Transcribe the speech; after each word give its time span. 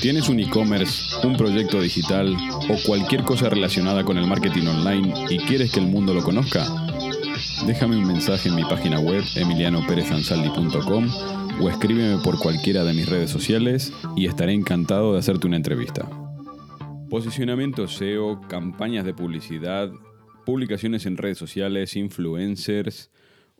¿Tienes 0.00 0.30
un 0.30 0.40
e-commerce, 0.40 1.14
un 1.26 1.36
proyecto 1.36 1.78
digital 1.78 2.34
o 2.70 2.76
cualquier 2.86 3.22
cosa 3.22 3.50
relacionada 3.50 4.02
con 4.02 4.16
el 4.16 4.26
marketing 4.26 4.66
online 4.66 5.12
y 5.28 5.36
quieres 5.40 5.72
que 5.72 5.80
el 5.80 5.88
mundo 5.88 6.14
lo 6.14 6.22
conozca? 6.22 6.64
Déjame 7.66 7.98
un 7.98 8.06
mensaje 8.06 8.48
en 8.48 8.54
mi 8.54 8.62
página 8.64 8.98
web 8.98 9.22
emilianoperezansaldi.com 9.36 11.06
o 11.60 11.68
escríbeme 11.68 12.22
por 12.24 12.38
cualquiera 12.38 12.82
de 12.82 12.94
mis 12.94 13.10
redes 13.10 13.30
sociales 13.30 13.92
y 14.16 14.24
estaré 14.24 14.54
encantado 14.54 15.12
de 15.12 15.18
hacerte 15.18 15.46
una 15.46 15.56
entrevista. 15.56 16.08
Posicionamiento 17.10 17.86
SEO, 17.86 18.40
campañas 18.48 19.04
de 19.04 19.12
publicidad, 19.12 19.92
publicaciones 20.46 21.04
en 21.04 21.18
redes 21.18 21.36
sociales, 21.36 21.94
influencers. 21.94 23.10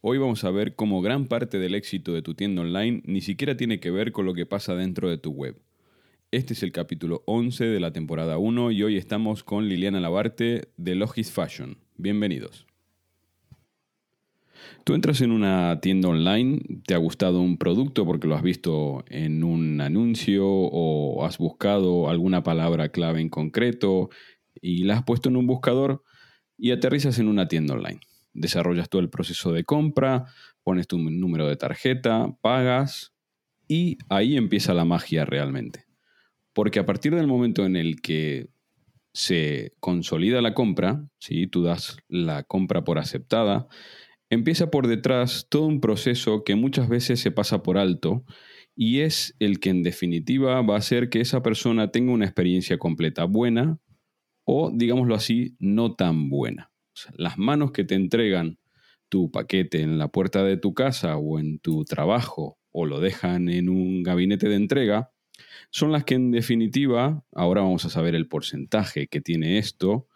Hoy 0.01 0.17
vamos 0.17 0.43
a 0.45 0.51
ver 0.51 0.75
cómo 0.75 1.03
gran 1.03 1.27
parte 1.27 1.59
del 1.59 1.75
éxito 1.75 2.15
de 2.15 2.23
tu 2.23 2.35
tienda 2.35 2.63
online 2.63 3.03
ni 3.05 3.21
siquiera 3.21 3.59
tiene 3.59 3.79
que 3.79 3.91
ver 3.91 4.11
con 4.11 4.25
lo 4.25 4.33
que 4.33 4.47
pasa 4.47 4.75
dentro 4.75 5.11
de 5.11 5.19
tu 5.19 5.33
web. 5.33 5.57
Este 6.33 6.53
es 6.53 6.63
el 6.63 6.71
capítulo 6.71 7.25
11 7.27 7.65
de 7.65 7.81
la 7.81 7.93
temporada 7.93 8.39
1 8.39 8.71
y 8.71 8.85
hoy 8.85 8.97
estamos 8.97 9.43
con 9.43 9.69
Liliana 9.69 9.99
Labarte 9.99 10.69
de 10.77 10.95
Logis 10.95 11.33
Fashion. 11.33 11.79
Bienvenidos. 11.97 12.69
Tú 14.85 14.95
entras 14.95 15.23
en 15.23 15.33
una 15.33 15.81
tienda 15.81 16.09
online, 16.09 16.61
te 16.87 16.95
ha 16.95 16.99
gustado 16.99 17.41
un 17.41 17.59
producto 17.59 18.07
porque 18.07 18.29
lo 18.29 18.37
has 18.37 18.45
visto 18.45 19.05
en 19.09 19.43
un 19.43 19.81
anuncio 19.81 20.47
o 20.47 21.25
has 21.25 21.39
buscado 21.39 22.09
alguna 22.09 22.45
palabra 22.45 22.91
clave 22.91 23.21
en 23.21 23.29
concreto 23.29 24.09
y 24.55 24.85
la 24.85 24.99
has 24.99 25.03
puesto 25.03 25.31
en 25.31 25.37
un 25.37 25.49
buscador 25.49 26.05
y 26.57 26.71
aterrizas 26.71 27.19
en 27.19 27.27
una 27.27 27.49
tienda 27.49 27.75
online. 27.75 27.99
Desarrollas 28.35 28.89
todo 28.89 29.03
el 29.03 29.11
proceso 29.11 29.51
de 29.51 29.65
compra, 29.65 30.27
pones 30.63 30.87
tu 30.87 30.97
número 30.97 31.49
de 31.49 31.57
tarjeta, 31.57 32.37
pagas 32.41 33.17
y 33.67 33.99
ahí 34.09 34.37
empieza 34.37 34.75
la 34.75 34.85
magia 34.85 35.25
realmente. 35.25 35.90
Porque 36.53 36.79
a 36.79 36.87
partir 36.87 37.15
del 37.15 37.27
momento 37.27 37.65
en 37.65 37.77
el 37.77 38.01
que 38.01 38.49
se 39.13 39.73
consolida 39.81 40.41
la 40.41 40.55
compra, 40.55 41.09
si 41.19 41.47
tú 41.47 41.63
das 41.63 41.99
la 42.09 42.43
compra 42.45 42.85
por 42.85 42.99
aceptada, 42.99 43.69
empieza 44.31 44.71
por 44.71 44.87
detrás 44.87 45.49
todo 45.51 45.67
un 45.67 45.81
proceso 45.81 46.45
que 46.45 46.55
muchas 46.55 46.89
veces 46.89 47.21
se 47.21 47.31
pasa 47.31 47.63
por 47.63 47.79
alto 47.79 48.25
y 48.77 49.01
es 49.01 49.35
el 49.41 49.59
que 49.61 49.71
en 49.71 49.83
definitiva 49.83 50.63
va 50.63 50.75
a 50.75 50.79
hacer 50.79 51.11
que 51.11 51.21
esa 51.21 51.43
persona 51.43 51.91
tenga 51.91 52.13
una 52.13 52.25
experiencia 52.25 52.79
completa 52.79 53.25
buena 53.25 53.79
o, 54.45 54.71
digámoslo 54.73 55.15
así, 55.15 55.57
no 55.59 55.95
tan 55.95 56.29
buena. 56.31 56.73
Las 57.15 57.39
manos 57.39 57.73
que 57.73 57.85
te 57.85 57.95
entregan 57.95 58.59
tu 59.09 59.31
paquete 59.31 59.83
en 59.83 59.99
la 59.99 60.09
puerta 60.09 60.45
de 60.45 60.57
tu 60.57 60.73
casa 60.75 61.17
o 61.17 61.39
en 61.39 61.59
tu 61.59 61.85
trabajo 61.85 62.59
o 62.71 62.87
lo 62.87 63.01
dejan 63.01 63.49
en 63.49 63.69
un 63.69 64.03
gabinete 64.03 64.49
de 64.49 64.55
entrega, 64.55 65.11
son 65.71 65.93
las 65.93 66.05
que 66.05 66.15
en 66.15 66.31
definitiva, 66.31 67.25
ahora 67.33 67.63
vamos 67.63 67.85
a 67.85 67.91
saber 67.91 68.15
el 68.15 68.27
porcentaje 68.27 69.07
que 69.07 69.21
tiene 69.21 69.59
esto, 69.59 70.09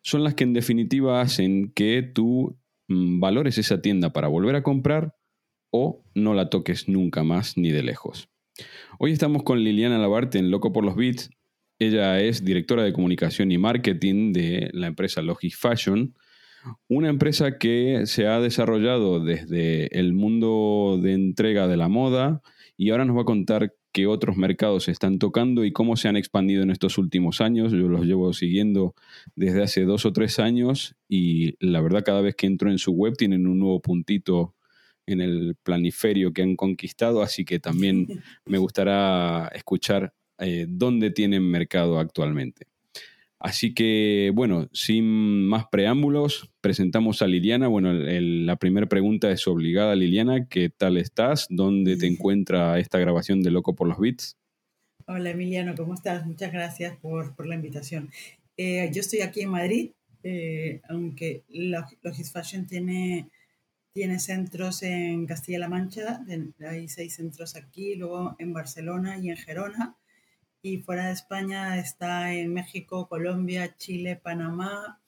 son 0.00 0.24
las 0.24 0.34
que 0.34 0.44
en 0.44 0.52
definitiva 0.52 1.20
hacen 1.20 1.70
que 1.72 2.02
tú 2.02 2.58
mm, 2.88 3.20
valores 3.20 3.58
esa 3.58 3.80
tienda 3.80 4.12
para 4.12 4.28
volver 4.28 4.56
a 4.56 4.62
comprar 4.62 5.14
o 5.70 6.04
no 6.14 6.34
la 6.34 6.50
toques 6.50 6.88
nunca 6.88 7.22
más 7.22 7.56
ni 7.56 7.70
de 7.70 7.82
lejos. 7.82 8.28
Hoy 8.98 9.12
estamos 9.12 9.42
con 9.42 9.62
Liliana 9.62 9.98
Labarte 9.98 10.38
en 10.38 10.50
Loco 10.50 10.72
por 10.72 10.84
los 10.84 10.96
Beats. 10.96 11.30
Ella 11.78 12.20
es 12.20 12.44
directora 12.44 12.82
de 12.82 12.92
comunicación 12.92 13.50
y 13.50 13.58
marketing 13.58 14.32
de 14.32 14.70
la 14.72 14.86
empresa 14.86 15.22
Logis 15.22 15.56
Fashion, 15.56 16.14
una 16.88 17.08
empresa 17.08 17.58
que 17.58 18.02
se 18.06 18.26
ha 18.26 18.40
desarrollado 18.40 19.20
desde 19.24 19.98
el 19.98 20.12
mundo 20.12 20.98
de 21.02 21.14
entrega 21.14 21.66
de 21.66 21.76
la 21.76 21.88
moda 21.88 22.42
y 22.76 22.90
ahora 22.90 23.04
nos 23.04 23.16
va 23.16 23.22
a 23.22 23.26
contar 23.26 23.74
qué 23.92 24.06
otros 24.06 24.36
mercados 24.36 24.84
se 24.84 24.90
están 24.90 25.18
tocando 25.18 25.64
y 25.64 25.72
cómo 25.72 25.96
se 25.96 26.08
han 26.08 26.16
expandido 26.16 26.62
en 26.62 26.70
estos 26.70 26.98
últimos 26.98 27.40
años. 27.40 27.72
Yo 27.72 27.88
los 27.88 28.04
llevo 28.04 28.32
siguiendo 28.32 28.94
desde 29.36 29.62
hace 29.62 29.84
dos 29.84 30.06
o 30.06 30.12
tres 30.12 30.38
años 30.38 30.96
y 31.08 31.56
la 31.64 31.80
verdad 31.80 32.02
cada 32.04 32.22
vez 32.22 32.34
que 32.34 32.46
entro 32.46 32.70
en 32.70 32.78
su 32.78 32.92
web 32.92 33.16
tienen 33.16 33.46
un 33.46 33.58
nuevo 33.58 33.80
puntito 33.80 34.54
en 35.06 35.20
el 35.20 35.56
planiferio 35.62 36.32
que 36.32 36.42
han 36.42 36.56
conquistado, 36.56 37.22
así 37.22 37.44
que 37.44 37.58
también 37.58 38.06
me 38.46 38.58
gustará 38.58 39.48
escuchar 39.54 40.14
eh, 40.38 40.66
dónde 40.68 41.10
tienen 41.10 41.48
mercado 41.48 41.98
actualmente. 41.98 42.71
Así 43.44 43.74
que, 43.74 44.30
bueno, 44.32 44.68
sin 44.72 45.46
más 45.48 45.66
preámbulos, 45.66 46.52
presentamos 46.60 47.22
a 47.22 47.26
Liliana. 47.26 47.66
Bueno, 47.66 47.90
el- 47.90 48.46
la 48.46 48.54
primera 48.54 48.86
pregunta 48.86 49.32
es 49.32 49.48
obligada, 49.48 49.96
Liliana. 49.96 50.46
¿Qué 50.46 50.68
tal 50.70 50.96
estás? 50.96 51.46
¿Dónde 51.50 51.96
te 51.96 52.06
encuentra 52.06 52.78
esta 52.78 53.00
grabación 53.00 53.42
de 53.42 53.50
Loco 53.50 53.74
por 53.74 53.88
los 53.88 53.98
Beats? 53.98 54.36
Hola 55.06 55.30
Emiliano, 55.30 55.74
¿cómo 55.76 55.94
estás? 55.94 56.24
Muchas 56.24 56.52
gracias 56.52 56.96
por, 56.98 57.34
por 57.34 57.46
la 57.48 57.56
invitación. 57.56 58.10
Eh, 58.56 58.88
yo 58.94 59.00
estoy 59.00 59.22
aquí 59.22 59.40
en 59.40 59.48
Madrid, 59.50 59.90
eh, 60.22 60.80
aunque 60.88 61.42
Log- 61.50 61.98
Logis 62.02 62.30
Fashion 62.30 62.68
tiene, 62.68 63.28
tiene 63.92 64.20
centros 64.20 64.84
en 64.84 65.26
Castilla-La 65.26 65.68
Mancha, 65.68 66.24
hay 66.60 66.88
seis 66.88 67.14
centros 67.16 67.56
aquí, 67.56 67.96
luego 67.96 68.36
en 68.38 68.52
Barcelona 68.52 69.18
y 69.18 69.30
en 69.30 69.36
Gerona, 69.36 69.96
y 70.62 70.78
fuera 70.78 71.06
de 71.08 71.12
España 71.12 71.78
está 71.78 72.32
en 72.34 72.52
México, 72.54 73.08
Colombia, 73.08 73.74
Chile, 73.76 74.16
Panamá, 74.22 75.00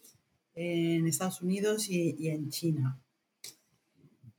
en 0.57 1.07
Estados 1.07 1.43
Unidos 1.43 1.89
y, 1.89 2.17
y 2.19 2.29
en 2.31 2.51
China. 2.51 2.99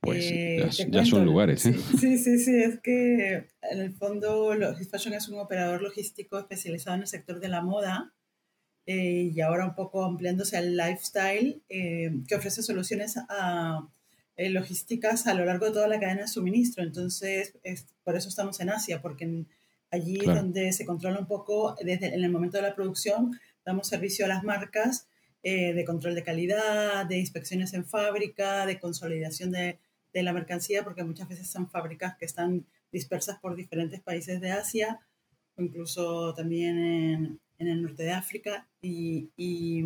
Pues 0.01 0.23
Eh, 0.25 0.57
ya, 0.59 0.69
ya 0.69 0.89
cuento, 0.89 1.05
son 1.09 1.25
lugares, 1.25 1.65
¿eh? 1.65 1.73
Sí, 1.99 2.17
sí, 2.17 2.37
sí, 2.37 2.55
es 2.61 2.79
que 2.81 3.47
en 3.61 3.79
el 3.79 3.93
fondo 3.93 4.53
Logis 4.53 4.89
Fashion 4.89 5.13
es 5.13 5.27
un 5.29 5.39
operador 5.39 5.81
logístico 5.81 6.37
especializado 6.37 6.95
en 6.97 7.01
el 7.03 7.07
sector 7.07 7.39
de 7.39 7.47
la 7.49 7.61
moda 7.61 8.13
eh, 8.85 9.31
y 9.33 9.41
ahora 9.41 9.65
un 9.65 9.73
poco 9.73 10.03
ampliándose 10.03 10.57
al 10.57 10.77
lifestyle, 10.77 11.63
eh, 11.69 12.11
que 12.27 12.35
ofrece 12.35 12.61
soluciones 12.61 13.15
a, 13.29 13.87
eh, 14.37 14.49
logísticas 14.49 15.25
a 15.27 15.33
lo 15.33 15.43
largo 15.45 15.65
de 15.65 15.71
toda 15.71 15.87
la 15.87 15.99
cadena 15.99 16.21
de 16.23 16.27
suministro. 16.27 16.83
Entonces, 16.83 17.55
es- 17.63 17.87
por 18.03 18.15
eso 18.15 18.29
estamos 18.29 18.59
en 18.59 18.69
Asia, 18.69 19.01
porque 19.01 19.23
en- 19.23 19.47
allí 19.95 20.17
Claro. 20.19 20.39
es 20.39 20.43
donde 20.43 20.73
se 20.73 20.85
controla 20.85 21.19
un 21.19 21.27
poco, 21.27 21.75
desde 21.83 22.13
en 22.13 22.23
el 22.23 22.31
momento 22.31 22.57
de 22.57 22.63
la 22.63 22.75
producción, 22.75 23.31
damos 23.65 23.87
servicio 23.87 24.25
a 24.25 24.27
las 24.27 24.43
marcas 24.43 25.07
eh, 25.43 25.73
de 25.73 25.85
control 25.85 26.15
de 26.15 26.23
calidad, 26.23 27.05
de 27.05 27.17
inspecciones 27.17 27.73
en 27.73 27.85
fábrica, 27.85 28.65
de 28.65 28.79
consolidación 28.79 29.51
de, 29.51 29.79
de 30.13 30.23
la 30.23 30.33
mercancía, 30.33 30.83
porque 30.83 31.03
muchas 31.03 31.27
veces 31.27 31.47
son 31.49 31.69
fábricas 31.69 32.15
que 32.17 32.25
están 32.25 32.65
dispersas 32.91 33.39
por 33.39 33.55
diferentes 33.55 33.99
países 34.01 34.39
de 34.41 34.51
Asia, 34.51 34.99
o 35.57 35.61
incluso 35.61 36.33
también 36.33 36.77
en, 36.77 37.39
en 37.59 37.67
el 37.67 37.81
norte 37.81 38.03
de 38.03 38.11
África. 38.11 38.67
Y, 38.81 39.29
y 39.37 39.83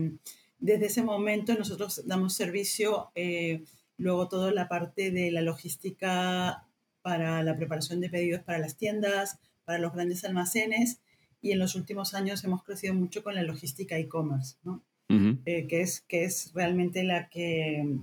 desde 0.59 0.85
ese 0.87 1.01
momento 1.03 1.53
nosotros 1.55 2.03
damos 2.05 2.33
servicio, 2.33 3.11
eh, 3.15 3.63
luego 3.97 4.27
toda 4.29 4.51
la 4.51 4.67
parte 4.67 5.11
de 5.11 5.31
la 5.31 5.41
logística 5.41 6.65
para 7.01 7.43
la 7.43 7.55
preparación 7.55 7.99
de 8.01 8.09
pedidos 8.09 8.43
para 8.43 8.59
las 8.59 8.75
tiendas, 8.77 9.39
para 9.69 9.77
los 9.77 9.93
grandes 9.93 10.25
almacenes, 10.25 10.99
y 11.43 11.51
en 11.51 11.59
los 11.59 11.75
últimos 11.75 12.15
años 12.15 12.43
hemos 12.43 12.63
crecido 12.63 12.95
mucho 12.95 13.21
con 13.23 13.35
la 13.35 13.43
logística 13.43 13.99
e-commerce, 13.99 14.55
¿no? 14.63 14.81
Ujú. 15.11 15.37
eh, 15.45 15.67
que, 15.67 15.81
es, 15.81 16.01
que 16.01 16.23
es 16.23 16.51
realmente 16.55 17.03
la 17.03 17.29
que, 17.29 17.99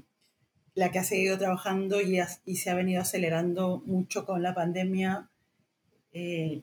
la 0.77 0.93
que 0.93 1.01
ha 1.01 1.05
seguido 1.05 1.37
trabajando 1.39 2.01
y, 2.01 2.21
ha- 2.21 2.29
y 2.45 2.55
se 2.55 2.71
ha 2.71 2.75
venido 2.77 3.01
acelerando 3.03 3.83
mucho 3.85 4.25
con 4.25 4.45
la 4.45 4.55
pandemia. 4.55 5.29
eh, 6.13 6.63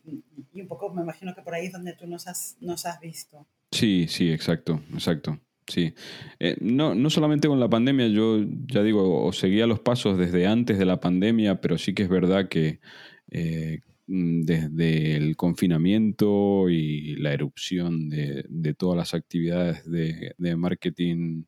y 0.54 0.62
un 0.62 0.68
poco 0.70 0.94
me 0.94 1.02
imagino 1.02 1.36
que 1.36 1.42
por 1.42 1.54
ahí 1.54 1.66
es 1.66 1.74
donde 1.74 1.94
tú 1.94 2.08
nos 2.08 2.28
has, 2.28 2.56
nos 2.62 2.86
has 2.86 3.02
visto. 3.02 3.46
Sí, 3.72 4.06
sí, 4.08 4.32
exacto, 4.32 4.82
exacto. 4.94 5.38
Sí. 5.68 5.94
Eh, 6.40 6.56
no, 6.62 6.96
no 6.96 7.10
solamente 7.10 7.48
con 7.50 7.60
la 7.60 7.70
pandemia, 7.70 8.08
yo 8.08 8.40
ya 8.68 8.82
digo, 8.84 9.26
o 9.26 9.34
seguía 9.34 9.68
los 9.68 9.80
pasos 9.82 10.18
desde 10.18 10.48
antes 10.48 10.78
de 10.80 10.86
la 10.86 11.00
pandemia, 11.02 11.60
pero 11.62 11.78
sí 11.78 11.94
que 11.94 12.04
es 12.04 12.10
verdad 12.10 12.48
que 12.50 12.80
eh, 13.32 13.80
desde 14.14 15.16
el 15.16 15.36
confinamiento 15.36 16.70
y 16.70 17.16
la 17.16 17.34
erupción 17.34 18.10
de, 18.10 18.76
todas 18.78 18.96
las 18.98 19.14
actividades 19.16 19.90
de, 19.90 20.56
marketing 20.56 21.46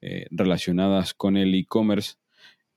eh, 0.00 0.26
relacionadas 0.30 1.14
con 1.14 1.36
el 1.36 1.54
e-commerce, 1.54 2.14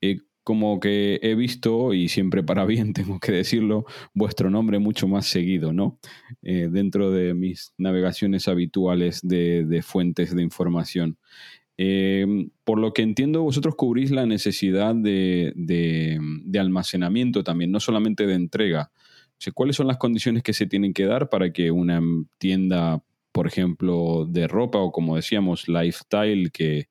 he 0.02 0.18
como 0.44 0.80
que 0.80 1.20
he 1.22 1.36
visto, 1.36 1.94
y 1.94 2.10
siempre 2.10 2.42
para 2.42 2.66
bien 2.66 2.94
tengo 2.94 3.20
que 3.20 3.31
decirlo, 3.31 3.86
vuestro 4.16 4.50
nombre 4.50 4.80
mucho 4.80 5.08
más 5.08 5.28
seguido, 5.28 5.74
¿no? 5.74 6.00
Eh, 6.42 6.70
dentro 6.72 7.12
de 7.12 7.36
mis 7.36 7.76
navegaciones 7.78 8.48
habituales 8.48 9.20
de, 9.22 9.84
fuentes 9.86 10.36
de 10.36 10.42
información. 10.42 11.20
Por 12.64 12.80
lo 12.80 12.94
que 12.94 13.04
entiendo, 13.04 13.44
vosotros 13.44 13.76
cubrís 13.76 14.10
la 14.10 14.26
necesidad 14.26 14.96
de, 14.96 16.20
almacenamiento 16.60 17.44
también, 17.44 17.72
no 17.72 17.80
solamente 17.80 18.26
de 18.26 18.34
entrega. 18.34 18.92
¿Cuáles 19.53 19.75
son 19.75 19.88
las 19.88 19.97
condiciones 19.97 20.44
que 20.44 20.53
se 20.53 20.65
tienen 20.65 20.94
que 20.94 21.06
dar 21.06 21.30
para 21.30 21.51
que 21.51 21.71
una 21.71 22.01
tienda, 22.38 23.03
por 23.31 23.47
ejemplo, 23.47 24.25
de 24.27 24.47
ropa 24.47 24.80
o 24.80 24.91
como 24.91 25.15
decíamos, 25.15 25.68
lifestyle, 25.68 26.51
que 26.51 26.89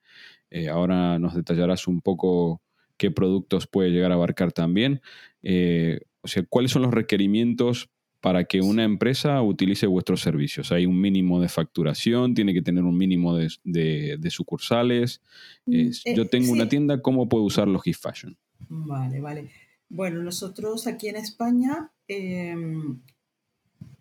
eh, 0.50 0.68
ahora 0.68 1.18
nos 1.18 1.34
detallarás 1.34 1.86
un 1.86 2.00
poco 2.00 2.62
qué 2.96 3.10
productos 3.10 3.66
puede 3.66 3.90
llegar 3.90 4.12
a 4.12 4.14
abarcar 4.14 4.52
también. 4.52 5.00
Eh, 5.42 6.00
o 6.22 6.28
sea, 6.28 6.42
¿cuáles 6.48 6.72
son 6.72 6.82
los 6.82 6.92
requerimientos 6.92 7.90
para 8.20 8.44
que 8.44 8.60
una 8.60 8.84
empresa 8.84 9.40
utilice 9.42 9.86
vuestros 9.86 10.20
servicios? 10.20 10.72
¿Hay 10.72 10.86
un 10.86 11.00
mínimo 11.00 11.40
de 11.40 11.48
facturación? 11.48 12.34
¿Tiene 12.34 12.54
que 12.54 12.62
tener 12.62 12.82
un 12.84 12.96
mínimo 12.96 13.36
de, 13.36 14.30
sucursales? 14.30 15.22
Mm, 15.66 15.74
eh, 15.74 16.14
yo 16.16 16.26
tengo 16.28 16.52
una 16.52 16.68
tienda, 16.68 17.00
¿cómo 17.00 17.28
puedo 17.28 17.44
usar 17.44 17.68
Logis 17.68 17.98
Fashion? 17.98 18.36
Vale, 18.68 19.20
vale. 19.20 19.67
Bueno, 19.88 20.22
nosotros 20.22 20.86
aquí 20.86 21.08
en 21.08 21.16
España 21.16 21.90
em, 22.06 23.00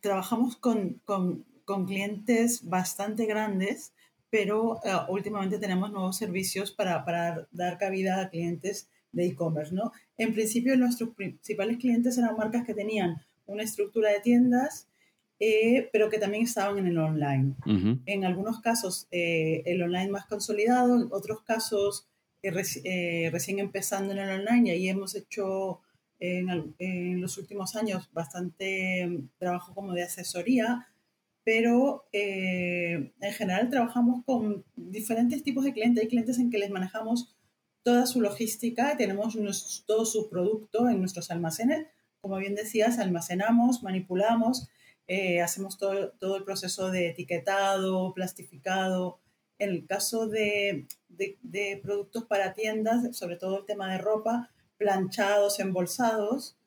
trabajamos 0.02 0.58
con, 0.58 1.02
clientes 1.86 2.68
bastante 2.68 3.26
grandes 3.26 3.94
pero 4.30 4.80
eh, 4.84 4.92
últimamente 5.10 5.58
tenemos 5.58 5.92
nuevos 5.92 6.18
servicios 6.18 6.72
para, 6.72 7.06
para, 7.06 7.48
dar 7.52 7.78
cabida 7.78 8.22
a 8.22 8.30
clientes 8.30 8.90
de 9.12 9.26
e-commerce, 9.26 9.74
¿no? 9.74 9.92
En 10.18 10.34
principio, 10.34 10.76
nuestros 10.76 11.16
principales 11.16 11.78
clientes 11.78 12.18
eran 12.18 12.36
marcas 12.36 12.66
que 12.66 12.74
tenían 12.74 13.22
una 13.46 13.64
estructura 13.64 14.12
de 14.12 14.20
tiendas, 14.20 14.88
eh, 15.40 15.90
pero 15.92 16.10
que 16.10 16.20
también 16.20 16.44
estaban 16.44 16.78
en 16.78 16.88
el 16.88 16.98
online. 16.98 17.56
En 18.06 18.26
algunos 18.26 18.60
casos, 18.60 19.08
eh, 19.12 19.64
el 19.66 19.82
online 19.82 20.10
más 20.10 20.26
consolidado, 20.26 21.02
en 21.02 21.08
otros 21.12 21.44
casos, 21.44 22.08
recién 22.44 23.60
empezando 23.60 24.14
en 24.14 24.20
el 24.20 24.40
online, 24.40 24.70
y 24.70 24.72
ahí 24.72 24.90
hemos 24.90 25.16
hecho 25.16 25.82
en, 26.20 26.76
en 26.80 27.22
los 27.22 27.38
últimos 27.38 27.76
años 27.76 28.10
bastante 28.14 29.06
mm, 29.08 29.30
trabajo 29.38 29.74
como 29.74 29.94
de 29.94 30.04
asesoría 30.04 30.88
pero 31.48 32.06
eh, 32.12 33.14
en 33.22 33.34
general 33.34 33.70
trabajamos 33.70 34.22
con 34.26 34.66
diferentes 34.76 35.44
tipos 35.44 35.64
de 35.64 35.72
clientes. 35.72 36.04
Hay 36.04 36.10
clientes 36.10 36.40
en 36.40 36.50
que 36.50 36.58
les 36.58 36.70
manejamos 36.70 37.38
toda 37.84 38.06
su 38.06 38.20
logística, 38.20 38.98
tenemos 38.98 39.38
todo 39.86 40.06
su 40.06 40.30
producto 40.30 40.90
en 40.90 41.00
nuestros 41.00 41.32
almacenes. 41.32 41.88
Como 42.20 42.36
bien 42.36 42.54
decías, 42.54 43.00
almacenamos, 43.00 43.82
manipulamos, 43.82 44.68
eh, 45.08 45.40
hacemos 45.40 45.78
todo, 45.78 46.12
todo, 46.20 46.36
el 46.36 46.44
proceso 46.44 46.92
de 46.92 47.12
etiquetado, 47.12 48.14
plastificado. 48.14 49.22
En 49.60 49.72
el 49.72 49.86
caso 49.86 50.28
de, 50.28 50.86
de, 51.10 51.38
de 51.42 51.80
productos 51.82 52.26
para 52.26 52.54
tiendas, 52.54 53.18
sobre 53.18 53.38
todo 53.38 53.60
el 53.60 53.66
tema 53.66 53.92
de 53.92 53.98
ropa, 53.98 54.52
planchados, 54.78 55.60
embolsados, 55.60 56.58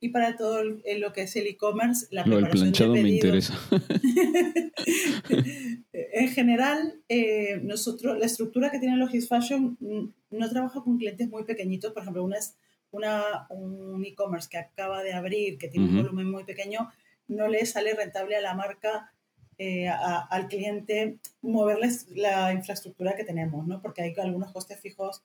y 0.00 0.08
para 0.08 0.36
todo 0.36 0.64
lo 0.64 1.12
que 1.12 1.22
es 1.22 1.36
el 1.36 1.46
e-commerce, 1.46 2.06
la 2.10 2.24
Lo 2.24 2.40
planchado 2.48 2.94
me 2.94 3.10
interesa. 3.10 3.54
en 5.92 6.28
general, 6.30 7.02
eh, 7.08 7.60
nosotros, 7.62 8.18
la 8.18 8.24
estructura 8.24 8.70
que 8.70 8.78
tiene 8.78 8.96
Logis 8.96 9.28
Fashion 9.28 9.76
mm, 9.78 10.12
no 10.30 10.48
trabaja 10.48 10.82
con 10.82 10.96
clientes 10.96 11.28
muy 11.28 11.44
pequeñitos. 11.44 11.92
Por 11.92 12.02
ejemplo, 12.02 12.24
una 12.24 12.38
es 12.38 12.56
una, 12.92 13.46
un 13.50 14.02
e-commerce 14.04 14.48
que 14.50 14.56
acaba 14.56 15.02
de 15.02 15.12
abrir, 15.12 15.58
que 15.58 15.68
tiene 15.68 15.86
un 15.86 15.96
volumen 15.96 16.30
muy 16.30 16.44
pequeño, 16.44 16.90
no 17.28 17.48
le 17.48 17.64
sale 17.66 17.94
rentable 17.94 18.36
a 18.36 18.40
la 18.40 18.54
marca, 18.54 19.12
eh, 19.62 19.90
al 19.90 20.48
cliente, 20.48 21.18
moverles 21.42 22.06
la 22.08 22.50
infraestructura 22.54 23.14
que 23.14 23.24
tenemos, 23.24 23.66
¿no? 23.66 23.82
Porque 23.82 24.00
hay 24.00 24.14
algunos 24.16 24.52
costes 24.52 24.80
fijos 24.80 25.22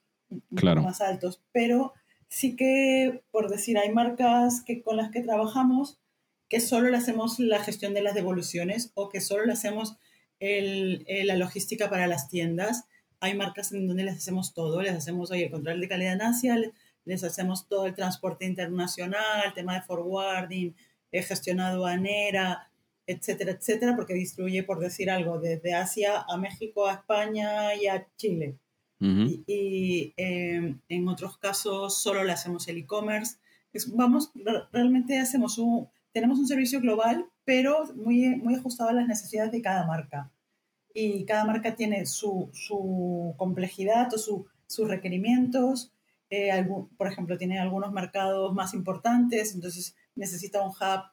más 0.50 1.00
altos. 1.00 1.40
Pero 1.52 1.94
sí 2.28 2.54
que, 2.54 3.22
por 3.30 3.48
decir, 3.48 3.78
hay 3.78 3.90
marcas 3.90 4.62
que, 4.62 4.82
con 4.82 4.98
las 4.98 5.10
que 5.10 5.22
trabajamos 5.22 5.98
que 6.50 6.60
solo 6.60 6.90
le 6.90 6.98
hacemos 6.98 7.38
la 7.38 7.60
gestión 7.60 7.94
de 7.94 8.02
las 8.02 8.14
devoluciones 8.14 8.92
o 8.92 9.08
que 9.08 9.22
solo 9.22 9.46
le 9.46 9.54
hacemos 9.54 9.96
el, 10.38 11.06
la 11.24 11.36
logística 11.36 11.88
para 11.88 12.06
las 12.06 12.28
tiendas. 12.28 12.84
Hay 13.20 13.34
marcas 13.34 13.72
en 13.72 13.88
donde 13.88 14.04
les 14.04 14.18
hacemos 14.18 14.52
todo, 14.52 14.82
les 14.82 14.94
hacemos 14.94 15.30
hoy 15.30 15.44
el 15.44 15.50
control 15.50 15.80
de 15.80 15.88
calidad 15.88 16.12
en 16.12 16.20
Asia, 16.20 16.58
les 17.06 17.24
hacemos 17.24 17.68
todo 17.68 17.86
el 17.86 17.94
transporte 17.94 18.44
internacional, 18.44 19.46
el 19.46 19.54
tema 19.54 19.76
de 19.76 19.80
forwarding, 19.80 20.76
eh, 21.10 21.22
gestión 21.22 21.60
aduanera, 21.60 22.68
etcétera, 23.06 23.52
etcétera, 23.52 23.94
porque 23.94 24.14
distribuye, 24.14 24.62
por 24.64 24.80
decir 24.80 25.10
algo, 25.10 25.38
desde 25.38 25.74
Asia 25.74 26.24
a 26.28 26.36
México, 26.36 26.86
a 26.86 26.94
España 26.94 27.74
y 27.74 27.86
a 27.86 28.06
Chile. 28.16 28.58
Y, 28.98 30.14
em, 30.16 30.80
en 30.88 31.08
otros 31.08 31.36
casos 31.38 32.00
solo 32.00 32.24
le 32.24 32.32
hacemos 32.32 32.66
el 32.68 32.78
e-commerce. 32.78 33.36
Vamos, 33.88 34.32
realmente 34.72 35.18
hacemos 35.18 35.58
un, 35.58 35.88
tenemos 36.12 36.38
un 36.38 36.48
servicio 36.48 36.80
global, 36.80 37.26
pero 37.44 37.84
muy, 37.94 38.36
muy 38.36 38.54
ajustado 38.54 38.90
a 38.90 38.94
las 38.94 39.06
necesidades 39.06 39.52
de 39.52 39.60
cada 39.60 39.86
marca. 39.86 40.32
Y 40.94 41.26
cada 41.26 41.44
marca 41.44 41.76
tiene 41.76 42.06
su, 42.06 42.48
su 42.54 43.34
complejidad 43.36 44.12
o 44.14 44.18
su, 44.18 44.46
sus 44.66 44.88
requerimientos. 44.88 45.92
Eh, 46.30 46.66
por 46.96 47.06
ejemplo, 47.06 47.36
tiene 47.36 47.58
algunos 47.58 47.92
mercados 47.92 48.54
más 48.54 48.72
importantes, 48.72 49.54
entonces 49.54 49.94
necesita 50.14 50.62
un 50.62 50.70
hub 50.70 51.04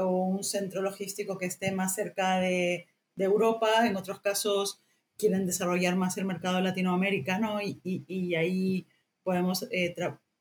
o 0.00 0.08
un 0.08 0.44
centro 0.44 0.82
logístico 0.82 1.38
que 1.38 1.46
esté 1.46 1.72
más 1.72 1.94
cerca 1.94 2.38
de, 2.38 2.86
de 3.16 3.24
Europa. 3.24 3.86
En 3.86 3.96
otros 3.96 4.20
casos 4.20 4.80
quieren 5.20 5.46
desarrollar 5.46 5.96
más 5.96 6.16
el 6.16 6.24
mercado 6.24 6.60
latinoamericano 6.60 7.60
y, 7.60 7.78
y, 7.84 8.34
ahí 8.34 8.86
podemos, 9.22 9.68
eh, 9.70 9.94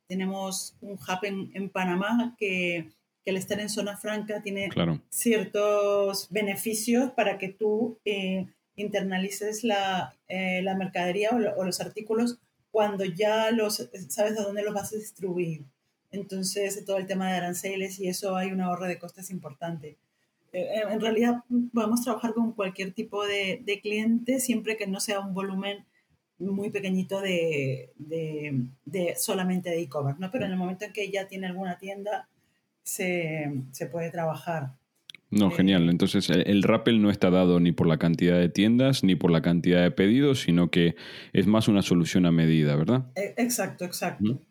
tenemos 0.07 0.75
un 0.81 0.93
hub 0.93 1.23
en, 1.23 1.51
en 1.53 1.69
Panamá 1.69 2.35
que, 2.39 2.89
que, 3.23 3.31
al 3.31 3.37
estar 3.37 3.59
en 3.59 3.69
zona 3.69 3.97
franca 3.97 4.41
tiene 4.41 4.69
ciertos 5.09 6.27
beneficios 6.31 7.11
para 7.11 7.37
que 7.37 7.49
tú 7.49 7.99
eh, 8.05 8.47
internalices 8.77 9.63
la, 9.63 10.15
eh, 10.27 10.61
la 10.63 10.75
mercadería 10.75 11.31
o, 11.31 11.63
los 11.63 11.81
artículos 11.81 12.39
cuando 12.71 13.03
ya 13.03 13.51
los 13.51 13.89
sabes 14.07 14.39
a 14.39 14.43
dónde 14.43 14.63
los 14.63 14.73
vas 14.73 14.93
a 14.93 14.97
distribuir. 14.97 15.65
Entonces, 16.11 16.83
todo 16.85 16.97
el 16.97 17.05
tema 17.05 17.29
de 17.29 17.37
aranceles 17.37 17.99
y 17.99 18.07
eso 18.07 18.35
hay 18.35 18.51
un 18.51 18.61
ahorro 18.61 18.85
de 18.85 18.99
costes 18.99 19.29
importante. 19.29 19.97
Eh, 20.51 20.81
en 20.89 20.99
realidad 20.99 21.43
podemos 21.73 22.03
trabajar 22.03 22.33
con 22.33 22.53
cualquier 22.53 22.91
tipo 22.93 23.25
de, 23.25 23.79
cliente 23.83 24.39
siempre 24.39 24.77
que 24.77 24.87
no 24.87 24.99
sea 24.99 25.19
un 25.19 25.33
volumen 25.33 25.85
muy 26.39 26.71
pequeñito 26.71 27.21
de, 27.21 27.91
solamente 29.17 29.69
de 29.69 29.81
e-commerce, 29.81 30.19
¿no? 30.19 30.31
Pero 30.31 30.45
en 30.45 30.51
el 30.51 30.57
momento 30.57 30.85
en 30.85 30.93
que 30.93 31.11
ya 31.11 31.27
tiene 31.27 31.47
alguna 31.47 31.77
tienda, 31.77 32.29
se, 32.81 33.51
puede 33.91 34.09
trabajar. 34.09 34.71
No, 35.29 35.49
eh, 35.49 35.55
genial. 35.55 35.89
Entonces 35.89 36.29
el 36.29 36.63
rappel 36.63 37.01
no 37.01 37.11
está 37.11 37.29
dado 37.29 37.59
ni 37.59 37.71
por 37.71 37.85
la 37.85 37.99
cantidad 37.99 38.39
de 38.39 38.49
tiendas 38.49 39.03
ni 39.03 39.15
por 39.15 39.29
la 39.29 39.41
cantidad 39.41 39.83
de 39.83 39.91
pedidos, 39.91 40.41
sino 40.41 40.71
que 40.71 40.95
es 41.33 41.45
más 41.45 41.67
una 41.67 41.83
solución 41.83 42.25
a 42.25 42.31
medida, 42.31 42.75
¿verdad? 42.75 43.11
Exacto, 43.15 43.85
exacto. 43.85 44.41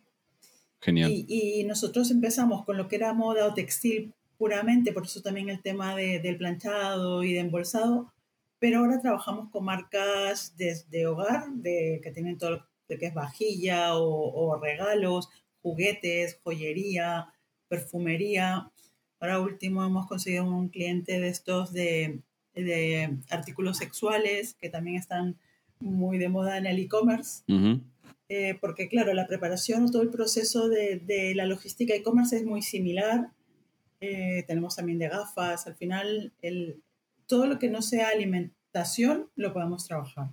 Genial. 0.80 1.10
Y, 1.10 1.26
y, 1.28 1.64
nosotros 1.64 2.10
empezamos 2.10 2.64
con 2.64 2.76
lo 2.76 2.86
que 2.88 2.96
era 2.96 3.12
moda 3.12 3.46
o 3.46 3.54
textil 3.54 4.14
puramente, 4.38 4.92
por 4.92 5.04
eso 5.04 5.20
también 5.20 5.48
el 5.48 5.60
tema 5.60 5.96
de, 5.96 6.20
del 6.20 6.38
planchado 6.38 7.24
y 7.24 7.32
de 7.32 7.40
embolsado, 7.40 8.12
pero 8.60 8.78
ahora 8.78 9.00
trabajamos 9.00 9.50
con 9.50 9.64
marcas 9.64 10.56
de, 10.56 11.06
hogar, 11.06 11.48
de, 11.54 12.00
que 12.02 12.12
tienen 12.12 12.38
todo 12.38 12.50
lo 12.50 12.98
que 12.98 13.06
es 13.06 13.14
vajilla 13.14 13.96
o, 13.96 14.58
regalos, 14.60 15.28
juguetes, 15.62 16.38
joyería, 16.42 17.32
perfumería. 17.68 18.70
Ahora 19.20 19.40
último 19.40 19.84
hemos 19.84 20.06
conseguido 20.06 20.44
un 20.44 20.68
cliente 20.68 21.20
de 21.20 21.28
estos 21.28 21.72
de, 21.72 22.22
de 22.54 23.16
artículos 23.30 23.76
sexuales 23.76 24.54
que 24.54 24.70
también 24.70 24.96
están 24.96 25.36
muy 25.80 26.18
de 26.18 26.28
moda 26.28 26.58
en 26.58 26.66
el 26.66 26.78
e-commerce. 26.78 27.42
Eh, 28.28 28.58
porque 28.60 28.88
claro, 28.88 29.14
la 29.14 29.26
preparación 29.26 29.84
o 29.84 29.90
todo 29.90 30.02
el 30.02 30.10
proceso 30.10 30.68
de, 30.68 30.98
de 30.98 31.34
la 31.34 31.46
logística 31.46 31.94
e-commerce 31.94 32.36
es 32.36 32.44
muy 32.44 32.60
similar 32.60 33.30
eh, 34.00 34.44
tenemos 34.46 34.76
también 34.76 34.98
de 34.98 35.08
gafas, 35.08 35.66
al 35.66 35.74
final 35.74 36.32
el, 36.40 36.82
todo 37.26 37.46
lo 37.46 37.58
que 37.58 37.68
no 37.68 37.82
sea 37.82 38.08
alimentación 38.08 39.28
lo 39.34 39.52
podemos 39.52 39.86
trabajar. 39.86 40.30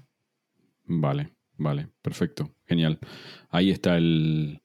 Vale, 0.84 1.34
vale, 1.58 1.90
perfecto, 2.02 2.54
genial. 2.66 3.00
Ahí 3.50 3.72
está 3.72 3.98
el, 3.98 4.62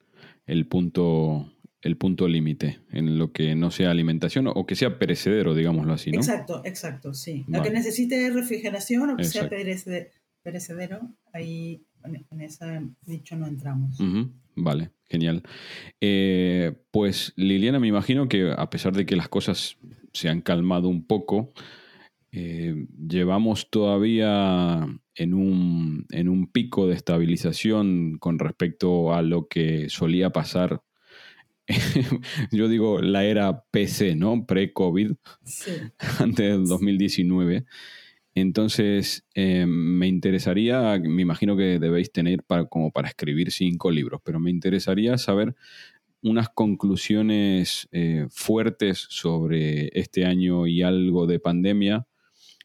el 0.46 0.66
punto 0.66 1.52
el 1.82 1.96
punto 1.96 2.28
límite 2.28 2.78
en 2.90 3.16
lo 3.16 3.32
que 3.32 3.54
no 3.54 3.70
sea 3.70 3.90
alimentación 3.90 4.46
o 4.48 4.66
que 4.66 4.76
sea 4.76 4.98
perecedero, 4.98 5.54
digámoslo 5.54 5.94
así, 5.94 6.10
¿no? 6.10 6.18
Exacto, 6.18 6.60
exacto, 6.66 7.14
sí. 7.14 7.46
Lo 7.48 7.62
que 7.62 7.70
necesite 7.70 8.28
refrigeración 8.28 9.08
o 9.08 9.16
que 9.16 9.24
sea 9.24 9.48
perecedero, 9.48 11.08
ahí 11.32 11.86
en, 12.04 12.40
ese 12.40 12.82
dicho 13.06 13.36
no 13.36 13.46
entramos. 13.46 13.98
Vale, 14.56 14.90
genial. 15.08 15.42
Eh, 16.00 16.74
pues 16.90 17.32
Liliana, 17.36 17.78
me 17.78 17.88
imagino 17.88 18.28
que 18.28 18.52
a 18.56 18.70
pesar 18.70 18.94
de 18.94 19.06
que 19.06 19.16
las 19.16 19.28
cosas 19.28 19.76
se 20.12 20.28
han 20.28 20.40
calmado 20.40 20.88
un 20.88 21.06
poco, 21.06 21.52
eh, 22.32 22.86
llevamos 23.08 23.70
todavía 23.70 24.86
en 25.14 25.34
un, 25.34 26.06
en 26.10 26.28
un 26.28 26.46
pico 26.50 26.86
de 26.86 26.94
estabilización 26.94 28.18
con 28.18 28.38
respecto 28.38 29.14
a 29.14 29.22
lo 29.22 29.48
que 29.48 29.88
solía 29.88 30.30
pasar 30.30 30.82
yo 32.50 32.68
digo 32.68 33.00
la 33.00 33.24
era 33.24 33.64
PC, 33.70 34.16
¿no? 34.16 34.46
Pre-COVID, 34.46 35.12
antes 36.18 36.36
del 36.36 36.66
2019. 36.66 37.64
Entonces, 38.34 39.24
eh, 39.34 39.66
me 39.66 40.06
interesaría, 40.06 40.98
me 41.02 41.22
imagino 41.22 41.56
que 41.56 41.78
debéis 41.78 42.12
tener 42.12 42.42
para, 42.44 42.66
como 42.66 42.92
para 42.92 43.08
escribir 43.08 43.50
cinco 43.50 43.90
libros, 43.90 44.20
pero 44.24 44.38
me 44.38 44.50
interesaría 44.50 45.18
saber 45.18 45.54
unas 46.22 46.48
conclusiones 46.50 47.88
eh, 47.92 48.26
fuertes 48.30 49.06
sobre 49.08 49.90
este 49.98 50.26
año 50.26 50.66
y 50.66 50.82
algo 50.82 51.26
de 51.26 51.40
pandemia, 51.40 52.06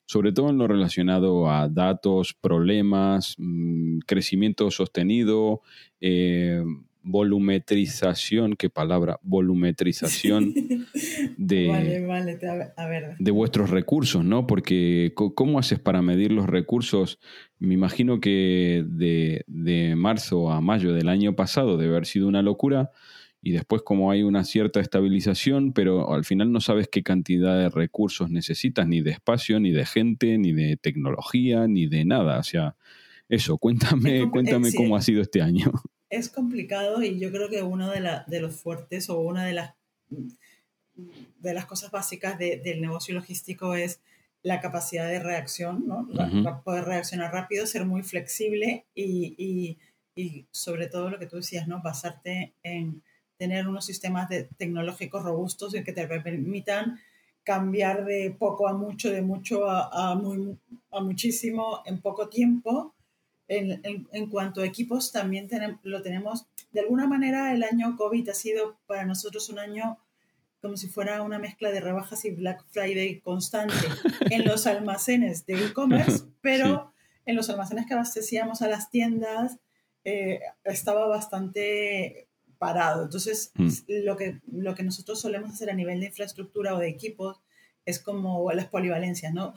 sobre 0.06 0.32
todo 0.32 0.50
en 0.50 0.58
lo 0.58 0.68
relacionado 0.68 1.50
a 1.50 1.68
datos, 1.70 2.36
problemas, 2.40 3.36
mm, 3.38 4.00
crecimiento 4.06 4.70
sostenido, 4.72 5.62
eh, 6.00 6.64
volumetrización, 7.06 8.56
qué 8.56 8.70
palabra, 8.70 9.20
volumetrización 9.22 10.54
de, 11.38 12.04
de 13.20 13.32
vuestros 13.32 13.70
recursos, 13.70 14.26
¿no? 14.26 14.48
Porque 14.48 15.14
¿cómo 15.16 15.60
haces 15.60 15.80
para 15.80 16.02
medir 16.02 16.32
los 16.32 16.48
recursos? 16.48 17.20
Me 17.60 17.76
imagino 17.76 18.20
que 18.20 18.84
de, 18.88 19.46
de 19.48 19.96
marzo 19.96 20.52
a 20.52 20.62
mayo 20.62 20.94
del 20.94 21.08
año 21.08 21.36
pasado 21.36 21.78
debe 21.78 21.92
haber 21.94 22.08
sido 22.08 22.28
una 22.28 22.42
locura 22.42 22.92
y 23.40 23.52
después 23.52 23.84
como 23.84 24.10
hay 24.10 24.24
una 24.24 24.44
cierta 24.44 24.80
estabilización, 24.80 25.74
pero 25.74 26.12
al 26.12 26.26
final 26.26 26.52
no 26.52 26.60
sabes 26.60 26.88
qué 26.92 27.04
cantidad 27.04 27.56
de 27.56 27.70
recursos 27.70 28.32
necesitas, 28.32 28.88
ni 28.88 29.02
de 29.02 29.12
espacio, 29.12 29.60
ni 29.60 29.70
de 29.70 29.86
gente, 29.86 30.40
ni 30.40 30.54
de 30.54 30.76
tecnología, 30.78 31.68
ni 31.68 31.86
de 31.86 32.04
nada. 32.04 32.40
O 32.40 32.44
sea, 32.44 32.76
eso, 33.30 33.60
cuéntame, 33.60 34.28
cuéntame 34.32 34.74
cómo 34.74 34.96
ha 34.96 35.02
sido 35.02 35.22
este 35.22 35.44
año 35.44 35.72
es 36.10 36.30
complicado 36.30 37.02
y 37.02 37.20
yo 37.20 37.32
creo 37.32 37.50
que 37.50 37.64
uno 37.64 37.90
de, 37.90 38.22
de 38.28 38.40
los 38.40 38.56
fuertes 38.56 39.10
o 39.10 39.20
una 39.20 39.46
de 39.46 39.54
las, 39.54 39.76
de 41.40 41.54
las 41.54 41.66
cosas 41.66 41.92
básicas 41.92 42.38
del 42.38 42.82
negocio 42.82 43.14
logístico 43.14 43.76
es 43.76 44.02
la 44.44 44.62
capacidad 44.62 45.08
de 45.08 45.20
reacción, 45.20 45.88
¿no? 45.88 46.08
poder 46.64 46.86
reaccionar 46.86 47.34
rápido, 47.34 47.66
ser 47.66 47.86
muy 47.86 48.04
flexible 48.04 48.86
y, 48.94 49.78
sobre 50.52 50.88
todo 50.88 51.10
lo 51.10 51.20
que 51.20 51.26
tú 51.26 51.38
decías, 51.38 51.68
¿no? 51.68 51.82
basarte 51.82 52.54
en 52.64 53.04
tener 53.38 53.68
unos 53.68 53.86
sistemas 53.86 54.30
de, 54.30 54.46
tecnológicos 54.58 55.24
robustos 55.24 55.76
y 55.76 55.84
que 55.84 55.92
te 55.92 56.08
permitan 56.08 57.00
cambiar 57.44 58.06
de 58.06 58.34
poco 58.38 58.68
a 58.68 58.74
mucho, 58.74 59.12
de 59.12 59.22
mucho 59.22 59.70
a, 59.70 60.12
a, 60.12 60.16
muy, 60.16 60.58
a 60.92 61.02
muchísimo 61.02 61.82
en 61.86 62.00
poco 62.02 62.30
tiempo 62.30 62.95
en, 63.48 64.08
en, 64.12 64.30
cuanto 64.30 64.62
a 64.62 64.66
equipos, 64.66 65.12
también 65.12 65.48
tenemos, 65.48 65.80
lo 65.84 66.02
tenemos, 66.02 66.46
de 66.72 66.82
alguna 66.82 67.08
manera 67.08 67.54
el 67.54 67.64
año 67.64 67.96
COVID 67.96 68.30
ha 68.30 68.34
sido 68.34 68.78
para 68.88 69.06
nosotros 69.06 69.50
un 69.50 69.60
año 69.60 70.00
como 70.62 70.78
si 70.78 70.88
fuera 70.88 71.22
una 71.22 71.38
mezcla 71.38 71.70
de 71.70 71.80
rebajas 71.80 72.26
y 72.26 72.32
Black 72.32 72.66
Friday 72.72 73.20
constante 73.20 73.76
en 74.32 74.46
los 74.46 74.66
almacenes 74.66 75.46
de 75.46 75.64
e-commerce, 75.64 76.24
pero 76.42 76.92
en 77.28 77.36
los 77.36 77.50
almacenes 77.52 77.86
que 77.86 77.94
abastecíamos 77.94 78.64
a 78.64 78.68
las 78.68 78.90
tiendas 78.90 79.60
eh, 80.04 80.40
estaba 80.64 81.08
bastante 81.08 82.28
parado. 82.58 83.04
Entonces, 83.04 83.52
mm. 83.56 83.70
lo, 84.06 84.18
que, 84.18 84.40
lo 84.52 84.74
que 84.74 84.84
nosotros 84.84 85.22
solemos 85.22 85.52
hacer 85.52 85.70
a 85.70 85.76
nivel 85.76 86.00
de 86.00 86.08
infraestructura 86.08 86.76
o 86.76 86.80
de 86.80 86.90
equipos 86.90 87.42
es 87.86 88.00
como 88.00 88.52
las 88.52 88.66
polivalencias, 88.66 89.34
¿no? 89.34 89.54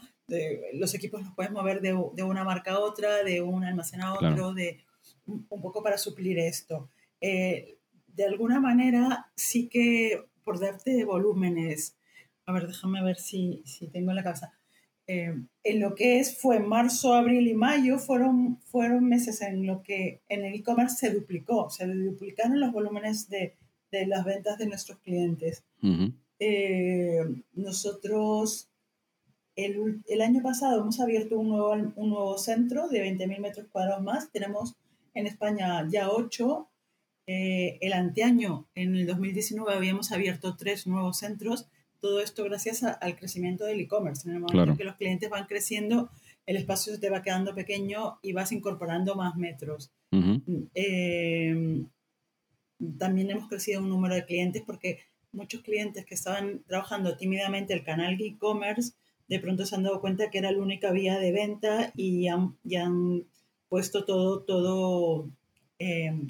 Los 0.75 0.95
equipos 0.95 1.23
los 1.23 1.35
puedes 1.35 1.51
mover 1.53 1.81
de, 1.81 1.97
de, 2.15 2.23
una 2.23 2.45
marca 2.45 2.73
a 2.73 2.81
otra, 2.81 3.23
de 3.23 3.41
un 3.41 3.65
almacén 3.65 4.03
a 4.03 4.15
otro, 4.15 4.53
de, 4.53 4.85
un, 5.27 5.45
poco 5.47 5.83
para 5.83 5.99
suplir 5.99 6.39
esto. 6.39 6.91
Eh, 7.21 7.79
de 8.07 8.25
alguna 8.25 8.61
manera, 8.61 9.31
sí 9.35 9.69
que 9.69 10.25
por 10.45 10.61
darte 10.61 11.05
volúmenes, 11.05 11.97
a 12.47 12.53
ver, 12.53 12.67
déjame 12.67 13.03
ver 13.03 13.17
si, 13.17 13.63
si 13.65 13.89
tengo 13.89 14.13
la 14.13 14.23
cabeza. 14.23 14.53
Eh, 15.07 15.35
en 15.65 15.81
lo 15.81 15.95
que 15.95 16.21
es, 16.21 16.39
fue 16.39 16.61
marzo, 16.61 17.15
abril 17.15 17.49
y 17.49 17.55
mayo, 17.55 17.99
fueron, 17.99 18.61
fueron 18.65 19.09
meses 19.09 19.41
en 19.41 19.67
lo 19.67 19.83
que 19.83 20.21
en 20.29 20.45
el 20.45 20.55
e-commerce 20.55 20.97
se 20.97 21.15
duplicó, 21.15 21.71
se 21.71 21.87
duplicaron 21.87 22.61
los 22.61 22.73
volúmenes 22.73 23.29
de, 23.31 23.57
de 23.91 24.07
las 24.07 24.25
ventas 24.25 24.59
de 24.59 24.67
nuestros 24.67 24.99
clientes. 24.99 25.65
Eh, 26.39 27.25
nosotros 27.55 28.68
el, 29.59 30.03
el, 30.07 30.23
año 30.23 30.41
pasado 30.41 30.81
hemos 30.81 31.01
abierto 31.01 31.39
un 31.39 31.49
nuevo, 31.49 31.73
un 31.73 32.11
nuevo 32.11 32.39
centro 32.39 32.89
de 32.89 33.05
20.000 33.05 33.41
metros 33.41 33.67
cuadrados 33.73 34.05
más. 34.05 34.31
Tenemos 34.31 34.77
en 35.15 35.27
España 35.27 35.85
ya 35.91 36.11
ocho. 36.11 36.69
Eh, 37.27 37.77
el 37.81 37.93
anteaño, 37.93 38.69
en 38.75 38.95
el 38.95 39.07
2019, 39.07 39.75
habíamos 39.75 40.13
abierto 40.13 40.57
tres 40.57 40.87
nuevos 40.87 41.19
centros. 41.19 41.67
Todo 42.01 42.21
esto 42.21 42.45
gracias 42.45 42.85
al 42.85 43.17
crecimiento 43.17 43.65
del 43.65 43.81
e-commerce. 43.81 44.29
En 44.29 44.37
el 44.37 44.41
momento 44.41 44.71
en 44.71 44.77
que 44.79 44.85
los 44.85 44.97
clientes 44.97 45.29
van 45.29 45.47
creciendo, 45.47 46.09
el 46.47 46.57
espacio 46.57 46.95
se 46.95 47.01
te 47.01 47.11
va 47.11 47.23
quedando 47.23 47.53
pequeño 47.55 48.21
y 48.23 48.33
vas 48.33 48.53
incorporando 48.53 49.17
más 49.17 49.35
metros. 49.37 49.91
Eh, 50.75 51.85
también 52.97 53.31
hemos 53.31 53.49
crecido 53.49 53.81
un 53.81 53.89
número 53.89 54.15
de 54.15 54.25
clientes 54.25 54.63
porque 54.65 55.01
muchos 55.33 55.63
clientes 55.63 56.07
que 56.07 56.15
estaban 56.15 56.63
trabajando 56.69 57.17
tímidamente 57.17 57.75
el 57.75 57.83
canal 57.83 58.17
e-commerce 58.21 58.93
de 59.29 59.41
pronto 59.41 59.67
se 59.67 59.75
han 59.75 59.83
dado 59.83 60.01
cuenta 60.01 60.31
que 60.31 60.39
era 60.39 60.51
la 60.51 60.63
única 60.63 60.91
vía 60.91 61.19
de 61.19 61.33
venta 61.33 61.93
y 61.95 62.29
han, 62.29 62.57
han 62.77 63.27
puesto 63.69 64.05
todo, 64.05 64.43
todo, 64.43 65.29
em, 65.79 66.29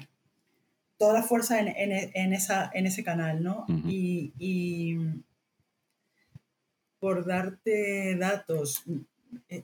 toda 0.97 1.13
la 1.13 1.23
fuerza 1.23 1.59
en, 1.59 1.69
en, 1.69 2.33
esa, 2.33 2.69
en 2.73 2.85
ese 2.85 3.03
canal, 3.03 3.41
¿no? 3.41 3.65
y, 3.87 4.97
por 6.99 7.25
darte 7.25 8.17
datos, 8.17 8.83
eh, 9.47 9.63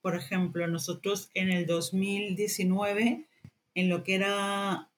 por 0.00 0.14
ejemplo, 0.14 0.68
nosotros 0.68 1.30
en 1.34 1.50
el 1.50 1.66
2019, 1.66 3.26
en 3.74 3.88
lo 3.88 4.04
que 4.04 4.14
era 4.14 4.89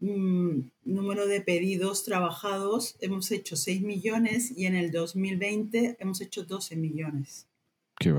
Mm, 0.00 0.70
número 0.84 1.26
de 1.26 1.40
pedidos 1.40 2.04
trabajados, 2.04 2.96
hemos 3.00 3.30
hecho 3.32 3.56
6 3.56 3.82
millones 3.82 4.56
y 4.56 4.66
en 4.66 4.76
el 4.76 4.92
2020 4.92 5.96
hemos 5.98 6.20
hecho 6.20 6.44
12 6.44 6.76
millones. 6.76 7.46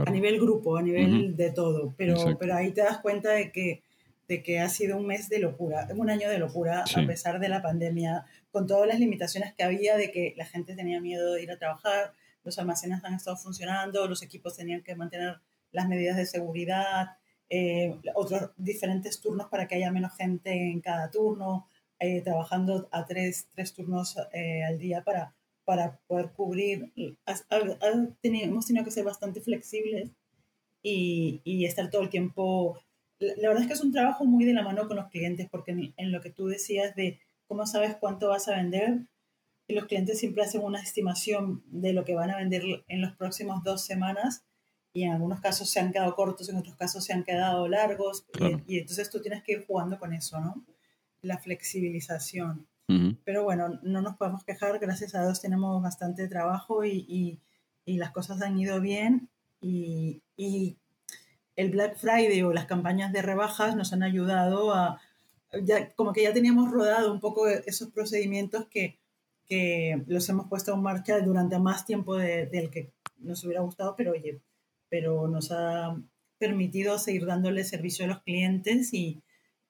a 0.05 0.12
nivel 0.12 0.39
grupo, 0.41 0.75
a 0.75 0.81
nivel 0.81 1.38
de 1.38 1.51
todo. 1.51 1.93
Pero, 1.98 2.38
pero 2.38 2.55
ahí 2.55 2.71
te 2.71 2.81
das 2.81 2.98
cuenta 2.98 3.31
de 3.31 3.51
que, 3.53 3.81
de 4.27 4.43
que 4.43 4.59
ha 4.59 4.67
sido 4.67 4.98
un 4.98 5.05
mes 5.05 5.29
de 5.29 5.39
locura, 5.39 5.88
un 5.95 6.09
año 6.09 6.29
de 6.29 6.38
locura, 6.38 6.83
a 6.83 7.07
pesar 7.07 7.39
de 7.39 7.48
la 7.48 7.62
pandemia, 7.62 8.25
con 8.51 8.67
todas 8.67 8.88
las 8.88 9.00
limitaciones 9.00 9.53
que 9.53 9.63
había 9.63 9.95
de 9.95 10.12
que 10.12 10.33
la 10.36 10.45
gente 10.45 10.75
tenía 10.75 11.00
miedo 11.00 11.33
de 11.33 11.43
ir 11.43 11.51
a 11.51 11.57
trabajar, 11.57 12.13
los 12.43 12.59
almacenes 12.59 13.03
han 13.05 13.13
estado 13.13 13.38
funcionando, 13.38 14.05
los 14.07 14.21
equipos 14.21 14.57
tenían 14.57 14.81
que 14.81 14.95
mantener 14.95 15.39
las 15.71 15.88
medidas 15.88 16.17
de 16.17 16.25
seguridad, 16.25 17.18
eh, 17.49 17.99
otros 18.13 18.51
diferentes 18.57 19.21
turnos 19.21 19.47
para 19.47 19.67
que 19.67 19.75
haya 19.75 19.91
menos 19.91 20.15
gente 20.15 20.51
en 20.51 20.81
cada 20.81 21.09
turno, 21.09 21.67
eh, 21.99 22.21
trabajando 22.21 22.87
a 22.91 23.05
tres, 23.05 23.49
tres 23.53 23.73
turnos 23.73 24.17
eh, 24.33 24.63
al 24.63 24.77
día 24.77 25.03
para, 25.03 25.35
para 25.65 25.99
poder 26.07 26.31
cubrir. 26.31 26.93
hemos 26.95 28.65
tenido 28.65 28.85
que 28.85 28.91
ser 28.91 29.03
bastante 29.03 29.41
flexibles 29.41 30.11
y, 30.83 31.41
y, 31.43 31.65
estar 31.65 31.89
todo 31.89 32.03
el 32.03 32.09
tiempo. 32.09 32.79
La, 33.19 33.49
verdad 33.49 33.63
es 33.63 33.67
que 33.67 33.73
es 33.73 33.81
un 33.81 33.91
trabajo 33.91 34.25
muy 34.25 34.45
de 34.45 34.53
la 34.53 34.63
mano 34.63 34.87
con 34.87 34.97
los 34.97 35.09
clientes, 35.09 35.47
porque 35.49 35.71
en, 35.71 35.93
en 35.97 36.11
lo 36.11 36.21
que 36.21 36.29
tú 36.29 36.47
decías 36.47 36.95
de 36.95 37.19
cómo 37.47 37.65
sabes 37.65 37.95
cuánto 37.97 38.29
vas 38.29 38.47
a 38.47 38.55
vender, 38.55 39.07
los 39.67 39.85
clientes 39.85 40.19
siempre 40.19 40.43
hacen 40.43 40.63
una 40.63 40.81
estimación 40.81 41.63
de 41.67 41.93
lo 41.93 42.05
que 42.05 42.15
van 42.15 42.29
a 42.29 42.37
vender 42.37 42.63
en 42.87 43.01
los 43.01 43.15
próximos 43.15 43.63
dos 43.63 43.83
semanas 43.83 44.45
y 44.93 45.03
en 45.03 45.12
algunos 45.12 45.39
casos 45.39 45.69
se 45.69 45.79
han 45.79 45.91
quedado 45.91 46.15
cortos, 46.15 46.50
en 46.50 46.58
otros 46.58 46.75
casos 46.75 47.03
se 47.03 47.13
han 47.13 47.24
quedado 47.24 47.67
largos, 47.67 48.25
y, 48.67 48.79
entonces 48.79 49.10
tú 49.10 49.22
tienes 49.22 49.43
que 49.43 49.53
ir 49.53 49.65
jugando 49.65 50.00
con 50.00 50.13
eso, 50.13 50.39
¿no? 50.39 50.63
La 51.22 51.38
flexibilización. 51.38 52.67
Pero 53.24 53.43
bueno, 53.43 53.79
no 53.84 54.01
nos 54.01 54.17
podemos 54.17 54.43
quejar, 54.43 54.79
gracias 54.79 55.13
a 55.13 55.22
Dios 55.22 55.39
tenemos 55.39 55.79
bastante 55.79 56.27
trabajo 56.27 56.84
y, 56.84 57.05
y, 57.08 57.39
y 57.86 57.98
las 57.98 58.10
cosas 58.10 58.41
han 58.41 58.58
ido 58.58 58.81
bien 58.81 59.29
y, 59.62 60.22
el 61.55 61.72
Black 61.72 61.98
Friday 61.98 62.41
o 62.41 62.53
las 62.53 62.67
campañas 62.67 63.12
de 63.12 63.22
rebajas 63.22 63.75
nos 63.75 63.91
han 63.91 64.01
ayudado 64.01 64.74
a, 64.74 65.01
ya, 65.62 65.91
como 65.93 66.13
que 66.13 66.24
ya 66.24 66.31
teníamos 66.31 66.72
rodado 66.72 67.12
un 67.12 67.19
poco 67.19 67.50
esos 67.50 67.89
procedimientos 67.89 68.67
que, 68.67 68.98
que 69.46 70.01
los 70.08 70.29
hemos 70.29 70.48
puesto 70.48 70.74
en 70.74 70.81
marcha 70.81 71.19
durante 71.19 71.60
más 71.60 71.86
tiempo 71.86 72.15
del 72.15 72.69
que 72.69 72.93
nos 73.17 73.43
hubiera 73.43 73.62
gustado, 73.62 73.96
pero 73.98 74.12
oye, 74.12 74.39
pero 74.89 75.27
nos 75.27 75.51
ha, 75.51 75.96
permitido 76.39 76.98
seguir 76.98 77.25
dándole 77.25 77.63
servicio 77.63 78.05
a 78.05 78.08
los 78.08 78.24
clientes 78.24 78.93
y, 78.93 79.22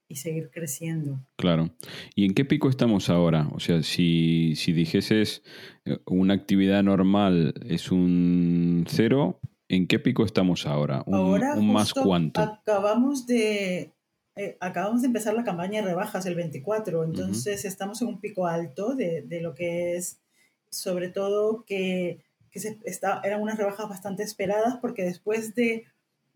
y 0.08 0.16
seguir 0.16 0.50
creciendo. 0.52 1.20
Claro. 1.36 1.72
¿Y 2.16 2.26
en 2.26 2.34
qué 2.34 2.46
pico 2.46 2.70
estamos 2.70 3.10
ahora? 3.10 3.50
O 3.52 3.60
sea, 3.60 3.84
si, 3.84 4.54
si 4.56 4.72
dijeses 4.72 5.44
eh, 5.86 5.98
una 6.06 6.36
actividad 6.36 6.84
normal 6.84 7.56
es 7.66 7.92
un 7.92 8.86
cero, 8.88 9.40
¿en 9.68 9.88
qué 9.88 10.00
pico 10.00 10.24
estamos 10.24 10.66
ahora? 10.66 11.04
¿Un, 11.06 11.16
ahora 11.16 11.56
un 11.56 11.74
más 11.74 11.94
cuánto? 11.94 12.40
Acabamos 12.40 13.26
de, 13.26 13.92
eh, 14.36 14.58
acabamos 14.62 15.02
de 15.02 15.08
empezar 15.08 15.34
la 15.34 15.44
campaña 15.44 15.82
de 15.82 15.88
rebajas 15.88 16.26
el 16.28 16.36
24, 16.36 17.04
entonces 17.04 17.66
estamos 17.66 18.02
en 18.02 18.10
un 18.10 18.22
pico 18.22 18.48
alto 18.48 18.96
de, 18.96 19.24
de, 19.24 19.42
lo 19.42 19.56
que 19.56 19.98
es, 19.98 20.22
sobre 20.70 21.10
todo 21.10 21.66
que, 21.66 22.24
que 22.52 22.60
se 22.60 22.80
está, 22.86 23.22
eran 23.24 23.42
unas 23.42 23.58
rebajas 23.58 23.88
bastante 23.90 24.24
esperadas 24.24 24.78
porque 24.82 25.04
después 25.04 25.56
de 25.56 25.86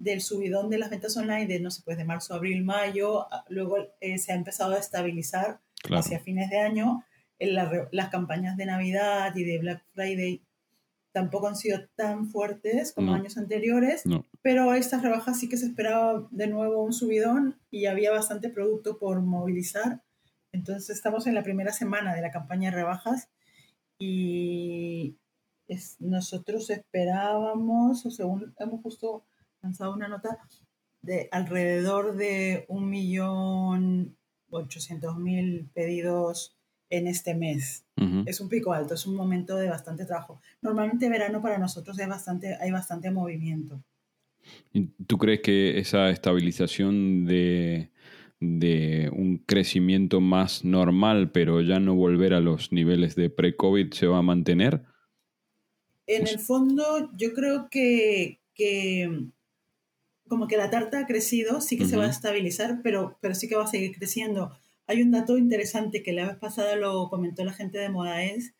del 0.04 0.22
subidón 0.22 0.70
de 0.70 0.78
las 0.78 0.90
ventas 0.90 1.16
online 1.16 1.48
de, 1.48 1.60
no 1.60 1.72
sé, 1.72 1.82
pues 1.84 1.98
de 1.98 2.04
marzo, 2.04 2.34
abril, 2.34 2.64
mayo, 2.64 3.26
luego 3.48 3.78
eh, 4.02 4.18
se 4.18 4.34
ha 4.34 4.36
empezado 4.36 4.74
a 4.74 4.80
estabilizar 4.80 5.62
hacia 5.90 6.20
fines 6.20 6.50
de 6.50 6.60
año. 6.60 7.06
En 7.40 7.56
las 7.56 8.10
campañas 8.10 8.58
de 8.58 8.66
Navidad 8.66 9.36
y 9.36 9.44
de 9.44 9.60
Black 9.60 9.84
Friday 9.94 10.42
tampoco 11.12 11.48
han 11.48 11.56
sido 11.56 11.80
tan 11.96 12.28
fuertes 12.28 12.94
como 12.94 13.14
años 13.14 13.38
anteriores, 13.38 14.04
pero 14.42 14.74
estas 14.74 15.02
rebajas 15.02 15.40
sí 15.40 15.50
que 15.50 15.58
se 15.58 15.66
esperaba 15.68 16.28
de 16.32 16.48
nuevo 16.48 16.84
un 16.84 16.94
subidón 16.94 17.60
y 17.70 17.86
había 17.86 18.12
bastante 18.12 18.50
producto 18.50 18.98
por 18.98 19.22
movilizar. 19.22 20.02
Entonces 20.52 20.96
estamos 20.96 21.28
en 21.28 21.36
la 21.36 21.44
primera 21.44 21.72
semana 21.72 22.14
de 22.16 22.22
la 22.22 22.32
campaña 22.32 22.70
de 22.70 22.78
rebajas 22.78 23.30
y 24.00 25.18
nosotros 26.00 26.70
esperábamos, 26.70 28.06
o 28.06 28.12
según 28.12 28.54
hemos 28.60 28.82
justo 28.82 29.24
lanzado 29.62 29.94
una 29.94 30.08
nota 30.08 30.40
de 31.02 31.28
alrededor 31.32 32.16
de 32.16 32.66
un 32.68 32.90
millón 32.90 34.16
ochocientos 34.50 35.18
mil 35.18 35.70
pedidos 35.74 36.56
en 36.90 37.08
este 37.08 37.34
mes. 37.34 37.86
Es 38.26 38.40
un 38.42 38.50
pico 38.50 38.74
alto, 38.74 38.94
es 38.94 39.08
un 39.08 39.16
momento 39.16 39.56
de 39.56 39.70
bastante 39.70 40.06
trabajo. 40.06 40.42
Normalmente 40.62 41.10
verano 41.10 41.42
para 41.42 41.58
nosotros 41.58 41.98
es 41.98 42.08
bastante, 42.08 42.56
hay 42.60 42.70
bastante 42.72 43.10
movimiento. 43.10 43.82
¿Tú 45.08 45.18
crees 45.18 45.40
que 45.42 45.80
esa 45.80 46.10
estabilización 46.10 47.26
de, 47.26 47.92
de 48.40 49.10
un 49.14 49.38
crecimiento 49.38 50.20
más 50.20 50.66
normal, 50.66 51.32
pero 51.32 51.62
ya 51.62 51.80
no 51.80 51.96
volver 51.96 52.34
a 52.34 52.42
los 52.42 52.72
niveles 52.72 53.16
de 53.16 53.30
pre-COVID, 53.30 53.94
se 53.94 54.06
va 54.08 54.20
a 54.20 54.22
mantener? 54.24 54.84
En 56.08 56.28
el 56.28 56.40
fondo, 56.40 57.12
yo 57.16 57.34
creo 57.34 57.70
que, 57.70 58.40
que 58.54 59.28
como 60.28 60.48
que 60.48 60.58
la 60.58 60.70
tarta 60.70 61.00
ha 61.00 61.06
crecido, 61.06 61.62
sí 61.62 61.78
que 61.78 61.86
se 61.86 61.98
va 61.98 62.06
a 62.06 62.10
estabilizar, 62.10 62.82
pero, 62.84 63.18
pero 63.22 63.36
sí 63.36 63.48
que 63.48 63.56
va 63.56 63.64
a 63.64 63.68
seguir 63.68 63.96
creciendo. 63.96 64.52
Hay 64.88 65.02
un 65.02 65.12
dato 65.12 65.38
interesante 65.38 66.04
que 66.04 66.12
la 66.12 66.28
vez 66.28 66.38
pasada 66.38 66.76
lo 66.76 67.10
comentó 67.10 67.46
la 67.46 67.54
gente 67.54 67.78
de 67.78 67.90
Modaes, 67.90 68.54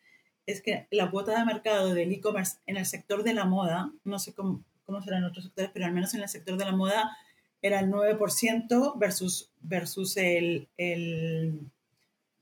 es 0.46 0.62
que 0.62 0.86
la 0.90 1.10
cuota 1.10 1.38
de 1.38 1.44
mercado 1.44 1.94
del 1.94 2.12
e-commerce 2.12 2.58
en 2.66 2.76
el 2.76 2.86
sector 2.86 3.22
de 3.22 3.34
la 3.34 3.44
moda, 3.44 3.92
no 4.04 4.18
sé 4.18 4.34
cómo, 4.34 4.62
cómo 4.84 5.02
será 5.02 5.18
en 5.18 5.24
otros 5.24 5.46
sectores, 5.46 5.70
pero 5.72 5.86
al 5.86 5.92
menos 5.92 6.14
en 6.14 6.22
el 6.22 6.28
sector 6.28 6.56
de 6.56 6.64
la 6.64 6.76
moda 6.76 7.16
era 7.62 7.80
el 7.80 7.90
9% 7.90 8.98
versus, 8.98 9.50
versus 9.62 10.16
el, 10.18 10.68
el, 10.76 11.60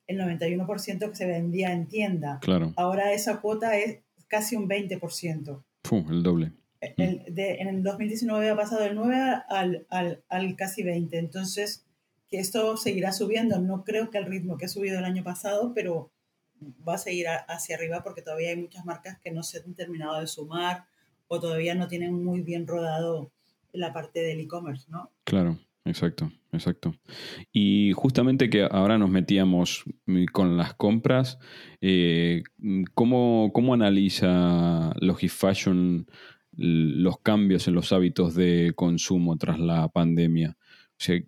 el 0.09 0.19
91% 0.19 1.11
que 1.11 1.17
se 1.17 1.27
vendía 1.27 1.73
en 1.73 1.87
tienda. 1.87 2.41
Claro. 2.41 2.73
Ahora 2.77 3.13
esa 3.13 3.41
cuota 3.41 3.79
es 3.79 4.01
casi 4.33 4.57
un 4.57 4.67
20%. 4.67 5.63
el 6.09 6.23
doble. 6.23 6.53
El, 6.81 7.23
de, 7.35 7.57
en 7.57 7.69
el 7.69 7.83
2019 7.83 8.49
ha 8.49 8.57
pasado 8.57 8.83
del 8.83 8.95
9 8.95 9.15
al, 9.47 9.87
al, 9.91 10.25
al, 10.31 10.57
casi 10.57 10.83
20. 10.83 11.19
Entonces, 11.19 11.85
que 12.29 12.39
esto 12.39 12.79
seguirá 12.79 13.13
subiendo. 13.13 13.61
No 13.61 13.85
creo 13.85 14.09
que 14.09 14.17
el 14.17 14.25
ritmo 14.25 14.57
que 14.57 14.65
ha 14.65 14.69
subido 14.69 14.99
el 14.99 15.05
año 15.05 15.23
pasado, 15.23 15.75
pero 15.75 16.11
va 16.89 16.95
a 16.95 16.99
seguir 16.99 17.27
hacia 17.29 17.77
arriba 17.77 18.03
porque 18.03 18.23
todavía 18.23 18.49
hay 18.49 18.57
muchas 18.57 18.87
marcas 18.87 19.19
que 19.21 19.33
no 19.33 19.43
se 19.43 19.59
han 19.59 19.75
terminado 19.75 20.19
de 20.19 20.27
sumar 20.27 20.87
o 21.29 21.39
todavía 21.39 21.75
no 21.75 21.89
tienen 21.89 22.25
muy 22.25 22.41
bien 22.41 22.67
rodado 22.67 23.33
la 23.73 23.93
parte 23.93 24.21
del 24.21 24.41
e-commerce, 24.41 24.87
¿no? 24.89 25.11
Claro, 25.25 25.59
exacto, 25.85 26.31
exacto. 26.53 26.95
Y 27.53 27.93
justamente 27.93 28.51
que 28.51 28.67
ahora 28.71 28.99
nos 28.99 29.11
metíamos 29.11 29.85
con 30.33 30.57
las 30.57 30.75
compras, 30.75 31.39
eh, 31.81 32.43
¿cómo, 32.95 33.51
¿cómo 33.53 33.75
analiza 33.75 34.93
Logifashion 35.01 36.07
los 36.57 37.19
cambios 37.21 37.67
en 37.69 37.75
los 37.75 37.93
hábitos 37.93 38.35
de 38.35 38.73
consumo 38.77 39.37
tras 39.37 39.59
la 39.59 39.89
pandemia. 39.89 40.57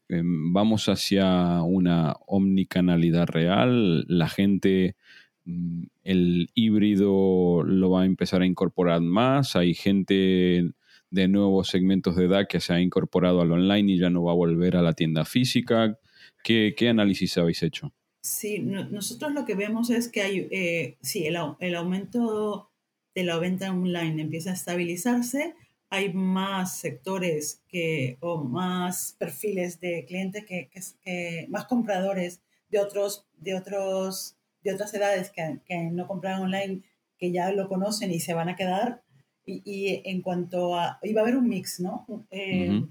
Em, 0.08 0.52
vamos 0.52 0.88
hacia 0.88 1.62
una 1.62 2.14
omnicanalidad 2.26 3.26
real, 3.26 4.04
la 4.06 4.28
gente, 4.28 4.96
mm, 5.44 5.84
el 6.04 6.50
híbrido 6.54 7.62
lo 7.64 7.90
va 7.90 8.02
a 8.02 8.06
empezar 8.06 8.42
a 8.42 8.46
incorporar 8.46 9.00
más, 9.00 9.56
hay 9.56 9.74
gente 9.74 10.70
de 11.14 11.28
nuevos 11.28 11.68
segmentos 11.68 12.16
de 12.16 12.24
edad 12.24 12.48
que 12.48 12.58
se 12.58 12.72
ha 12.72 12.80
incorporado 12.80 13.40
al 13.40 13.52
online 13.52 13.92
y 13.92 13.98
ya 13.98 14.10
no 14.10 14.24
va 14.24 14.32
a 14.32 14.36
volver 14.36 14.76
a 14.76 14.82
la 14.82 14.94
tienda 14.94 15.24
física. 15.24 15.96
¿Qué, 16.42 16.74
análisis 16.88 17.38
habéis 17.38 17.62
hecho? 17.62 17.92
Sí, 18.20 18.58
nosotros 18.58 19.32
lo 19.32 19.44
que 19.44 19.54
vemos 19.54 19.90
es 19.90 20.08
que 20.08 20.22
hay, 20.22 20.48
eh, 20.50 20.96
sí, 21.02 21.26
el, 21.26 21.36
el 21.60 21.74
aumento 21.76 22.70
de 23.14 23.22
la 23.22 23.38
venta 23.38 23.70
online 23.70 24.22
empieza 24.22 24.50
a 24.50 24.54
estabilizarse, 24.54 25.54
hay 25.88 26.12
más 26.12 26.78
sectores 26.78 27.62
que, 27.68 28.18
o 28.20 28.42
más 28.42 29.14
perfiles 29.16 29.78
de 29.78 30.04
clientes 30.06 30.44
que, 30.44 30.68
que, 30.68 31.46
más 31.48 31.66
compradores 31.66 32.40
de 32.70 32.80
otros, 32.80 33.26
de 33.38 33.54
otros, 33.54 34.36
de 34.64 34.74
otras 34.74 34.92
edades 34.94 35.30
que, 35.30 35.60
que, 35.64 35.76
no 35.92 36.08
compran 36.08 36.42
online, 36.42 36.82
que 37.18 37.30
ya 37.30 37.52
lo 37.52 37.68
conocen 37.68 38.10
y 38.10 38.18
se 38.18 38.34
van 38.34 38.48
a 38.48 38.56
quedar. 38.56 39.04
Y, 39.46 39.62
y 39.64 40.02
en 40.04 40.22
cuanto 40.22 40.74
a, 40.74 40.98
iba 41.02 41.20
a 41.20 41.24
haber 41.24 41.36
un 41.36 41.48
mix, 41.48 41.80
¿no? 41.80 42.06
Eh, 42.30 42.82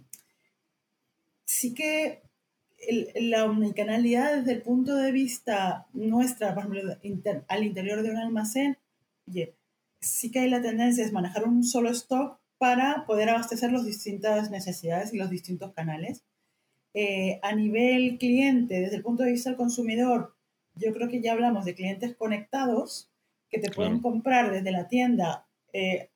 sí 1.46 1.74
que 1.74 2.22
el, 2.88 3.10
la 3.30 3.46
omnicanalidad 3.46 4.38
desde 4.38 4.54
el 4.54 4.62
punto 4.62 4.96
de 4.96 5.12
vista 5.12 5.88
nuestra, 5.94 6.54
por 6.54 6.66
ejemplo, 6.66 6.98
al 7.48 7.64
interior 7.64 8.04
de 8.04 8.12
un 8.12 8.18
almacén, 8.18 8.78
oye, 9.28 9.56
sí 10.00 10.32
que 10.32 10.40
hay 10.40 10.50
la 10.50 10.62
tendencia 10.62 11.04
es 11.04 11.12
manejar 11.12 11.46
un 11.46 11.64
solo 11.64 11.90
stock 11.90 12.40
para 12.58 13.06
poder 13.06 13.30
abastecer 13.30 13.72
las 13.72 13.86
distintas 13.86 14.52
necesidades 14.52 15.14
y 15.14 15.18
los 15.18 15.30
distintos 15.30 15.74
canales. 15.74 16.24
Eh, 16.94 17.40
a 17.42 17.56
nivel 17.56 18.18
cliente, 18.20 18.80
desde 18.80 18.98
el 18.98 19.04
punto 19.04 19.24
de 19.24 19.32
vista 19.32 19.50
del 19.50 19.58
consumidor, 19.58 20.36
yo 20.76 20.94
creo 20.94 21.10
que 21.10 21.22
ya 21.22 21.34
hablamos 21.34 21.66
de 21.66 21.76
clientes 21.76 22.16
conectados 22.16 23.10
que 23.50 23.60
te 23.60 23.72
pueden 23.72 24.00
comprar 24.00 24.52
desde 24.52 24.72
la 24.72 24.88
tienda 24.88 25.48
eh, 25.74 26.10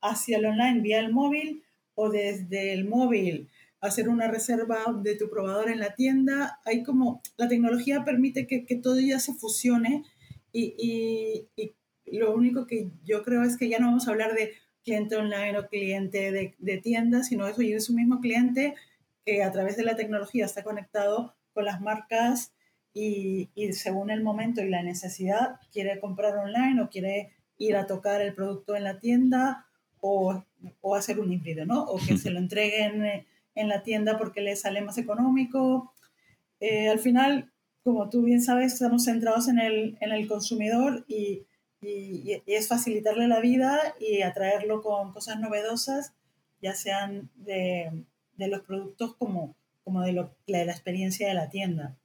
hacia 0.00 0.38
el 0.38 0.46
online 0.46 0.80
vía 0.80 1.00
el 1.00 1.12
móvil 1.12 1.62
o 1.94 2.08
desde 2.08 2.72
el 2.72 2.86
móvil 2.86 3.50
hacer 3.80 4.08
una 4.08 4.28
reserva 4.28 4.84
de 5.02 5.16
tu 5.16 5.28
probador 5.28 5.70
en 5.70 5.80
la 5.80 5.94
tienda. 5.94 6.60
Hay 6.64 6.82
como, 6.82 7.22
la 7.36 7.48
tecnología 7.48 8.04
permite 8.04 8.46
que, 8.46 8.64
que 8.64 8.76
todo 8.76 9.00
ya 9.00 9.18
se 9.18 9.34
fusione 9.34 10.04
y, 10.52 11.46
y, 11.56 11.72
lo 12.06 12.34
único 12.34 12.66
que 12.66 12.90
yo 13.04 13.22
creo 13.22 13.44
es 13.44 13.56
que 13.56 13.68
ya 13.68 13.78
no 13.78 13.86
vamos 13.86 14.08
a 14.08 14.10
hablar 14.10 14.34
de 14.34 14.52
cliente 14.82 15.14
online 15.14 15.56
o 15.56 15.68
cliente 15.68 16.32
de, 16.32 16.56
de 16.58 16.78
tienda, 16.78 17.22
sino 17.22 17.46
eso 17.46 17.62
y 17.62 17.72
es 17.72 17.88
un 17.88 17.96
mismo 17.96 18.20
cliente 18.20 18.74
que 19.24 19.44
a 19.44 19.52
través 19.52 19.76
de 19.76 19.84
la 19.84 19.94
tecnología 19.94 20.44
está 20.44 20.64
conectado 20.64 21.36
con 21.52 21.64
las 21.64 21.80
marcas 21.80 22.52
y, 22.92 23.50
y, 23.54 23.72
según 23.74 24.10
el 24.10 24.24
momento 24.24 24.60
y 24.60 24.68
la 24.68 24.82
necesidad 24.82 25.60
quiere 25.72 26.00
comprar 26.00 26.36
online 26.36 26.82
o 26.82 26.88
quiere 26.88 27.32
ir 27.60 27.76
a 27.76 27.86
tocar 27.86 28.20
el 28.20 28.34
producto 28.34 28.74
en 28.74 28.82
la 28.82 28.98
tienda 28.98 29.66
o, 30.00 30.42
o 30.80 30.94
hacer 30.96 31.20
un 31.20 31.32
híbrido, 31.32 31.64
¿no? 31.64 31.84
O 31.84 31.98
que 31.98 32.18
se 32.18 32.30
lo 32.30 32.38
entreguen 32.40 33.24
en 33.54 33.68
la 33.68 33.84
tienda 33.84 34.18
porque 34.18 34.40
le 34.40 34.56
sale 34.56 34.80
más 34.80 34.98
económico. 34.98 35.92
Eh, 36.58 36.88
al 36.88 36.98
final, 36.98 37.52
como 37.84 38.10
tú 38.10 38.22
bien 38.22 38.42
sabes, 38.42 38.72
estamos 38.72 39.04
centrados 39.04 39.46
en 39.46 39.60
el, 39.60 39.96
en 40.00 40.10
el 40.10 40.26
consumidor 40.26 41.04
y 41.06 41.46
y, 41.82 42.42
es 42.46 42.68
facilitarle 42.68 43.28
la 43.28 43.40
vida 43.40 43.78
y 43.98 44.22
atraerlo 44.22 44.82
con 44.82 45.12
cosas 45.12 45.40
novedosas, 45.40 46.12
ya 46.60 46.74
sean 46.74 47.30
de, 47.36 48.04
de 48.36 48.48
los 48.48 48.60
productos 48.60 49.14
como, 49.16 49.56
como 49.84 50.02
de, 50.02 50.12
lo, 50.12 50.34
de, 50.46 50.64
la 50.64 50.72
experiencia 50.72 51.28
de 51.28 51.34
la 51.34 51.48
tienda. 51.48 51.96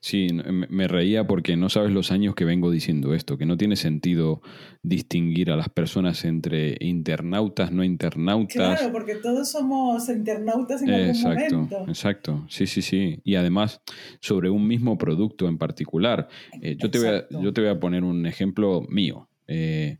Sí, 0.00 0.28
me 0.32 0.88
reía 0.88 1.26
porque 1.26 1.56
no 1.56 1.68
sabes 1.68 1.92
los 1.92 2.12
años 2.12 2.34
que 2.34 2.44
vengo 2.44 2.70
diciendo 2.70 3.14
esto, 3.14 3.36
que 3.36 3.46
no 3.46 3.56
tiene 3.56 3.76
sentido 3.76 4.40
distinguir 4.82 5.50
a 5.50 5.56
las 5.56 5.68
personas 5.68 6.24
entre 6.24 6.76
internautas, 6.80 7.72
no 7.72 7.82
internautas. 7.82 8.78
Claro, 8.78 8.92
porque 8.92 9.16
todos 9.16 9.50
somos 9.50 10.08
internautas 10.08 10.82
en 10.82 10.90
algún 10.90 11.08
exacto, 11.08 11.56
momento. 11.56 11.84
Exacto, 11.88 12.46
sí, 12.48 12.66
sí, 12.66 12.82
sí. 12.82 13.20
Y 13.24 13.34
además, 13.34 13.80
sobre 14.20 14.50
un 14.50 14.66
mismo 14.66 14.96
producto 14.98 15.48
en 15.48 15.58
particular. 15.58 16.28
Eh, 16.60 16.76
yo, 16.78 16.90
te 16.90 16.98
voy 16.98 17.08
a, 17.08 17.26
yo 17.30 17.52
te 17.52 17.60
voy 17.60 17.70
a 17.70 17.80
poner 17.80 18.04
un 18.04 18.26
ejemplo 18.26 18.82
mío. 18.88 19.28
Eh, 19.46 19.98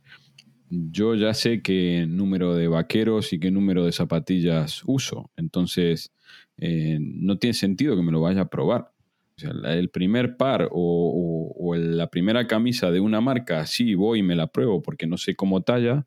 yo 0.70 1.14
ya 1.14 1.34
sé 1.34 1.62
qué 1.62 2.06
número 2.08 2.54
de 2.54 2.68
vaqueros 2.68 3.32
y 3.32 3.38
qué 3.38 3.50
número 3.50 3.84
de 3.84 3.92
zapatillas 3.92 4.82
uso. 4.86 5.30
Entonces, 5.36 6.12
eh, 6.58 6.98
no 7.00 7.38
tiene 7.38 7.54
sentido 7.54 7.96
que 7.96 8.02
me 8.02 8.12
lo 8.12 8.20
vaya 8.20 8.42
a 8.42 8.48
probar. 8.48 8.92
O 9.36 9.40
sea, 9.40 9.50
el 9.72 9.90
primer 9.90 10.36
par 10.36 10.68
o, 10.70 11.74
la 11.76 12.08
primera 12.08 12.46
camisa 12.46 12.90
de 12.90 13.00
una 13.00 13.20
marca, 13.20 13.66
sí, 13.66 13.94
voy 13.94 14.20
y 14.20 14.22
me 14.22 14.36
la 14.36 14.46
pruebo 14.46 14.80
porque 14.80 15.06
no 15.06 15.16
sé 15.16 15.34
cómo 15.34 15.62
talla, 15.62 16.06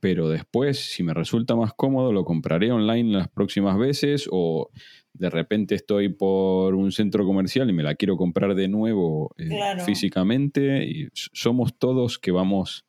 pero 0.00 0.28
después, 0.28 0.78
si 0.78 1.02
me 1.02 1.14
resulta 1.14 1.54
más 1.54 1.72
cómodo, 1.74 2.12
lo 2.12 2.24
compraré 2.24 2.72
online 2.72 3.12
las 3.12 3.28
próximas 3.28 3.78
veces 3.78 4.28
o 4.32 4.70
de 5.12 5.30
repente 5.30 5.74
estoy 5.74 6.08
por 6.08 6.74
un 6.74 6.90
centro 6.90 7.26
comercial 7.26 7.68
y 7.68 7.72
me 7.72 7.82
la 7.82 7.94
quiero 7.94 8.16
comprar 8.16 8.54
de 8.54 8.68
nuevo 8.68 9.34
eh, 9.38 9.50
físicamente. 9.84 10.84
Y 10.86 11.08
somos 11.12 11.76
todos 11.78 12.18
que 12.18 12.30
vamos 12.30 12.86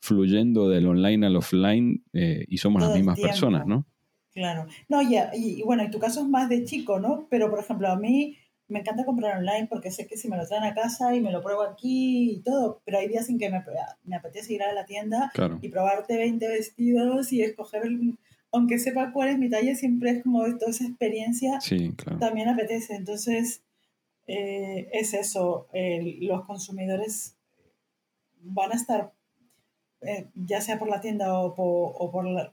fluyendo 0.00 0.68
del 0.68 0.86
online 0.86 1.26
al 1.26 1.36
offline 1.36 2.02
eh, 2.12 2.44
y 2.48 2.58
somos 2.58 2.82
las 2.82 2.94
mismas 2.94 3.20
personas, 3.20 3.66
¿no? 3.66 3.86
Claro. 4.32 4.66
No, 4.88 5.00
ya, 5.00 5.30
y, 5.34 5.62
bueno, 5.62 5.84
en 5.84 5.90
tu 5.90 5.98
caso 5.98 6.20
es 6.20 6.28
más 6.28 6.48
de 6.48 6.64
chico, 6.64 6.98
¿no? 6.98 7.28
Pero, 7.30 7.50
por 7.50 7.60
ejemplo, 7.60 7.88
a 7.88 7.96
mí 7.96 8.36
me 8.68 8.80
encanta 8.80 9.04
comprar 9.04 9.38
online 9.38 9.66
porque 9.68 9.90
sé 9.90 10.06
que 10.06 10.16
si 10.16 10.28
me 10.28 10.36
lo 10.36 10.46
traen 10.46 10.64
a 10.64 10.74
casa 10.74 11.14
y 11.14 11.20
me 11.20 11.30
lo 11.30 11.42
pruebo 11.42 11.62
aquí 11.62 12.30
y 12.30 12.40
todo, 12.40 12.80
pero 12.84 12.98
hay 12.98 13.08
días 13.08 13.28
en 13.28 13.38
que 13.38 13.50
me, 13.50 13.62
me 14.04 14.16
apetece 14.16 14.54
ir 14.54 14.62
a 14.62 14.72
la 14.72 14.86
tienda 14.86 15.30
y 15.60 15.68
probarte 15.68 16.16
20 16.16 16.48
vestidos 16.48 17.32
y 17.32 17.42
escoger, 17.42 17.82
aunque 18.52 18.78
sepa 18.78 19.12
cuál 19.12 19.28
es 19.28 19.38
mi 19.38 19.50
talla, 19.50 19.74
siempre 19.74 20.10
es 20.10 20.22
como 20.22 20.44
toda 20.56 20.70
esa 20.70 20.84
experiencia, 20.84 21.60
sí, 21.60 21.92
claro. 21.96 22.18
también 22.18 22.48
apetece. 22.48 22.94
Entonces, 22.94 23.62
eh, 24.26 24.88
es 24.92 25.12
eso, 25.12 25.68
los 26.20 26.46
consumidores 26.46 27.36
van 28.40 28.72
a 28.72 28.76
estar, 28.76 29.12
eh, 30.00 30.28
ya 30.34 30.62
sea 30.62 30.78
por 30.78 30.88
la 30.88 31.00
tienda 31.00 31.38
o 31.38 31.54
por, 31.54 31.92
o 31.98 32.10
por 32.10 32.24
la, 32.24 32.52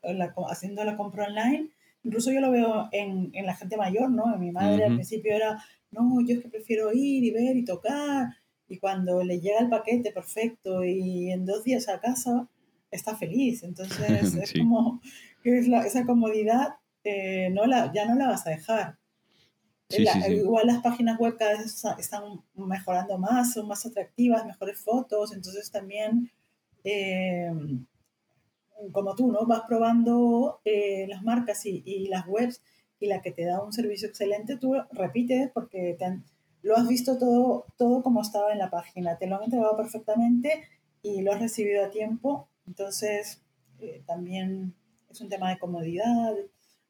haciendo 0.50 0.84
la 0.84 0.97
compra 0.97 1.28
online, 1.28 1.69
incluso 2.04 2.32
yo 2.32 2.41
lo 2.41 2.52
veo 2.52 2.89
en, 2.91 3.30
en, 3.34 3.45
la 3.45 3.56
gente 3.56 3.78
mayor, 3.78 4.10
¿no? 4.10 4.34
En 4.34 4.39
mi 4.41 4.52
madre 4.52 4.86
al 4.86 4.95
principio 4.95 5.34
era 5.34 5.63
no, 5.91 6.19
yo 6.25 6.36
es 6.36 6.41
que 6.41 6.49
prefiero 6.49 6.91
ir 6.93 7.23
y 7.23 7.32
ver 7.32 7.56
y 7.58 7.65
tocar. 7.65 8.30
Y 8.67 8.77
cuando 8.77 9.23
le 9.23 9.39
llega 9.39 9.60
el 9.60 9.69
paquete 9.69 10.12
perfecto 10.12 10.84
y 10.84 11.32
en 11.32 11.45
dos 11.45 11.63
días 11.63 11.89
a 11.89 11.99
casa, 11.99 12.47
está 12.89 13.15
feliz. 13.15 13.63
Entonces 13.63 14.34
es 14.36 14.54
como 14.54 15.01
que 15.43 15.60
es 15.60 15.67
esa 15.67 16.06
comodidad 16.06 16.75
eh, 17.04 17.49
no 17.51 17.65
la, 17.65 17.91
ya 17.93 18.06
no 18.06 18.15
la 18.15 18.27
vas 18.27 18.45
a 18.45 18.51
dejar. 18.51 18.97
igual 19.89 20.67
las 20.67 20.82
páginas 20.82 21.19
web 21.19 21.36
cada 21.38 21.58
vez 21.58 21.84
están 21.97 22.23
mejorando 22.56 23.17
más, 23.17 23.54
son 23.54 23.67
más 23.67 23.86
atractivas, 23.86 24.45
mejores 24.45 24.80
fotos, 24.80 25.34
entonces 25.34 25.71
también, 25.71 26.32
eh, 26.84 27.51
como 28.91 29.15
tú, 29.15 29.32
¿no? 29.32 29.45
Vas 29.45 29.63
probando 29.67 30.62
eh, 30.63 31.08
las 31.10 31.23
marcas 31.23 31.65
y, 31.65 31.84
y, 31.86 32.08
las 32.08 32.25
webs 32.27 32.62
y 33.01 33.07
la 33.07 33.21
que 33.21 33.31
te 33.31 33.43
da 33.43 33.61
un 33.61 33.73
servicio 33.73 34.07
excelente, 34.07 34.55
tú 34.55 34.75
repites 34.91 35.49
porque 35.53 35.97
lo 36.61 36.77
has 36.77 36.87
visto 36.87 37.17
todo, 37.17 37.65
todo 37.77 38.03
como 38.03 38.21
estaba 38.21 38.53
en 38.53 38.59
la 38.59 38.69
página, 38.69 39.17
te 39.17 39.27
lo 39.27 39.35
han 39.37 39.43
entregado 39.43 39.75
perfectamente 39.75 40.63
y 41.01 41.23
lo 41.23 41.33
has 41.33 41.41
recibido 41.41 41.83
a 41.83 41.89
tiempo. 41.89 42.47
Entonces, 42.67 43.41
eh, 43.79 44.03
también 44.05 44.75
es 45.09 45.19
un 45.19 45.29
tema 45.29 45.49
de 45.49 45.57
comodidad. 45.57 46.35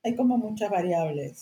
Hay 0.03 0.15
como 0.17 0.37
muchas 0.37 0.69
variables. 0.69 1.39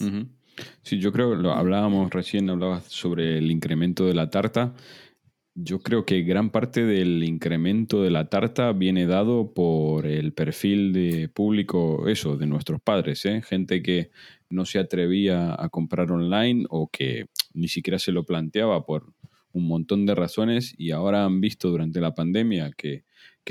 Sí, 0.84 1.00
yo 1.00 1.12
creo, 1.12 1.34
lo 1.34 1.52
hablábamos 1.52 2.12
recién, 2.12 2.50
hablabas 2.50 2.84
sobre 2.86 3.40
el 3.40 3.50
incremento 3.50 4.06
de 4.06 4.14
la 4.14 4.30
tarta. 4.30 4.76
Yo 5.56 5.80
creo 5.80 6.06
que 6.06 6.22
gran 6.22 6.52
parte 6.52 6.86
del 6.86 7.24
incremento 7.24 8.04
de 8.04 8.12
la 8.12 8.30
tarta 8.30 8.72
viene 8.72 9.08
dado 9.08 9.52
por 9.54 10.06
el 10.06 10.32
perfil 10.32 10.94
de 10.94 11.28
público, 11.28 12.08
eso, 12.08 12.38
de 12.38 12.46
nuestros 12.46 12.80
padres, 12.82 13.26
¿eh? 13.26 13.42
gente 13.42 13.82
que 13.82 14.12
no 14.50 14.66
se 14.66 14.80
atrevía 14.80 15.56
a 15.58 15.70
comprar 15.70 16.12
online 16.12 16.66
o 16.70 16.90
que 16.90 17.28
ni 17.54 17.68
siquiera 17.68 18.00
se 18.00 18.12
lo 18.12 18.26
planteaba 18.26 18.86
por 18.86 19.14
un 19.52 19.68
montón 19.68 20.06
de 20.06 20.16
razones 20.16 20.74
y 20.78 20.92
ahora 20.92 21.26
han 21.26 21.42
visto 21.42 21.70
durante 21.70 22.02
la 22.02 22.14
pandemia 22.14 22.72
que, 22.76 23.04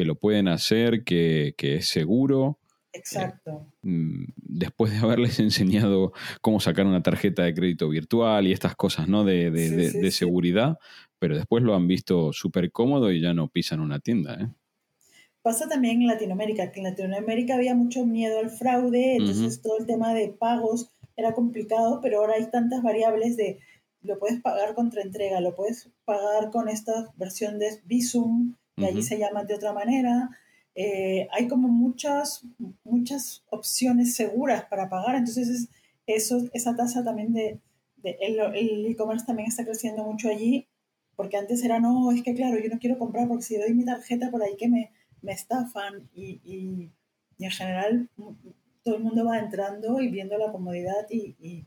lo 0.05 0.15
pueden 0.15 0.47
hacer, 0.47 1.03
que, 1.03 1.55
es 1.59 1.89
seguro. 1.89 2.61
Exacto. 2.93 3.67
Mm, 3.83 4.27
después 4.37 4.93
de 4.93 4.99
haberles 4.99 5.41
enseñado 5.41 6.13
cómo 6.41 6.61
sacar 6.61 6.87
una 6.87 7.03
tarjeta 7.03 7.43
de 7.43 7.53
crédito 7.53 7.89
virtual 7.89 8.47
y 8.47 8.53
estas 8.53 8.77
cosas 8.77 9.09
¿no? 9.09 9.25
de, 9.25 9.51
de, 9.51 10.11
seguridad, 10.13 10.79
pero 11.19 11.37
después 11.37 11.65
lo 11.65 11.75
han 11.75 11.89
visto 11.89 12.33
súper 12.33 12.71
cómodo 12.71 13.11
y 13.11 13.21
ya 13.21 13.35
no 13.35 13.49
pisan 13.49 13.81
una 13.81 13.99
tienda. 13.99 14.35
¿eh? 14.41 14.49
Pasa 15.49 15.67
también 15.67 16.03
en 16.03 16.09
Latinoamérica, 16.09 16.73
que 16.73 16.81
en 16.81 16.85
Latinoamérica 16.85 17.55
había 17.55 17.75
mucho 17.75 18.05
miedo 18.05 18.39
al 18.39 18.51
fraude, 18.51 19.17
entonces 19.17 19.63
todo 19.63 19.79
el 19.79 19.87
tema 19.87 20.13
de 20.13 20.29
pagos 20.29 20.91
era 21.17 21.33
complicado, 21.33 22.01
pero 22.03 22.19
ahora 22.19 22.35
hay 22.35 22.51
tantas 22.51 22.83
variables 22.83 23.39
de 23.39 23.59
lo 24.03 24.19
puedes 24.19 24.43
pagar 24.43 24.75
contra 24.75 25.01
entrega, 25.01 25.41
lo 25.41 25.55
puedes 25.55 25.89
pagar 26.05 26.51
con 26.51 26.69
esta 26.69 27.15
versión 27.17 27.59
de 27.59 27.81
Visum, 27.87 28.57
que 28.77 28.85
allí 28.85 29.03
se 29.03 29.19
llama 29.19 29.45
de 29.45 29.55
otra 29.55 29.73
manera. 29.73 30.29
Eh, 30.75 31.29
hay 31.33 31.49
como 31.49 31.69
muchas, 31.69 32.45
muchas 32.85 33.43
opciones 33.49 34.17
seguras 34.17 34.67
para 34.67 34.91
pagar, 34.91 35.15
entonces 35.15 35.71
eso, 36.07 36.45
esa 36.53 36.77
tasa 36.77 37.03
también 37.03 37.33
de, 37.33 37.59
el 38.05 38.85
e-commerce 38.85 39.25
también 39.25 39.49
está 39.49 39.65
creciendo 39.65 40.05
mucho 40.05 40.29
allí, 40.29 40.69
porque 41.17 41.39
antes 41.39 41.65
era, 41.65 41.81
no, 41.81 42.13
es 42.13 42.23
que 42.23 42.35
claro, 42.35 42.59
yo 42.59 42.69
no 42.69 42.79
quiero 42.79 42.99
comprar 42.99 43.27
porque 43.29 43.45
si 43.45 43.57
doy 43.57 43.73
mi 43.73 43.87
tarjeta 43.87 44.31
por 44.31 44.43
ahí 44.43 44.55
que 44.59 44.69
me, 44.69 44.93
me 45.22 45.33
estafan 45.33 46.09
y, 46.14 46.40
y, 46.44 46.92
en 47.44 47.50
general 47.50 48.11
todo 48.83 48.96
el 48.96 49.02
mundo 49.02 49.24
va 49.24 49.38
entrando 49.38 50.00
y 50.00 50.09
viendo 50.09 50.37
la 50.38 50.50
comodidad 50.50 51.07
y, 51.11 51.66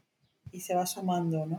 y 0.52 0.60
se 0.60 0.76
va 0.76 0.86
sumando, 0.86 1.46
¿no? 1.46 1.58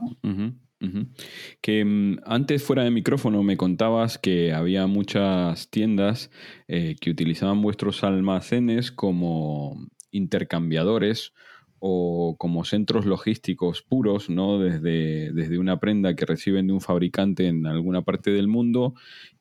Que 1.61 1.85
mm, 1.85 2.19
antes 2.25 2.63
fuera 2.63 2.83
de 2.83 2.91
micrófono 2.91 3.41
me 3.43 3.57
contabas 3.57 4.17
que 4.17 4.53
había 4.53 4.85
muchas 4.85 5.69
tiendas 5.69 6.29
eh, 6.67 6.95
que 6.99 7.09
utilizaban 7.09 7.61
vuestros 7.61 8.03
almacenes 8.03 8.91
como 8.91 9.87
intercambiadores 10.11 11.33
o 11.79 12.35
como 12.37 12.63
centros 12.65 13.05
logísticos 13.05 13.81
puros, 13.81 14.29
¿no? 14.29 14.59
Desde, 14.59 15.31
desde 15.33 15.57
una 15.57 15.79
prenda 15.79 16.15
que 16.15 16.25
reciben 16.25 16.67
de 16.67 16.73
un 16.73 16.81
fabricante 16.81 17.47
en 17.47 17.65
alguna 17.65 18.03
parte 18.03 18.31
del 18.31 18.47
mundo 18.47 18.93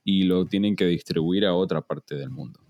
y 0.05 0.25
lo 0.25 0.47
tienen 0.47 0.77
que 0.77 0.87
distribuir 0.87 1.47
a 1.47 1.55
otra 1.55 1.83
parte 1.83 2.17
del 2.17 2.31
mundo. 2.31 2.61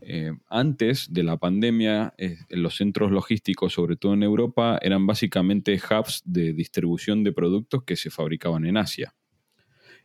Eh, 0.00 0.32
antes 0.48 1.12
de 1.12 1.22
la 1.22 1.36
pandemia, 1.36 2.14
eh, 2.18 2.36
los 2.50 2.76
centros 2.76 3.10
logísticos, 3.10 3.72
sobre 3.72 3.96
todo 3.96 4.14
en 4.14 4.22
Europa, 4.22 4.78
eran 4.82 5.06
básicamente 5.06 5.74
hubs 5.74 6.22
de 6.24 6.52
distribución 6.52 7.22
de 7.24 7.32
productos 7.32 7.84
que 7.84 7.96
se 7.96 8.10
fabricaban 8.10 8.66
en 8.66 8.76
Asia. 8.76 9.14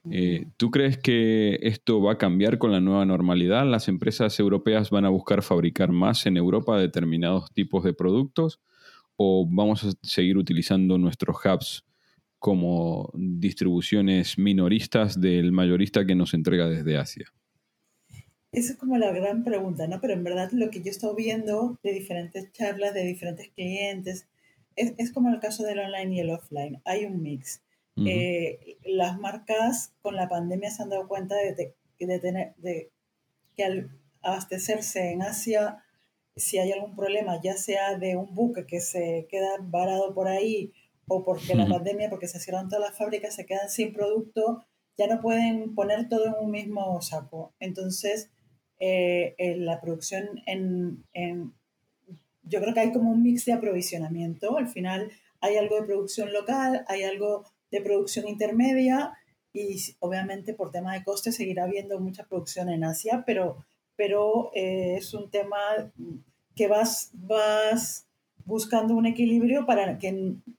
Eh, 0.09 0.45
¿Tú 0.55 0.71
crees 0.71 0.97
que 0.97 1.59
esto 1.61 2.01
va 2.01 2.13
a 2.13 2.17
cambiar 2.17 2.59
con 2.59 2.71
la 2.71 2.79
nueva 2.79 3.05
normalidad? 3.05 3.65
¿Las 3.65 3.87
empresas 3.87 4.39
europeas 4.39 4.89
van 4.89 5.05
a 5.05 5.09
buscar 5.09 5.41
fabricar 5.41 5.91
más 5.91 6.25
en 6.25 6.37
Europa 6.37 6.77
determinados 6.77 7.51
tipos 7.51 7.83
de 7.83 7.93
productos? 7.93 8.61
¿O 9.17 9.47
vamos 9.49 9.83
a 9.83 9.91
seguir 10.03 10.37
utilizando 10.37 10.97
nuestros 10.97 11.35
hubs 11.43 11.83
como 12.39 13.12
distribuciones 13.15 14.38
minoristas 14.38 15.19
del 15.19 15.52
mayorista 15.52 16.06
que 16.06 16.15
nos 16.15 16.34
entrega 16.34 16.67
desde 16.67 16.97
Asia? 16.97 17.34
Esa 18.52 18.73
es 18.73 18.80
como 18.80 18.97
la 18.97 19.12
gran 19.12 19.43
pregunta, 19.43 19.88
¿no? 19.88 20.00
Pero 20.02 20.13
en 20.13 20.23
verdad 20.23 20.50
lo 20.52 20.69
que 20.69 20.80
yo 20.80 20.86
he 20.86 20.89
estado 20.89 21.15
viendo 21.15 21.80
de 21.84 21.93
diferentes 21.93 22.52
charlas, 22.54 22.93
de 22.93 23.04
diferentes 23.04 23.50
clientes, 23.50 24.28
es, 24.76 24.93
es 24.97 25.12
como 25.12 25.30
el 25.30 25.39
caso 25.39 25.63
del 25.63 25.80
online 25.80 26.15
y 26.15 26.19
el 26.19 26.30
offline. 26.30 26.82
Hay 26.86 27.06
un 27.06 27.21
mix. 27.21 27.62
Eh, 28.06 28.78
las 28.86 29.17
marcas 29.17 29.91
con 30.04 30.15
la 30.15 30.30
pandemia 30.30 30.69
se 30.69 30.84
han 30.84 30.89
dado 30.89 31.08
cuenta 31.08 31.34
de, 31.36 31.73
de, 32.00 32.19
tener, 32.19 32.54
de 32.58 32.91
que 33.56 33.63
al 33.63 33.89
abastecerse 34.21 35.12
en 35.12 35.23
Asia, 35.23 35.84
si 36.36 36.60
hay 36.60 36.71
algún 36.71 36.95
problema, 36.95 37.41
ya 37.41 37.58
sea 37.58 37.97
de 37.97 38.15
un 38.15 38.36
buque 38.36 38.67
que 38.67 38.82
se 38.82 39.26
queda 39.32 39.50
varado 39.62 40.13
por 40.13 40.28
ahí 40.28 40.73
o 41.08 41.24
porque 41.24 41.56
la 41.56 41.67
pandemia, 41.67 42.10
porque 42.10 42.28
se 42.28 42.39
cierran 42.39 42.67
todas 42.67 42.89
las 42.89 42.98
fábricas, 42.98 43.36
se 43.36 43.46
quedan 43.46 43.70
sin 43.70 43.93
producto, 43.93 44.65
ya 44.98 45.08
no 45.08 45.22
pueden 45.22 45.74
poner 45.74 46.10
todo 46.10 46.26
en 46.26 46.34
un 46.39 46.52
mismo 46.52 47.02
saco. 47.02 47.54
Entonces, 47.60 48.32
eh, 48.80 49.36
la 49.58 49.80
producción 49.82 50.41
en, 50.46 51.04
Yo 52.43 52.62
creo 52.62 52.74
que 52.74 52.80
hay 52.80 52.91
como 52.91 53.12
un 53.12 53.24
mix 53.24 53.46
de 53.46 53.54
aprovisionamiento. 53.54 54.58
Al 54.58 54.67
final 54.67 55.12
hay 55.41 55.58
algo 55.58 55.76
de 55.76 55.88
producción 55.88 56.34
local, 56.34 56.86
hay 56.88 57.04
algo 57.04 57.46
de 57.72 57.82
producción 57.82 58.28
intermedia 58.28 59.13
y 59.54 59.78
obviamente 60.00 60.54
por 60.54 60.72
tema 60.72 60.93
de 60.93 61.04
costes 61.04 61.36
seguirá 61.36 61.63
habiendo 61.63 62.00
mucha 62.00 62.26
producción 62.26 62.70
en 62.70 62.84
Asia, 62.84 63.24
pero, 63.26 63.65
pero 63.96 64.52
eh, 64.54 64.96
es 64.98 65.13
un 65.13 65.30
tema 65.30 65.58
que 66.56 66.67
vas, 66.67 67.12
vas 67.13 68.07
buscando 68.47 68.95
un 68.95 69.05
equilibrio 69.05 69.65
para 69.65 69.99
que 69.99 70.07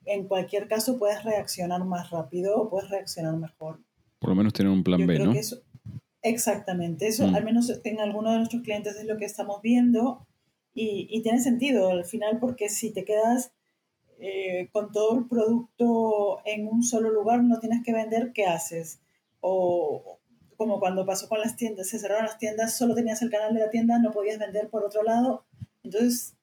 en, 0.05 0.29
cualquier 0.29 0.69
caso 0.69 0.99
puedas 0.99 1.25
reaccionar 1.25 1.85
más 1.85 2.11
rápido 2.11 2.61
o 2.61 2.69
puedas 2.69 2.91
reaccionar 2.91 3.35
mejor. 3.37 3.81
Por 4.19 4.31
lo 4.31 4.37
menos 4.37 4.53
tener 4.53 4.71
un 4.71 4.85
plan 4.85 5.05
B, 5.07 5.19
¿no? 5.19 5.33
Exactamente, 6.21 7.07
eso 7.07 7.25
al 7.27 7.45
menos 7.45 7.73
en 7.83 8.01
algunos 8.01 8.33
de 8.33 8.39
nuestros 8.39 8.63
clientes 8.63 8.97
es 8.97 9.07
lo 9.07 9.17
que 9.17 9.25
estamos 9.25 9.63
viendo 9.63 10.27
y, 10.75 11.23
tiene 11.23 11.41
sentido 11.41 11.91
al 11.91 12.05
final 12.05 12.39
porque 12.39 12.69
si 12.69 12.93
te 12.93 13.05
quedas 13.05 13.53
eh, 14.21 14.69
con 14.73 14.93
todo 14.93 15.19
el 15.19 15.27
producto 15.27 16.41
en 16.45 16.67
un 16.67 16.83
solo 16.83 17.11
lugar 17.11 17.43
no 17.43 17.59
tienes 17.59 17.83
que 17.85 17.93
vender, 17.93 18.33
¿qué 18.35 18.45
haces? 18.45 19.01
O 19.41 20.19
como 20.57 20.81
cuando 20.81 21.07
pasó 21.07 21.29
con 21.29 21.41
las 21.41 21.57
tiendas, 21.57 21.89
se 21.89 21.99
cerraron 21.99 22.27
las 22.27 22.37
tiendas, 22.37 22.77
solo 22.77 22.95
tenías 22.95 23.23
el 23.23 23.31
canal 23.31 23.55
de 23.55 23.61
la 23.61 23.71
tienda, 23.71 23.99
no 23.99 24.11
podías 24.11 24.39
vender 24.39 24.69
por 24.69 24.85
otro 24.85 25.05
lado. 25.05 25.47
Entonces 25.85 26.35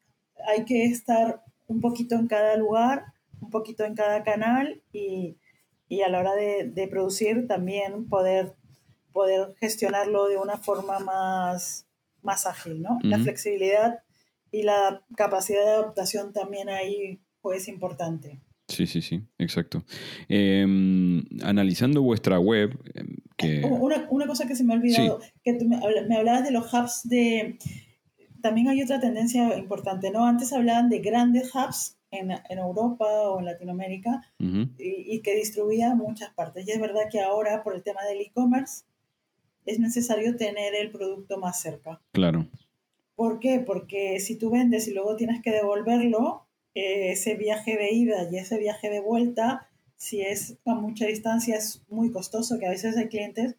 hay 0.47 0.65
que 0.65 0.85
estar 0.85 1.43
un 1.67 1.81
poquito 1.81 2.15
en 2.15 2.27
cada 2.27 2.55
lugar, 2.57 3.05
un 3.41 3.49
poquito 3.49 3.83
en 3.83 3.95
cada 3.95 4.23
canal 4.23 4.81
y, 4.91 5.37
y 5.87 6.01
a 6.01 6.09
la 6.09 6.19
hora 6.19 6.35
de, 6.35 6.69
de, 6.69 6.87
producir 6.87 7.47
también 7.47 8.07
poder, 8.07 8.53
poder 9.13 9.55
gestionarlo 9.59 10.27
de 10.27 10.37
una 10.37 10.57
forma 10.57 10.99
más, 10.99 11.87
más 12.21 12.45
ágil, 12.45 12.81
¿no? 12.81 12.99
La 13.03 13.19
flexibilidad 13.19 13.99
y 14.51 14.63
la 14.63 15.03
capacidad 15.15 15.63
de 15.63 15.71
adaptación 15.71 16.33
también 16.33 16.69
ahí 16.69 17.19
pues 17.41 17.67
importante. 17.67 18.39
Sí, 18.67 18.87
sí, 18.87 19.01
sí, 19.01 19.21
exacto. 19.37 19.83
Em, 20.27 21.23
analizando 21.43 22.01
vuestra 22.01 22.39
web, 22.39 22.71
em, 22.95 23.17
que... 23.37 23.63
Una, 23.63 24.07
una, 24.09 24.25
cosa 24.25 24.47
que 24.47 24.55
se 24.55 24.63
me 24.63 24.73
ha 24.73 24.77
olvidado, 24.77 25.19
que 25.43 25.53
me, 25.53 25.79
me, 26.07 26.17
hablabas 26.17 26.43
de 26.43 26.51
los 26.51 26.73
hubs 26.73 27.07
de... 27.07 27.59
También 28.45 28.67
hay 28.67 28.79
otra 28.83 28.99
tendencia 28.99 29.57
importante, 29.57 30.11
¿no? 30.11 30.27
Antes 30.27 30.53
hablaban 30.53 30.87
de 30.87 30.99
grandes 30.99 31.49
hubs 31.55 31.97
en, 32.11 32.29
en 32.29 32.59
Europa 32.59 33.07
o 33.07 33.39
en 33.39 33.45
Latinoamérica 33.45 34.21
y, 34.37 34.67
y, 34.77 35.21
que 35.21 35.33
distribuían 35.33 35.97
muchas 35.97 36.31
partes. 36.31 36.67
Y 36.67 36.71
es 36.71 36.79
verdad 36.79 37.09
que 37.11 37.21
ahora, 37.21 37.63
por 37.63 37.73
el 37.73 37.81
tema 37.81 38.03
del 38.03 38.21
e-commerce, 38.21 38.83
es 39.65 39.79
necesario 39.79 40.35
tener 40.35 40.75
el 40.75 40.91
producto 40.91 41.39
más 41.39 41.59
cerca. 41.59 41.99
Claro. 42.11 42.45
¿Por 43.15 43.39
qué? 43.39 43.61
Porque 43.61 44.19
si 44.19 44.35
tú 44.35 44.51
vendes 44.51 44.87
y 44.87 44.93
luego 44.93 45.15
tienes 45.15 45.41
que 45.41 45.49
devolverlo, 45.49 46.45
eh, 46.75 47.13
ese 47.13 47.33
viaje 47.33 47.75
de 47.77 47.93
ida 47.93 48.29
y 48.31 48.37
ese 48.37 48.59
viaje 48.59 48.91
de 48.91 48.99
vuelta, 48.99 49.71
si 49.97 50.21
es 50.21 50.59
a 50.65 50.75
mucha 50.75 51.07
distancia, 51.07 51.55
es 51.57 51.81
muy 51.89 52.11
costoso, 52.11 52.59
que 52.59 52.67
a 52.67 52.69
veces 52.69 52.95
hay 52.95 53.07
clientes 53.07 53.55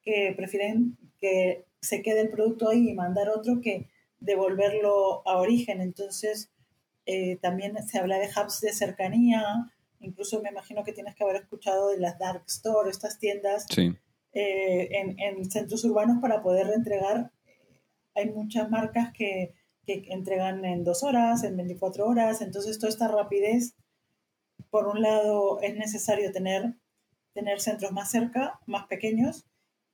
que 0.00 0.32
prefieren 0.34 0.96
que 1.20 1.66
se 1.82 2.00
quede 2.00 2.22
el 2.22 2.30
producto 2.30 2.70
ahí 2.70 2.88
y 2.88 2.94
mandar 2.94 3.28
otro 3.28 3.60
que 3.60 3.86
devolverlo 4.20 5.26
a 5.26 5.38
origen. 5.38 5.80
Entonces, 5.80 6.50
eh, 7.06 7.36
también 7.42 7.76
se 7.86 7.98
habla 7.98 8.18
de 8.18 8.28
hubs 8.28 8.60
de 8.60 8.72
cercanía, 8.72 9.42
incluso 9.98 10.40
me 10.42 10.50
imagino 10.50 10.84
que 10.84 10.92
tienes 10.92 11.14
que 11.14 11.24
haber 11.24 11.36
escuchado 11.36 11.88
de 11.88 11.98
las 11.98 12.18
dark 12.18 12.44
store, 12.46 12.90
estas 12.90 13.18
tiendas 13.18 13.66
eh, 14.32 14.88
en, 14.92 15.18
en, 15.18 15.50
centros 15.50 15.84
urbanos 15.84 16.18
para 16.20 16.42
poder 16.42 16.68
reentregar 16.68 17.32
hay 18.14 18.30
muchas 18.30 18.70
marcas 18.70 19.12
que, 19.12 19.54
que, 19.86 20.04
entregan 20.08 20.64
en 20.64 20.84
dos 20.84 21.02
horas, 21.02 21.44
en 21.44 21.56
24 21.56 22.06
horas, 22.06 22.40
entonces 22.40 22.78
toda 22.78 22.90
esta 22.90 23.08
rapidez, 23.08 23.74
por 24.70 24.88
un 24.88 25.02
lado 25.02 25.60
es 25.60 25.76
necesario 25.76 26.32
tener, 26.32 26.74
tener 27.34 27.60
centros 27.60 27.92
más 27.92 28.10
cerca, 28.10 28.60
más 28.66 28.86
pequeños, 28.86 29.46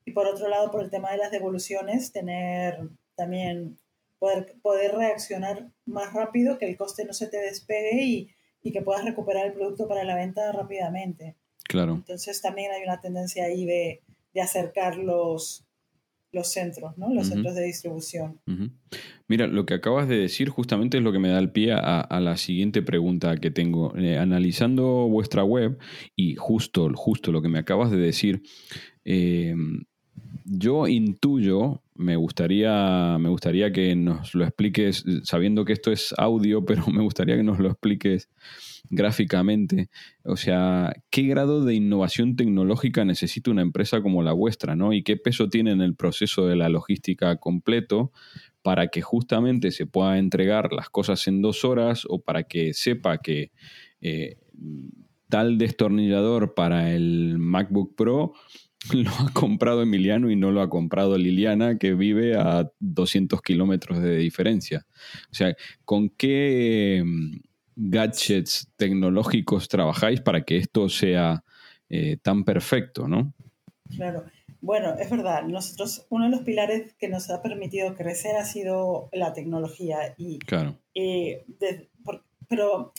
y 0.04 0.12
por 0.12 0.26
otro 0.26 0.48
lado, 0.48 0.70
por 0.70 0.82
el 0.82 0.90
tema 0.90 1.10
de 1.10 1.18
las 1.18 1.30
devoluciones, 1.30 2.12
tener 2.12 2.88
también 3.16 3.78
poder, 4.18 4.54
poder 4.62 4.94
reaccionar 4.94 5.70
más 5.84 6.12
rápido, 6.12 6.58
que 6.58 6.68
el 6.68 6.76
coste 6.76 7.04
no 7.04 7.12
se 7.12 7.28
te 7.28 7.38
despegue 7.38 8.02
y, 8.02 8.30
y 8.62 8.72
que 8.72 8.82
puedas 8.82 9.04
recuperar 9.04 9.46
el 9.46 9.52
producto 9.52 9.88
para 9.88 10.04
la 10.04 10.16
venta 10.16 10.52
rápidamente. 10.52 11.36
Claro. 11.64 11.94
Entonces 11.94 12.40
también 12.40 12.72
hay 12.72 12.82
una 12.82 13.00
tendencia 13.00 13.44
ahí 13.44 13.64
de, 13.64 14.02
de 14.32 14.40
acercar 14.40 14.96
los, 14.96 15.66
los 16.36 16.52
centros, 16.52 16.96
¿no? 16.98 17.12
Los 17.12 17.28
centros 17.28 17.54
de 17.54 17.64
distribución. 17.64 18.40
Mira, 19.26 19.46
lo 19.46 19.66
que 19.66 19.74
acabas 19.74 20.08
de 20.08 20.18
decir 20.18 20.50
justamente 20.50 20.98
es 20.98 21.02
lo 21.02 21.10
que 21.10 21.18
me 21.18 21.30
da 21.30 21.38
el 21.38 21.50
pie 21.50 21.72
a, 21.72 22.20
la 22.20 22.36
siguiente 22.36 22.82
pregunta 22.82 23.36
que 23.38 23.50
tengo. 23.50 23.96
Eh, 23.96 24.18
analizando 24.18 25.08
vuestra 25.08 25.42
web 25.42 25.78
y 26.14 26.36
justo, 26.36 26.92
justo 26.94 27.32
lo 27.32 27.42
que 27.42 27.48
me 27.48 27.58
acabas 27.58 27.90
de 27.90 27.96
decir, 27.96 28.42
em, 29.04 29.84
yo 30.44 30.86
intuyo, 30.86 31.82
me 31.98 32.16
gustaría, 32.16 33.16
me 33.18 33.28
gustaría 33.28 33.72
que 33.72 33.94
nos 33.96 34.34
lo 34.34 34.44
expliques, 34.44 35.04
sabiendo 35.22 35.64
que 35.64 35.72
esto 35.72 35.92
es 35.92 36.14
audio, 36.16 36.64
pero 36.64 36.86
me 36.92 37.02
gustaría 37.02 37.36
que 37.36 37.42
nos 37.42 37.58
lo 37.58 37.68
expliques 37.68 38.28
gráficamente. 38.88 39.90
O 40.24 40.36
sea, 40.36 40.92
¿qué 41.10 41.22
grado 41.22 41.64
de 41.64 41.74
innovación 41.74 42.36
tecnológica 42.36 43.04
necesita 43.04 43.50
una 43.50 43.62
empresa 43.62 44.00
como 44.02 44.22
la 44.22 44.32
vuestra, 44.32 44.76
¿no? 44.76 44.92
Y 44.92 45.02
qué 45.02 45.16
peso 45.16 45.48
tiene 45.48 45.72
en 45.72 45.80
el 45.80 45.96
proceso 45.96 46.46
de 46.46 46.56
la 46.56 46.68
logística 46.68 47.36
completo 47.36 48.12
para 48.62 48.88
que 48.88 49.02
justamente 49.02 49.70
se 49.70 49.86
pueda 49.86 50.18
entregar 50.18 50.72
las 50.72 50.90
cosas 50.90 51.26
en 51.28 51.40
dos 51.40 51.64
horas 51.64 52.04
o 52.08 52.20
para 52.20 52.44
que 52.44 52.74
sepa 52.74 53.18
que 53.18 53.52
eh, 54.00 54.38
tal 55.28 55.58
destornillador 55.58 56.54
para 56.54 56.92
el 56.94 57.38
MacBook 57.38 57.94
Pro 57.94 58.32
lo 58.92 59.10
ha 59.10 59.32
comprado 59.32 59.82
Emiliano 59.82 60.30
y 60.30 60.36
no 60.36 60.50
lo 60.50 60.60
ha 60.60 60.68
comprado 60.68 61.16
Liliana, 61.18 61.78
que 61.78 61.94
vive 61.94 62.36
a 62.36 62.70
200 62.80 63.40
kilómetros 63.42 64.02
de 64.02 64.16
diferencia. 64.16 64.86
O 65.30 65.34
sea, 65.34 65.56
¿con 65.84 66.08
qué 66.10 67.02
gadgets 67.76 68.72
tecnológicos 68.76 69.68
trabajáis 69.68 70.20
para 70.20 70.44
que 70.44 70.56
esto 70.56 70.88
sea 70.88 71.44
eh, 71.88 72.16
tan 72.22 72.44
perfecto, 72.44 73.06
¿no? 73.06 73.34
Claro. 73.94 74.24
Bueno, 74.60 74.94
es 74.98 75.08
verdad, 75.10 75.44
nosotros, 75.44 76.06
uno 76.08 76.24
de 76.24 76.30
los 76.30 76.40
pilares 76.40 76.94
que 76.94 77.08
nos 77.08 77.30
ha 77.30 77.42
permitido 77.42 77.94
crecer 77.94 78.36
ha 78.36 78.44
sido 78.44 79.08
la 79.12 79.32
tecnología. 79.32 80.14
Y, 80.16 80.38
claro. 80.40 80.78
pero 82.48 82.92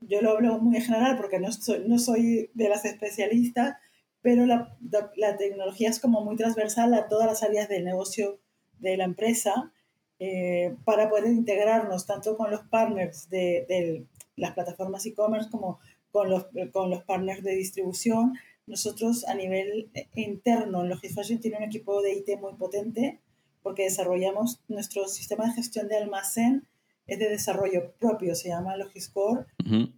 yo 0.00 0.20
lo 0.22 0.30
hablo 0.30 0.58
muy 0.58 0.76
en 0.76 0.82
general 0.82 1.16
porque 1.16 1.40
no 1.40 1.50
soy, 1.50 1.82
no 1.88 1.98
soy 1.98 2.50
de 2.54 2.68
las 2.68 2.84
especialistas, 2.84 3.76
pero 4.22 4.46
la, 4.46 4.76
la, 5.16 5.36
tecnología 5.36 5.88
es 5.88 5.98
como 5.98 6.24
muy 6.24 6.36
transversal 6.36 6.92
a 6.94 7.08
todas 7.08 7.26
las 7.26 7.42
áreas 7.42 7.68
del 7.68 7.84
negocio 7.84 8.40
de 8.78 8.96
la 8.96 9.04
empresa 9.04 9.72
eh, 10.18 10.76
para 10.84 11.08
poder 11.08 11.26
integrarnos 11.26 12.06
tanto 12.06 12.36
con 12.36 12.50
los 12.50 12.60
partners 12.68 13.30
de, 13.30 14.06
las 14.36 14.52
plataformas 14.52 15.06
e-commerce 15.06 15.50
como 15.50 15.78
con 16.10 16.28
los, 16.28 16.46
con 16.72 16.90
los 16.90 17.02
partners 17.04 17.42
de 17.42 17.54
distribución. 17.54 18.34
Nosotros 18.66 19.26
a 19.26 19.34
nivel 19.34 19.90
interno 20.14 20.82
en 20.82 20.90
Logisfashion 20.90 21.40
tiene 21.40 21.56
un 21.56 21.64
equipo 21.64 22.02
de 22.02 22.14
IT 22.14 22.38
muy 22.38 22.54
potente 22.54 23.20
porque 23.62 23.84
desarrollamos 23.84 24.60
nuestro 24.68 25.08
sistema 25.08 25.46
de 25.46 25.54
gestión 25.54 25.88
de 25.88 25.96
almacén 25.96 26.66
es 27.10 27.18
de 27.18 27.28
desarrollo 27.28 27.92
propio, 27.98 28.36
se 28.36 28.50
llama 28.50 28.76
Logiscore 28.76 29.46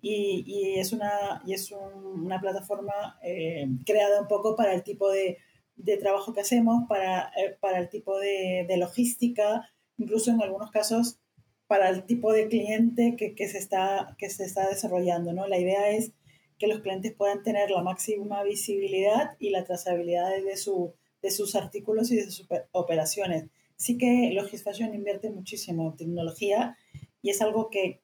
y, 0.00 0.44
y, 0.46 0.78
es 0.78 0.94
una, 0.94 1.42
y 1.44 1.52
es 1.52 1.70
una 1.70 2.40
plataforma 2.40 3.18
eh, 3.22 3.68
creada 3.84 4.22
un 4.22 4.28
poco 4.28 4.56
para 4.56 4.72
el 4.72 4.82
tipo 4.82 5.10
de, 5.10 5.36
de 5.76 5.98
trabajo 5.98 6.32
que 6.32 6.40
hacemos, 6.40 6.84
para, 6.88 7.30
eh, 7.36 7.54
para 7.60 7.80
el 7.80 7.90
tipo 7.90 8.18
de, 8.18 8.64
de, 8.66 8.76
logística, 8.78 9.68
incluso 9.98 10.30
en 10.30 10.40
algunos 10.40 10.70
casos 10.70 11.18
para 11.66 11.90
el 11.90 12.06
tipo 12.06 12.32
de 12.32 12.48
cliente 12.48 13.14
que, 13.18 13.34
que, 13.34 13.46
se, 13.46 13.58
está, 13.58 14.16
que 14.18 14.30
se 14.30 14.44
está 14.44 14.66
desarrollando. 14.70 15.34
¿no? 15.34 15.46
La 15.46 15.58
idea 15.58 15.90
es 15.90 16.12
que 16.58 16.66
los 16.66 16.80
clientes 16.80 17.12
puedan 17.12 17.42
tener 17.42 17.70
la 17.70 17.82
máxima 17.82 18.42
visibilidad 18.42 19.36
y 19.38 19.50
la 19.50 19.64
trazabilidad 19.64 20.30
de, 20.30 20.56
su, 20.56 20.94
de 21.20 21.30
sus 21.30 21.56
artículos 21.56 22.10
y 22.10 22.16
de 22.16 22.30
sus 22.30 22.46
operaciones. 22.70 23.50
Sí 23.76 23.98
que 23.98 24.30
Logisfashion 24.32 24.94
invierte 24.94 25.28
muchísimo 25.28 25.90
en 25.90 25.96
tecnología 25.96 26.78
y 27.22 27.30
es 27.30 27.40
algo 27.40 27.70
que, 27.70 28.00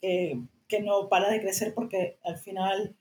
que, 0.68 0.80
no 0.80 1.08
para 1.08 1.28
de 1.28 1.40
crecer 1.40 1.74
porque 1.74 2.18
al 2.22 2.38
final 2.38 2.96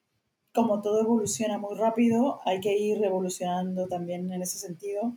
como 0.58 0.82
todo 0.82 1.02
evoluciona 1.02 1.60
muy 1.60 1.78
rápido, 1.78 2.42
hay 2.44 2.60
que 2.60 2.76
ir 2.76 3.00
revolucionando 3.00 3.88
también 3.88 4.32
en 4.34 4.42
ese 4.42 4.58
sentido. 4.58 5.16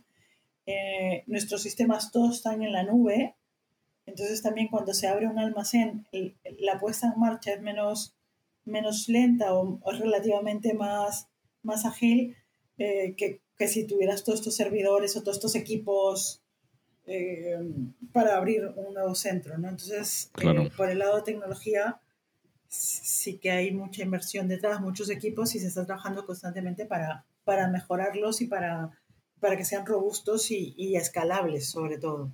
Eh, 0.67 1.23
nuestros 1.25 1.63
sistemas 1.63 2.11
todos 2.11 2.35
están 2.35 2.61
en 2.61 2.71
la 2.71 2.83
nube, 2.83 3.35
entonces 4.05 4.43
también 4.43 4.67
cuando 4.67 4.93
se 4.93 5.07
abre 5.07 5.27
un 5.27 5.39
almacén, 5.39 6.05
la 6.59 6.79
puesta 6.79 7.11
en 7.11 7.19
marcha 7.19 7.53
es 7.53 7.61
menos, 7.61 8.15
menos 8.65 9.09
lenta 9.09 9.55
o, 9.55 9.79
es 9.91 9.99
relativamente 9.99 10.75
más, 10.75 11.27
más 11.63 11.85
ágil 11.85 12.35
eh, 12.77 13.15
que, 13.17 13.41
que, 13.57 13.67
si 13.67 13.87
tuvieras 13.87 14.23
todos 14.23 14.39
estos 14.39 14.55
servidores 14.55 15.17
o 15.17 15.21
todos 15.23 15.37
estos 15.37 15.55
equipos 15.55 16.40
eh, 17.11 17.59
para 18.13 18.37
abrir 18.37 18.65
un 18.75 18.93
nuevo 18.93 19.15
centro. 19.15 19.57
¿no? 19.57 19.69
Entonces, 19.69 20.31
eh, 20.41 20.69
por 20.75 20.89
el 20.89 20.99
lado 20.99 21.17
de 21.17 21.23
tecnología, 21.23 21.99
sí 22.67 23.37
que 23.37 23.51
hay 23.51 23.71
mucha 23.71 24.03
inversión 24.03 24.47
detrás, 24.47 24.79
muchos 24.79 25.09
equipos 25.09 25.53
y 25.55 25.59
se 25.59 25.67
está 25.67 25.85
trabajando 25.85 26.25
constantemente 26.25 26.85
para, 26.85 27.25
para 27.43 27.67
mejorarlos 27.67 28.41
y 28.41 28.47
para, 28.47 28.91
para 29.39 29.57
que 29.57 29.65
sean 29.65 29.85
robustos 29.85 30.51
y, 30.51 30.73
y 30.77 30.95
escalables 30.95 31.69
sobre 31.69 31.97
todo. 31.97 32.31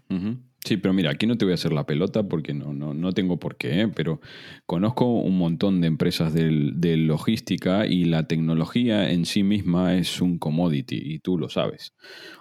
Sí, 0.68 0.76
pero 0.76 0.94
mira, 0.94 1.12
aquí 1.12 1.26
no 1.26 1.38
te 1.38 1.46
voy 1.46 1.54
a 1.54 1.56
hacer 1.56 1.72
la 1.72 1.86
pelota 1.86 2.24
porque 2.28 2.54
no, 2.54 2.74
no, 2.74 2.94
no 2.94 3.14
tengo 3.14 3.40
por 3.40 3.56
qué, 3.56 3.84
¿eh? 3.84 3.88
pero 3.88 4.20
conozco 4.66 5.06
un 5.06 5.38
montón 5.38 5.80
de 5.80 5.88
empresas 5.88 6.34
de, 6.34 6.72
de, 6.74 6.98
logística 6.98 7.86
y 7.88 8.04
la 8.04 8.28
tecnología 8.28 9.10
en 9.10 9.24
sí 9.24 9.44
misma 9.44 9.96
es 9.96 10.20
un 10.20 10.38
commodity 10.38 11.00
y 11.02 11.20
tú 11.20 11.38
lo 11.38 11.48
sabes. 11.48 11.94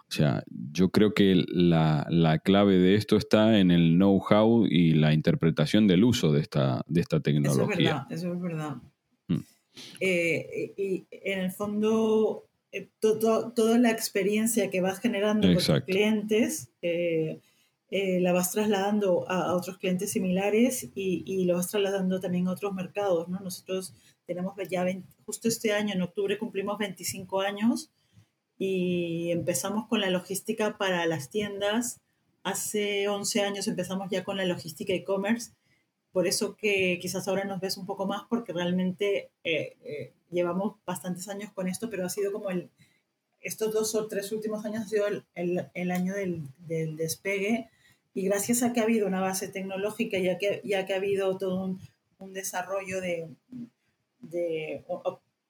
O 0.09 0.13
sea, 0.13 0.43
yo 0.51 0.89
creo 0.89 1.15
que 1.15 1.41
la, 1.47 2.05
la 2.11 2.41
clave 2.41 2.79
de 2.79 2.97
esto 2.97 3.17
está 3.17 3.61
en 3.61 3.71
el 3.71 3.95
know-how 3.95 4.67
y 4.67 4.95
la 4.95 5.15
interpretación 5.15 5.87
del 5.87 6.03
uso 6.03 6.33
de 6.33 6.41
esta, 6.41 6.83
de 6.89 7.03
esta 7.03 7.21
tecnología. 7.21 7.55
Eso 7.61 7.71
es 7.71 7.79
verdad, 7.79 8.07
eso 8.11 8.33
es 8.33 8.41
verdad. 8.41 8.77
Mm. 9.29 9.45
Eh, 10.01 10.75
y 10.77 11.07
en 11.13 11.39
el 11.39 11.53
fondo, 11.53 12.49
eh, 12.73 12.89
toda 12.99 13.79
la 13.79 13.93
experiencia 13.93 14.69
que 14.69 14.81
vas 14.81 14.99
generando 14.99 15.47
con 15.47 15.55
tus 15.55 15.81
clientes 15.85 16.73
eh, 17.91 18.21
la 18.21 18.33
vas 18.33 18.51
trasladando 18.51 19.31
a, 19.31 19.55
otros 19.55 19.79
clientes 19.79 20.11
similares 20.13 20.91
y, 20.95 21.23
y, 21.25 21.45
lo 21.45 21.55
vas 21.55 21.69
trasladando 21.69 22.21
también 22.21 22.49
a 22.49 22.53
otros 22.53 22.75
mercados. 22.75 23.29
¿no? 23.29 23.39
Nosotros 23.41 23.95
tenemos 24.27 24.55
ya 24.69 24.85
justo 25.25 25.49
este 25.49 25.73
año, 25.73 25.95
en 25.95 26.03
octubre, 26.03 26.39
cumplimos 26.39 26.79
25 26.79 27.41
años 27.41 27.91
y 28.59 29.31
empezamos 29.31 29.87
con 29.87 30.01
la 30.01 30.11
logística 30.11 30.77
para 30.79 31.07
las 31.07 31.31
tiendas. 31.31 32.01
Hace 32.43 33.09
11 33.09 33.43
años 33.43 33.69
empezamos 33.69 34.11
ya 34.11 34.25
con 34.25 34.37
la 34.37 34.45
logística 34.45 34.93
e-commerce. 34.93 35.53
Por 36.11 36.27
eso 36.27 36.57
que 36.57 36.99
quizás 37.01 37.29
ahora 37.29 37.45
nos 37.45 37.61
ves 37.61 37.77
un 37.77 37.87
poco 37.87 38.07
más 38.07 38.23
porque 38.29 38.53
realmente 38.53 39.31
eh, 39.45 39.77
eh, 39.85 40.13
llevamos 40.31 40.77
bastantes 40.87 41.29
años 41.29 41.53
con 41.53 41.69
esto, 41.69 41.91
pero 41.91 42.07
ha 42.07 42.09
sido 42.09 42.33
como 42.33 42.51
el, 42.51 42.71
estos 43.41 43.73
dos 43.73 43.95
o 43.95 44.09
tres 44.09 44.33
últimos 44.33 44.65
años 44.65 44.85
ha 44.85 44.89
sido 44.89 45.07
el, 45.07 45.25
el, 45.35 45.69
el 45.75 45.91
año 45.91 46.15
del, 46.15 46.43
del, 46.67 46.97
despegue 46.97 47.69
y 48.17 48.23
gracias 48.23 48.63
a 48.63 48.73
que 48.73 48.81
ha 48.81 48.85
habido 48.85 49.07
una 49.07 49.21
base 49.21 49.47
tecnológica, 49.49 50.19
ya 50.19 50.39
que, 50.39 50.63
ya 50.65 50.87
que 50.87 50.95
ha 50.95 50.97
habido 50.97 51.37
todo 51.37 51.63
un, 51.63 51.81
un 52.17 52.33
desarrollo 52.33 53.03
de, 53.03 53.29
de 54.21 54.83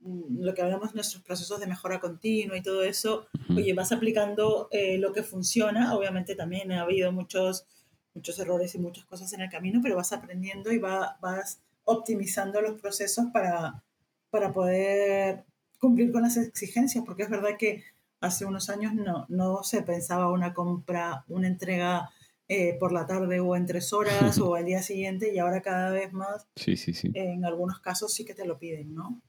lo 0.00 0.52
que 0.52 0.62
hablamos, 0.62 0.92
nuestros 0.92 1.22
procesos 1.22 1.60
de 1.60 1.68
mejora 1.68 2.00
continua 2.00 2.58
y 2.58 2.62
todo 2.62 2.82
eso, 2.82 3.28
oye, 3.50 3.72
vas 3.72 3.92
aplicando 3.92 4.66
eh, 4.72 4.98
lo 4.98 5.12
que 5.12 5.22
funciona, 5.22 5.94
obviamente 5.94 6.34
también 6.34 6.72
ha 6.72 6.80
habido 6.80 7.12
muchos, 7.12 7.68
muchos 8.14 8.36
errores 8.40 8.74
y 8.74 8.80
muchas 8.80 9.04
cosas 9.04 9.32
en 9.32 9.42
el 9.42 9.48
camino, 9.48 9.78
pero 9.80 9.94
vas 9.94 10.12
aprendiendo 10.12 10.72
y 10.72 10.78
va, 10.78 11.18
vas 11.20 11.60
optimizando 11.84 12.60
los 12.60 12.80
procesos 12.80 13.26
para, 13.32 13.84
para 14.28 14.52
poder 14.52 15.44
cumplir 15.78 16.10
con 16.10 16.22
las 16.22 16.36
exigencias, 16.36 17.04
porque 17.06 17.22
es 17.22 17.30
verdad 17.30 17.56
que 17.56 17.84
hace 18.20 18.44
unos 18.44 18.70
años 18.70 18.92
no, 18.92 19.24
no 19.28 19.62
se 19.62 19.82
pensaba 19.82 20.32
una 20.32 20.52
compra, 20.52 21.24
una 21.28 21.46
entrega 21.46 22.10
eh, 22.48 22.76
por 22.78 22.92
la 22.92 23.06
tarde 23.06 23.40
o 23.40 23.56
en 23.56 23.66
tres 23.66 23.92
horas 23.92 24.38
o 24.38 24.54
al 24.54 24.64
día 24.64 24.80
siguiente 24.80 25.34
y 25.34 25.38
ahora 25.38 25.62
cada 25.62 25.90
vez 25.90 26.12
más. 26.12 26.46
Sí, 26.54 26.76
sí, 26.76 26.94
sí. 26.94 27.10
En 27.14 27.44
algunos 27.44 27.80
casos 27.80 28.12
sí 28.14 28.24
que 28.24 28.34
te 28.34 28.46
lo 28.46 28.58
piden, 28.58 28.94
¿no? 28.94 29.20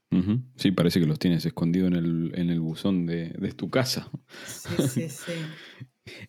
Sí, 0.56 0.70
parece 0.70 1.00
que 1.00 1.06
los 1.06 1.18
tienes 1.18 1.44
escondido 1.44 1.88
en 1.88 1.94
el, 1.94 2.32
en 2.34 2.50
el 2.50 2.60
buzón 2.60 3.06
de, 3.06 3.30
de, 3.30 3.52
tu 3.52 3.70
casa. 3.70 4.08
Sí, 4.46 4.88
sí, 4.88 5.08
sí. 5.08 5.32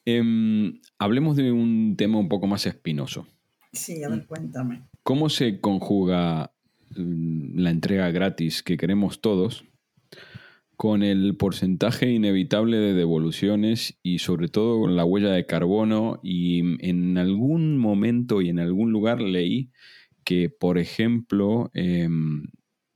eh, 0.05 0.81
hablemos 0.97 1.35
de 1.37 1.51
un 1.51 1.95
tema 1.95 2.17
un 2.17 2.27
poco 2.27 2.47
más 2.47 2.65
espinoso. 2.65 3.27
Sí, 3.71 4.03
a 4.03 4.09
ver, 4.09 4.25
cuéntame. 4.25 4.87
¿Cómo 5.03 5.29
se 5.29 5.61
conjuga 5.61 6.53
mm, 6.95 7.59
la 7.59 7.69
entrega 7.69 8.09
gratis 8.09 8.63
que 8.63 8.77
queremos 8.77 9.21
todos 9.21 9.63
con 10.79 11.03
el 11.03 11.35
porcentaje 11.35 12.09
inevitable 12.09 12.77
de 12.77 12.93
devoluciones 12.93 13.99
y 14.01 14.19
sobre 14.19 14.47
todo 14.47 14.79
con 14.79 14.95
la 14.95 15.03
huella 15.03 15.27
de 15.31 15.45
carbono 15.45 16.21
y 16.23 16.61
en 16.87 17.17
algún 17.17 17.77
momento 17.77 18.41
y 18.41 18.47
en 18.47 18.59
algún 18.59 18.93
lugar 18.93 19.19
leí 19.19 19.71
que, 20.23 20.49
por 20.49 20.77
ejemplo, 20.77 21.69
eh, 21.73 22.07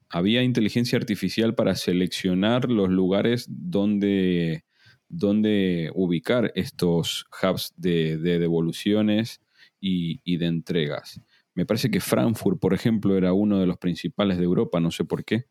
había 0.08 0.44
inteligencia 0.44 0.98
artificial 0.98 1.56
para 1.56 1.76
seleccionar 1.76 2.72
los 2.72 2.88
lugares 2.88 3.48
donde, 3.50 4.64
donde 5.10 5.92
ubicar 5.94 6.54
estos 6.56 7.26
hubs 7.44 7.74
de, 7.76 8.18
de 8.18 8.40
devoluciones 8.40 9.42
y, 9.82 10.22
y, 10.24 10.38
de 10.38 10.46
entregas. 10.46 11.20
Me 11.54 11.66
parece 11.66 11.92
que 11.92 12.00
Frankfurt, 12.00 12.62
por 12.62 12.74
ejemplo, 12.74 13.18
era 13.18 13.34
uno 13.34 13.60
de 13.60 13.68
los 13.68 13.78
principales 13.78 14.38
de 14.38 14.46
Europa, 14.46 14.80
no 14.80 14.90
sé 14.90 15.04
por 15.04 15.26
qué. 15.26 15.48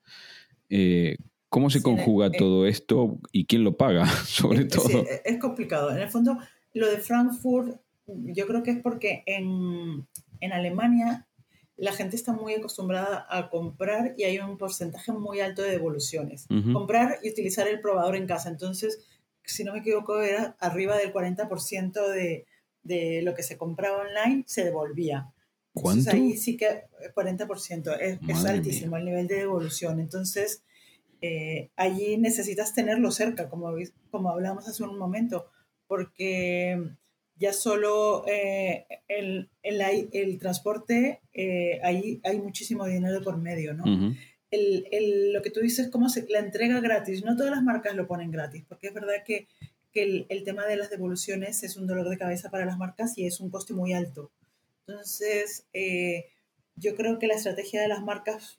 Eh, 0.71 1.17
¿Cómo 1.53 1.69
se 1.69 1.83
conjuga 1.83 2.29
eh, 2.29 2.39
todo 2.39 2.67
esto 2.67 3.19
y 3.31 3.45
quién 3.45 3.63
lo 3.63 3.77
paga, 3.77 4.07
sobre 4.25 4.65
todo? 4.65 4.89
Sí, 4.89 5.05
es 5.23 5.39
complicado. 5.39 5.91
En 5.91 5.99
el 5.99 6.09
fondo, 6.09 6.39
lo 6.73 6.91
de 6.91 6.97
Frankfurt, 6.97 7.79
yo 8.07 8.47
creo 8.47 8.63
que 8.63 8.71
es 8.71 8.79
porque 8.81 9.23
en, 9.27 10.09
en 10.41 10.53
Alemania 10.55 11.29
la 11.77 11.93
gente 11.93 12.17
está 12.17 12.33
muy 12.33 12.55
acostumbrada 12.55 13.27
a 13.29 13.51
comprar 13.51 14.15
y 14.17 14.25
hay 14.25 14.39
un 14.39 14.57
porcentaje 14.57 15.13
muy 15.13 15.41
alto 15.41 15.61
de 15.61 15.73
devoluciones. 15.73 16.47
Uh 16.49 16.55
-huh. 16.55 16.73
Comprar 16.73 17.19
y 17.23 17.29
utilizar 17.29 17.69
el 17.69 17.83
probador 17.83 18.17
en 18.17 18.27
casa. 18.27 18.49
Entonces, 18.49 19.07
si 19.45 19.63
no 19.63 19.75
me 19.75 19.81
equivoco, 19.81 20.23
era 20.23 20.57
arriba 20.59 20.97
del 20.97 21.13
40% 21.13 22.09
de, 22.09 22.47
de 22.83 23.21
lo 23.21 23.35
que 23.35 23.43
se 23.43 23.59
compraba 23.59 24.05
online 24.09 24.45
se 24.47 24.65
devolvía. 24.65 25.31
¿Cuánto? 25.75 26.11
Entonces, 26.11 26.15
ahí 26.15 26.37
sí 26.39 26.57
que 26.57 26.85
40%. 27.15 27.99
Es, 28.01 28.19
es 28.27 28.45
altísimo 28.47 28.93
mía. 28.93 29.01
el 29.01 29.05
nivel 29.05 29.27
de 29.27 29.35
devolución. 29.35 30.01
Entonces, 30.01 30.63
eh, 31.23 31.71
allí 31.77 32.17
necesitas 32.17 32.75
tenerlo 32.75 33.13
cerca, 33.13 33.49
como, 33.49 33.73
como 34.11 34.31
hablábamos 34.31 34.69
hace 34.69 34.83
un 34.83 34.99
momento, 34.99 35.47
porque 35.87 36.79
ya 37.37 37.53
solo 37.53 38.25
eh, 38.27 38.87
el, 39.07 39.49
el, 39.63 40.09
el, 40.13 40.39
transporte, 40.41 41.21
eh, 41.33 41.81
ahí 41.85 42.21
hay 42.25 42.41
muchísimo 42.41 42.87
dinero 42.87 43.23
por 43.23 43.39
medio, 43.39 43.73
¿no? 43.73 43.85
Uh 43.85 43.87
-huh. 43.87 44.19
el, 44.51 44.89
el, 44.91 45.33
lo 45.33 45.43
que 45.43 45.51
tú 45.51 45.61
dices, 45.61 45.89
como 45.91 46.09
se, 46.09 46.27
la 46.29 46.41
entrega 46.41 46.81
gratis, 46.81 47.25
no 47.25 47.37
todas 47.37 47.53
las 47.53 47.63
marcas 47.63 47.95
lo 47.95 48.09
ponen 48.09 48.33
gratis, 48.33 48.65
porque 48.69 48.89
es 48.89 48.95
verdad 48.95 49.23
que, 49.25 49.47
que 49.93 50.03
el, 50.03 50.27
el, 50.29 50.43
tema 50.43 50.67
de 50.67 50.77
las 50.77 50.91
devoluciones 50.91 51.63
es 51.63 51.77
un 51.77 51.87
dolor 51.87 52.09
de 52.09 52.19
cabeza 52.19 52.51
para 52.51 52.67
las 52.67 52.79
marcas 52.79 53.17
y 53.17 53.27
es 53.27 53.39
un 53.39 53.49
coste 53.49 53.75
muy 53.75 53.93
alto. 53.93 54.33
Entonces, 54.87 55.67
eh, 55.73 56.27
yo 56.75 56.97
creo 56.97 57.21
que 57.21 57.29
la 57.29 57.35
estrategia 57.35 57.81
de 57.81 57.89
las 57.89 58.03
marcas 58.03 58.59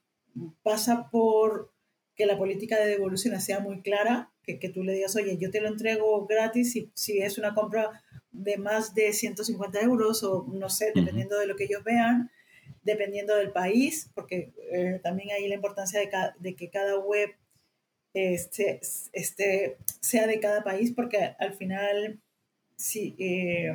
pasa 0.64 1.10
por 1.12 1.73
que 2.16 2.26
la 2.26 2.38
política 2.38 2.78
de 2.80 2.88
devolución 2.88 3.40
sea 3.42 3.60
muy 3.60 3.82
clara, 3.82 4.32
que, 4.44 4.60
que, 4.60 4.70
tú 4.70 4.84
le 4.84 4.94
digas, 4.94 5.16
oye, 5.16 5.38
yo 5.38 5.50
te 5.52 5.62
lo 5.62 5.70
entrego 5.70 6.26
gratis 6.28 6.74
si, 6.74 6.92
si 6.94 7.20
es 7.20 7.38
una 7.38 7.56
compra 7.56 8.04
de 8.32 8.58
más 8.58 8.94
de 8.94 9.14
150 9.14 9.80
euros 9.82 10.24
o 10.24 10.46
no 10.52 10.70
sé, 10.70 10.92
dependiendo 10.94 11.36
uh 11.36 11.38
-huh. 11.38 11.42
de 11.42 11.48
lo 11.48 11.56
que 11.56 11.66
ellos 11.66 11.84
vean, 11.84 12.30
dependiendo 12.84 13.36
del 13.36 13.52
país, 13.52 14.10
porque 14.14 14.54
eh, 14.72 15.00
también 15.02 15.30
hay 15.32 15.48
la 15.48 15.56
importancia 15.56 16.00
de, 16.00 16.10
de, 16.40 16.56
que 16.56 16.70
cada 16.70 17.00
web 17.00 17.30
este, 18.14 18.82
este, 19.14 19.78
sea 20.02 20.28
de 20.28 20.40
cada 20.40 20.64
país, 20.64 20.92
porque 20.92 21.36
al 21.40 21.54
final, 21.54 22.20
sí, 22.76 23.16
eh, 23.18 23.74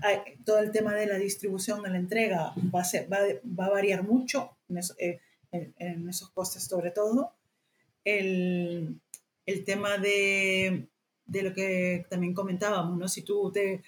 hay, 0.00 0.18
todo 0.44 0.58
el 0.58 0.70
tema 0.70 0.94
de 0.94 1.06
la 1.06 1.18
distribución, 1.18 1.82
de 1.82 1.90
la 1.90 1.98
entrega, 1.98 2.52
va 2.74 2.82
a, 2.82 2.84
ser, 2.84 3.10
va, 3.10 3.18
va 3.58 3.66
a 3.66 3.70
variar 3.70 4.02
mucho 4.02 4.56
en, 4.68 4.78
eso, 4.78 4.94
eh, 4.98 5.20
en, 5.50 5.74
en 5.78 6.08
esos 6.08 6.30
costes 6.30 6.64
sobre 6.64 6.90
todo 6.90 7.32
el, 8.04 9.00
el 9.46 9.64
tema 9.64 9.98
de, 9.98 10.88
de, 11.26 11.42
lo 11.42 11.54
que 11.54 12.06
también 12.08 12.34
comentábamos, 12.34 12.98
¿no? 12.98 13.08
Si 13.08 13.22
tú 13.22 13.50
te 13.52 13.82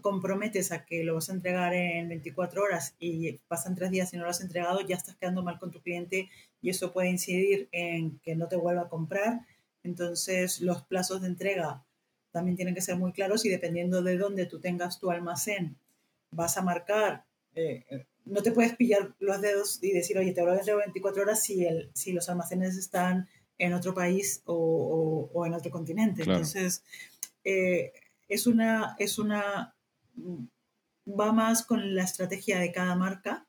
comprometes 0.00 0.72
a 0.72 0.84
que 0.86 1.04
lo 1.04 1.14
vas 1.14 1.28
a 1.28 1.34
entregar 1.34 1.74
en 1.74 2.08
24 2.08 2.62
horas 2.62 2.94
y 2.98 3.32
pasan 3.48 3.74
tres 3.74 3.90
días 3.90 4.12
y 4.12 4.16
no 4.16 4.24
lo 4.24 4.30
has 4.30 4.40
entregado, 4.40 4.80
ya 4.80 4.96
estás 4.96 5.16
quedando 5.16 5.42
mal 5.42 5.58
con 5.58 5.70
tu 5.70 5.82
cliente 5.82 6.30
y 6.62 6.70
eso 6.70 6.92
puede 6.92 7.10
incidir 7.10 7.68
en 7.72 8.18
que 8.20 8.34
no 8.34 8.48
te 8.48 8.56
vuelva 8.56 8.82
a 8.82 8.88
comprar. 8.88 9.40
Entonces, 9.82 10.60
los 10.60 10.82
plazos 10.82 11.20
de 11.20 11.28
entrega 11.28 11.84
también 12.30 12.56
tienen 12.56 12.74
que 12.74 12.80
ser 12.80 12.96
muy 12.96 13.12
claros 13.12 13.44
y 13.44 13.50
dependiendo 13.50 14.02
de 14.02 14.16
dónde 14.16 14.46
tú 14.46 14.60
tengas 14.60 14.98
tu 14.98 15.10
almacén, 15.10 15.76
vas 16.30 16.56
a 16.56 16.62
marcar, 16.62 17.24
eh, 17.54 18.06
no 18.24 18.42
te 18.42 18.52
puedes 18.52 18.74
pillar 18.76 19.14
los 19.18 19.40
dedos 19.42 19.78
y 19.82 19.92
decir, 19.92 20.16
oye, 20.16 20.32
te 20.32 20.42
lo 20.42 20.54
entrego 20.54 20.78
24 20.78 21.22
horas 21.22 21.42
si, 21.42 21.66
el, 21.66 21.90
si 21.92 22.12
los 22.12 22.28
almacenes 22.30 22.76
están 22.76 23.28
en 23.62 23.72
otro 23.74 23.94
país 23.94 24.42
o, 24.44 24.54
o, 24.54 25.30
o 25.32 25.46
en 25.46 25.54
otro 25.54 25.70
continente. 25.70 26.24
Claro. 26.24 26.38
Entonces, 26.38 26.82
eh, 27.44 27.92
es, 28.28 28.48
una, 28.48 28.96
es 28.98 29.20
una, 29.20 29.74
va 31.06 31.32
más 31.32 31.62
con 31.64 31.94
la 31.94 32.02
estrategia 32.02 32.58
de 32.58 32.72
cada 32.72 32.96
marca. 32.96 33.46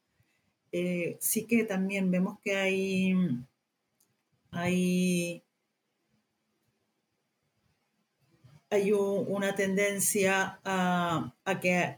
Eh, 0.72 1.18
sí 1.20 1.46
que 1.46 1.64
también 1.64 2.12
vemos 2.12 2.40
que 2.42 2.56
hay, 2.56 3.16
hay, 4.52 5.44
hay 8.70 8.92
un, 8.92 9.26
una 9.28 9.56
tendencia 9.56 10.60
a, 10.64 11.34
a 11.44 11.60
que 11.60 11.98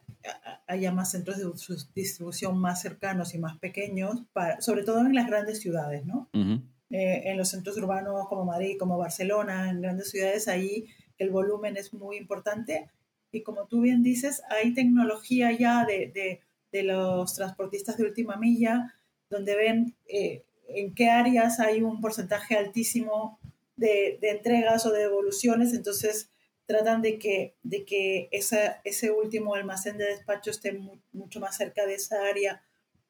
haya 0.67 0.91
más 0.93 1.11
centros 1.11 1.37
de 1.37 1.51
distribución 1.93 2.57
más 2.57 2.81
cercanos 2.81 3.33
y 3.33 3.39
más 3.39 3.57
pequeños, 3.57 4.23
para, 4.31 4.61
sobre 4.61 4.83
todo 4.83 5.01
en 5.01 5.15
las 5.15 5.27
grandes 5.27 5.59
ciudades, 5.59 6.05
¿no? 6.05 6.29
Uh 6.33 6.39
-huh 6.39 6.74
eh, 6.89 7.23
en 7.25 7.37
los 7.37 7.49
centros 7.49 7.77
urbanos 7.77 8.27
como 8.27 8.45
Madrid, 8.45 8.77
como 8.79 8.97
Barcelona, 8.97 9.69
en 9.69 9.81
grandes 9.81 10.11
ciudades, 10.11 10.47
ahí 10.47 10.85
el 11.17 11.29
volumen 11.29 11.77
es 11.77 11.93
muy 11.93 12.17
importante. 12.17 12.89
Y 13.31 13.41
como 13.41 13.67
tú 13.67 13.81
bien 13.81 14.03
dices, 14.03 14.43
hay 14.49 14.73
tecnología 14.73 15.51
ya 15.51 15.85
de, 15.85 16.11
de, 16.13 16.83
los 16.83 17.33
transportistas 17.33 17.95
de 17.95 18.03
última 18.03 18.35
milla, 18.35 18.93
donde 19.29 19.55
ven 19.55 19.95
eh, 20.07 20.43
en 20.67 20.93
qué 20.93 21.09
áreas 21.09 21.61
hay 21.61 21.81
un 21.81 22.01
porcentaje 22.01 22.57
altísimo 22.57 23.39
de, 23.77 24.17
de, 24.21 24.31
entregas 24.31 24.85
o 24.85 24.91
de 24.91 25.03
devoluciones, 25.03 25.73
entonces 25.73 26.29
tratan 26.65 27.01
de 27.01 27.17
que, 27.17 27.55
de 27.63 27.85
que 27.85 28.27
esa, 28.31 28.81
ese 28.83 29.11
último 29.11 29.55
almacén 29.55 29.97
de 29.97 30.05
despacho 30.05 30.51
esté 30.51 30.77
mucho 31.13 31.39
más 31.39 31.55
cerca 31.55 31.85
de 31.85 31.95
esa 31.95 32.27
área 32.27 32.61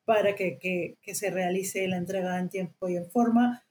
para 0.06 0.36
que, 0.36 0.58
que, 0.60 0.98
que, 1.02 1.16
se 1.16 1.32
realice 1.32 1.88
la 1.88 1.98
entrega 1.98 2.40
en 2.40 2.50
tiempo 2.50 2.88
y 2.88 2.96
en 2.96 3.10
forma. 3.10 3.64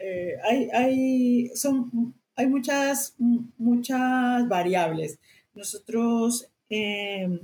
Eh, 0.00 0.36
hay, 0.42 0.68
hay, 0.72 1.48
son, 1.54 2.14
hay 2.36 2.46
muchas, 2.46 3.14
muchas 3.58 4.48
variables. 4.48 5.18
Nosotros 5.54 6.48
eh, 6.70 7.40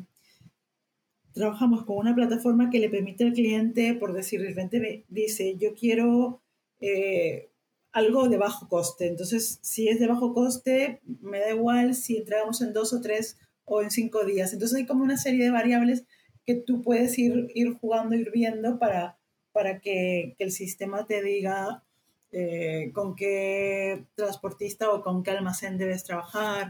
trabajamos 1.33 1.85
con 1.85 1.97
una 1.99 2.15
plataforma 2.15 2.71
que 2.71 2.79
le 2.79 2.89
permite 2.89 3.25
al 3.25 3.33
cliente, 3.33 3.95
por 3.95 4.13
decir, 4.13 4.41
de 4.41 4.49
repente 4.49 5.05
dice, 5.09 5.57
yo 5.59 5.75
quiero 5.75 6.41
eh, 6.81 7.51
algo 7.93 8.29
de 8.29 8.39
bajo 8.39 8.69
coste. 8.69 9.07
Entonces, 9.07 9.59
si 9.63 9.89
es 9.89 10.01
de 10.01 10.07
bajo 10.07 10.35
coste, 10.35 11.01
me 11.21 11.41
da 11.41 11.51
igual 11.51 11.95
si 11.95 12.17
entregamos 12.17 12.61
en 12.63 12.73
dos 12.73 12.93
o 12.93 13.01
tres 13.01 13.39
o 13.65 13.83
en 13.83 13.91
cinco 13.91 14.25
días. 14.25 14.53
Entonces, 14.53 14.79
hay 14.79 14.87
como 14.87 15.05
una 15.05 15.17
serie 15.17 15.45
de 15.45 15.51
variables 15.51 16.05
que 16.51 16.57
tú 16.57 16.83
puedes 16.83 17.17
ir, 17.17 17.49
ir 17.55 17.75
jugando, 17.75 18.17
ir 18.17 18.33
viendo 18.33 18.79
para, 18.79 19.17
para 19.53 19.81
que, 19.81 20.35
que 20.37 20.45
el 20.45 20.51
sistema 20.51 21.07
te 21.07 21.23
diga 21.23 21.85
eh, 22.33 22.91
con 22.93 23.15
qué 23.15 24.07
transportista 24.17 24.91
o 24.91 25.01
con 25.01 25.23
qué 25.23 25.31
almacén 25.31 25.79
debes 25.79 26.03
trabajar. 26.03 26.69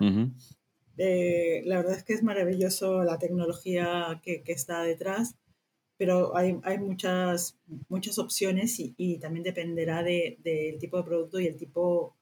Eh, 0.98 1.62
la 1.64 1.76
verdad 1.76 1.96
es 1.96 2.04
que 2.04 2.12
es 2.12 2.22
maravilloso 2.22 3.04
la 3.04 3.18
tecnología 3.18 4.20
que, 4.22 4.42
que 4.42 4.52
está 4.52 4.82
detrás, 4.82 5.36
pero 5.96 6.36
hay, 6.36 6.58
hay, 6.62 6.78
muchas, 6.78 7.58
muchas 7.88 8.18
opciones 8.18 8.78
y, 8.80 8.94
y 8.98 9.18
también 9.18 9.44
dependerá 9.44 10.02
del 10.02 10.36
de, 10.42 10.76
tipo 10.78 10.98
de 10.98 11.04
producto 11.04 11.40
y 11.40 11.46
el 11.46 11.56
tipo 11.56 12.16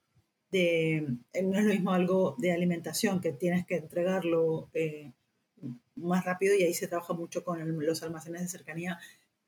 de... 0.53 1.09
No 1.43 1.59
es 1.59 1.65
lo 1.65 1.73
mismo 1.73 1.91
algo 1.91 2.37
de 2.39 2.53
alimentación, 2.53 3.21
que 3.21 3.33
tienes 3.33 3.67
que 3.67 3.79
entregarlo 3.79 4.71
eh, 4.75 5.13
más 5.99 6.25
rápido 6.25 6.55
y 6.55 6.63
ahí 6.63 6.75
se 6.75 6.89
trabaja 6.89 7.15
mucho 7.15 7.45
con 7.45 7.85
los 7.85 8.03
almacenes 8.03 8.43
de 8.43 8.49
cercanía 8.49 8.99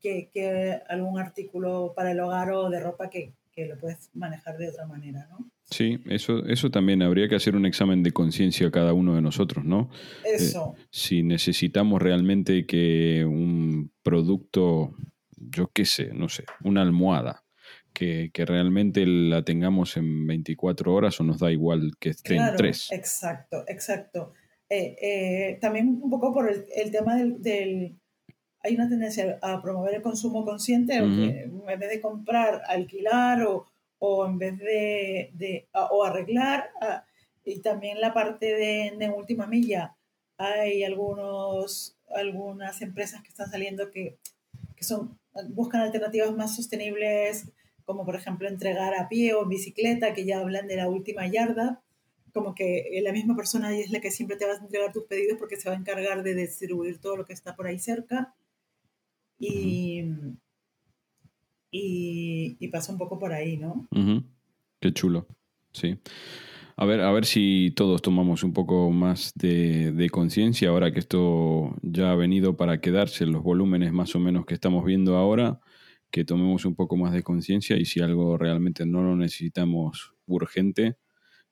que, 0.00 0.30
que, 0.32 0.80
algún 0.88 1.18
artículo 1.18 1.92
para 1.94 2.12
el 2.12 2.20
hogar 2.20 2.50
o 2.52 2.70
de 2.70 2.80
ropa 2.80 3.10
que, 3.10 3.34
que 3.52 3.66
lo 3.66 3.78
puedes 3.78 4.10
manejar 4.14 4.56
de 4.56 4.68
otra 4.68 4.86
manera, 4.86 5.26
¿no? 5.30 5.50
Sí, 5.70 6.00
eso, 6.06 6.44
eso 6.46 6.70
también 6.70 7.00
habría 7.00 7.28
que 7.28 7.36
hacer 7.36 7.54
un 7.54 7.64
examen 7.64 8.02
de 8.02 8.10
conciencia 8.10 8.70
cada 8.72 8.92
uno 8.92 9.14
de 9.14 9.22
nosotros, 9.22 9.64
¿no? 9.64 9.88
Eso. 10.24 10.74
Eh, 10.76 10.86
si 10.90 11.22
necesitamos 11.22 12.02
realmente 12.02 12.66
que 12.66 13.24
un 13.24 13.92
producto, 14.02 14.96
yo 15.36 15.70
qué 15.72 15.84
sé, 15.84 16.12
no 16.12 16.28
sé, 16.28 16.44
una 16.64 16.82
almohada, 16.82 17.44
que, 17.92 18.30
que, 18.32 18.44
realmente 18.46 19.04
la 19.06 19.44
tengamos 19.44 19.96
en 19.96 20.26
24 20.26 20.92
horas 20.92 21.20
o 21.20 21.24
nos 21.24 21.38
da 21.38 21.52
igual 21.52 21.92
que 21.98 22.10
esté 22.10 22.36
en 22.36 22.56
3. 22.56 22.88
Exacto, 22.92 23.64
exacto. 23.68 24.32
Eh, 24.70 24.96
eh, 25.02 25.58
también 25.60 26.00
un 26.00 26.08
poco 26.10 26.32
por 26.32 26.50
el, 26.50 26.64
el 26.74 26.90
tema 26.90 27.16
del, 27.16 27.42
del, 27.42 27.98
Hay 28.62 28.74
una 28.76 28.88
tendencia 28.88 29.38
a 29.42 29.60
promover 29.60 29.94
el 29.94 30.02
consumo 30.02 30.44
consciente, 30.44 31.02
uh 31.02 31.06
-huh. 31.06 31.72
en 31.72 31.78
vez 31.80 31.90
de 31.90 32.00
comprar, 32.00 32.62
alquilar 32.66 33.42
o 33.42 33.66
o 34.00 34.26
en 34.26 34.38
vez 34.38 34.58
de, 34.58 35.30
de 35.34 35.68
o 35.72 36.04
arreglar, 36.04 36.70
y 37.44 37.60
también 37.60 38.00
la 38.00 38.12
parte 38.12 38.46
de, 38.46 38.94
de, 38.98 39.10
última 39.10 39.46
milla, 39.46 39.94
hay 40.38 40.82
algunos, 40.82 41.98
algunas 42.08 42.80
empresas 42.80 43.22
que 43.22 43.28
están 43.28 43.50
saliendo 43.50 43.90
que, 43.90 44.18
que 44.74 44.84
son, 44.84 45.18
buscan 45.50 45.82
alternativas 45.82 46.34
más 46.34 46.56
sostenibles, 46.56 47.52
como 47.84 48.06
por 48.06 48.16
ejemplo 48.16 48.48
entregar 48.48 48.94
a 48.94 49.08
pie 49.08 49.34
o 49.34 49.42
en 49.42 49.50
bicicleta, 49.50 50.14
que 50.14 50.24
ya 50.24 50.40
hablan 50.40 50.66
de 50.66 50.76
la 50.76 50.88
última 50.88 51.26
yarda, 51.26 51.82
como 52.32 52.54
que 52.54 53.00
la 53.02 53.12
misma 53.12 53.36
persona 53.36 53.76
es 53.76 53.90
la 53.90 54.00
que 54.00 54.10
siempre 54.10 54.36
te 54.36 54.46
va 54.46 54.52
a 54.52 54.58
entregar 54.58 54.92
tus 54.92 55.04
pedidos 55.04 55.38
porque 55.38 55.56
se 55.56 55.68
va 55.68 55.74
a 55.74 55.78
encargar 55.78 56.22
de 56.22 56.34
distribuir 56.34 56.98
todo 56.98 57.16
lo 57.16 57.24
que 57.24 57.32
está 57.32 57.56
por 57.56 57.66
ahí 57.66 57.78
cerca. 57.78 58.34
Y, 59.38 60.04
y, 61.70 62.56
y, 62.60 62.68
pasa 62.68 62.92
un 62.92 62.98
poco 62.98 63.18
por 63.18 63.32
ahí, 63.32 63.56
¿no? 63.56 63.88
Uh 63.90 63.98
-huh. 63.98 64.24
Qué 64.80 64.92
chulo, 64.92 65.26
sí. 65.72 65.98
A 66.76 66.86
ver, 66.86 67.00
a 67.00 67.12
ver 67.12 67.26
si 67.26 67.72
todos 67.76 68.00
tomamos 68.00 68.42
un 68.42 68.52
poco 68.52 68.90
más 68.90 69.32
de, 69.34 69.92
de 69.92 70.08
conciencia 70.08 70.70
ahora 70.70 70.92
que 70.92 70.98
esto 70.98 71.76
ya 71.82 72.10
ha 72.10 72.16
venido 72.16 72.56
para 72.56 72.80
quedarse, 72.80 73.26
los 73.26 73.42
volúmenes 73.42 73.92
más 73.92 74.14
o 74.14 74.18
menos 74.18 74.46
que 74.46 74.54
estamos 74.54 74.84
viendo 74.84 75.16
ahora, 75.16 75.60
que 76.10 76.24
tomemos 76.24 76.64
un 76.64 76.74
poco 76.74 76.96
más 76.96 77.12
de 77.12 77.22
conciencia 77.22 77.76
y 77.76 77.84
si 77.84 78.00
algo 78.00 78.36
realmente 78.38 78.86
no 78.86 79.02
lo 79.02 79.16
necesitamos 79.16 80.14
urgente, 80.26 80.96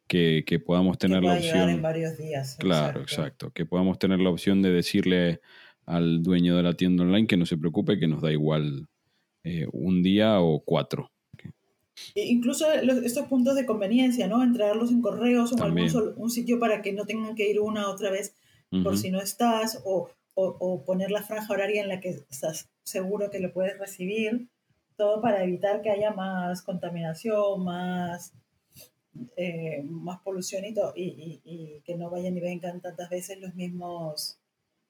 que, 0.09 0.45
que 0.47 0.59
podamos 0.59 0.99
tener 0.99 1.23
la 1.23 1.35
opción. 1.35 1.69
en 1.69 1.83
varios 1.83 2.17
días. 2.17 2.57
Claro, 2.59 3.03
exacto. 3.03 3.23
exacto. 3.23 3.51
Que 3.53 3.67
podamos 3.67 3.99
tener 3.99 4.19
la 4.19 4.31
opción 4.31 4.63
de 4.63 4.73
decirle 4.73 5.41
al 5.87 6.23
dueño 6.23 6.57
de 6.57 6.63
la 6.63 6.75
tienda 6.75 7.05
online 7.05 7.27
que 7.27 7.37
no 7.37 7.47
se 7.47 7.57
preocupe, 7.57 7.99
que 7.99 8.09
nos 8.09 8.21
da 8.21 8.33
igual 8.33 8.89
eh, 9.45 9.67
un 9.73 10.03
día 10.03 10.41
o 10.41 10.61
cuatro. 10.65 11.11
Incluso 12.15 12.67
los, 12.83 12.99
estos 12.99 13.27
puntos 13.27 13.55
de 13.55 13.67
conveniencia, 13.67 14.29
¿no? 14.29 14.43
Entregarlos 14.43 14.91
en 14.91 15.03
correos 15.03 15.53
o 15.53 15.57
en 15.57 15.63
algún 15.63 15.91
sol, 15.91 16.15
un 16.17 16.31
sitio 16.31 16.59
para 16.59 16.83
que 16.83 16.93
no 16.93 17.07
tengan 17.07 17.35
que 17.35 17.51
ir 17.51 17.61
una 17.61 17.89
otra 17.89 18.11
vez 18.11 18.35
uh 18.71 18.77
-huh. 18.77 18.83
por 18.85 18.97
si 18.97 19.11
no 19.11 19.21
estás, 19.21 19.83
o, 19.85 20.11
o, 20.35 20.57
o, 20.61 20.85
poner 20.85 21.11
la 21.11 21.23
franja 21.23 21.53
horaria 21.53 21.83
en 21.83 21.89
la 21.89 22.01
que 22.01 22.11
estás 22.31 22.69
seguro 22.85 23.31
que 23.31 23.41
lo 23.41 23.53
puedes 23.53 23.79
recibir, 23.79 24.49
todo 24.97 25.21
para 25.21 25.43
evitar 25.43 25.83
que 25.83 25.91
haya 25.91 26.13
más 26.13 26.63
contaminación, 26.63 27.65
más, 27.65 28.33
eh, 29.37 29.83
más 29.85 30.21
polución 30.21 30.65
y, 30.65 30.75
todo, 30.75 30.93
y, 30.97 31.05
y, 31.05 31.41
y, 31.45 31.81
que 31.83 31.97
no 31.97 32.11
vayan 32.11 32.37
y 32.37 32.41
vengan 32.41 32.81
tantas 32.81 33.11
veces 33.11 33.41
los 33.41 33.55
mismos 33.55 34.39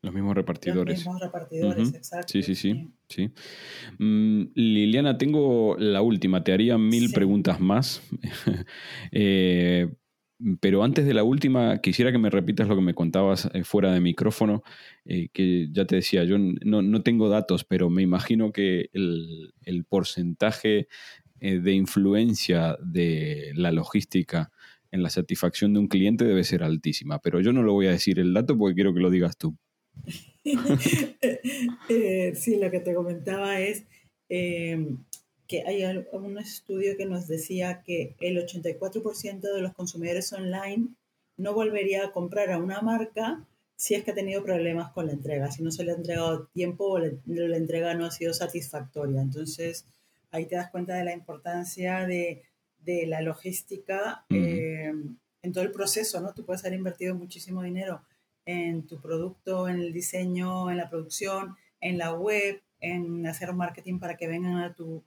los 0.01 0.14
mismos 0.14 0.37
repartidores. 0.37 0.99
Los 0.99 1.07
mismos 1.07 1.20
repartidores, 1.20 1.89
uh 1.89 1.93
-huh. 1.93 1.97
exacto. 1.97 2.33
Sí, 2.33 2.43
sí, 2.43 2.55
sí. 2.55 2.89
sí. 3.09 3.31
Mm, 3.99 4.53
Liliana, 4.55 5.18
tengo 5.18 5.76
la 5.76 6.03
última. 6.03 6.45
Te 6.45 6.53
haría 6.53 6.79
mil 6.79 7.09
sí. 7.09 7.14
preguntas 7.14 7.59
más. 7.59 8.03
eh, 9.12 9.89
pero 10.61 10.85
antes 10.85 11.05
de 11.05 11.14
la 11.14 11.24
última, 11.24 11.81
quisiera 11.81 12.12
que 12.12 12.18
me 12.18 12.31
repitas 12.31 12.68
lo 12.68 12.76
que 12.76 12.83
me 12.83 12.95
contabas 12.95 13.51
eh, 13.55 13.64
fuera 13.64 13.93
de 13.93 14.01
micrófono, 14.01 14.62
eh, 15.05 15.31
que 15.33 15.66
ya 15.72 15.85
te 15.85 15.97
decía, 15.97 16.22
yo 16.22 16.39
no, 16.39 16.81
no, 16.81 17.03
tengo 17.03 17.29
datos, 17.29 17.64
pero 17.64 17.91
me 17.91 18.03
imagino 18.03 18.53
que 18.53 18.89
el, 18.93 19.53
el 19.62 19.85
porcentaje 19.85 20.87
eh, 21.41 21.61
de 21.61 21.72
influencia 21.72 22.76
de 22.80 23.53
la 23.55 23.72
logística 23.72 24.51
en 24.91 25.03
la 25.03 25.11
satisfacción 25.11 25.74
de 25.74 25.80
un 25.80 25.89
cliente 25.89 26.24
debe 26.24 26.45
ser 26.45 26.62
altísima, 26.62 27.18
pero 27.20 27.41
yo 27.41 27.53
no 27.53 27.62
lo 27.62 27.72
voy 27.72 27.86
a 27.86 27.93
decir 27.93 28.18
el 28.18 28.32
dato 28.32 28.57
porque 28.57 28.74
quiero 28.74 28.95
que 28.95 29.01
lo 29.01 29.11
digas 29.11 29.36
tú. 29.36 29.57
eh, 31.89 32.32
sí, 32.34 32.57
lo 32.57 32.70
que 32.70 32.80
te 32.80 32.95
comentaba 32.95 33.61
es 33.61 33.84
eh, 34.28 34.97
que 35.47 35.62
hay 35.66 35.84
un 36.12 36.39
estudio 36.39 36.97
que 36.97 37.07
nos 37.07 37.26
decía 37.28 37.82
que 37.84 38.14
el 38.20 38.39
84% 38.39 39.41
de 39.41 39.61
los 39.61 39.74
consumidores 39.74 40.32
online 40.32 40.89
no 41.36 41.55
volvería 41.55 42.05
a 42.05 42.12
comprar 42.12 42.51
a 42.51 42.59
una 42.59 42.80
marca 42.80 43.47
si 43.76 43.95
es 43.95 44.03
que 44.03 44.11
ha 44.11 44.14
tenido 44.14 44.43
problemas 44.43 44.91
con 44.93 45.07
la 45.07 45.12
entrega, 45.12 45.53
si 45.53 45.62
no 45.62 45.70
se 45.70 45.84
le 45.84 45.93
ha 45.93 45.95
entregado 45.95 46.49
tiempo 46.49 46.84
o 46.86 46.99
la, 46.99 47.12
la 47.26 47.57
entrega 47.57 47.95
no 47.95 48.07
ha 48.07 48.11
sido 48.11 48.34
satisfactoria. 48.34 49.20
Entonces, 49.20 49.86
ahí 50.31 50.47
te 50.47 50.57
das 50.57 50.70
cuenta 50.70 50.95
de 50.95 51.05
la 51.05 51.12
importancia 51.12 52.07
de, 52.07 52.43
de 52.79 53.07
la 53.07 53.20
logística 53.20 54.24
uh 54.31 54.35
-huh. 54.35 54.37
eh, 54.37 54.93
en 55.43 55.53
todo 55.53 55.64
el 55.64 55.72
proceso, 55.72 56.20
¿no? 56.20 56.35
Tú 56.35 56.45
puedes 56.45 56.64
haber 56.64 56.79
invertido 56.79 57.14
muchísimo 57.14 57.62
dinero 57.62 58.03
en 58.45 58.87
tu 58.87 59.01
producto, 59.01 59.68
en 59.68 59.76
el 59.81 59.93
diseño, 59.93 60.70
en 60.70 60.79
la 60.79 60.89
producción, 60.89 61.57
en 61.81 61.99
la 61.99 62.14
web, 62.14 62.62
en 62.81 63.26
hacer 63.26 63.53
marketing 63.53 63.99
para 63.99 64.16
que 64.16 64.26
vengan 64.26 64.57
a 64.59 64.74
tu, 64.74 65.05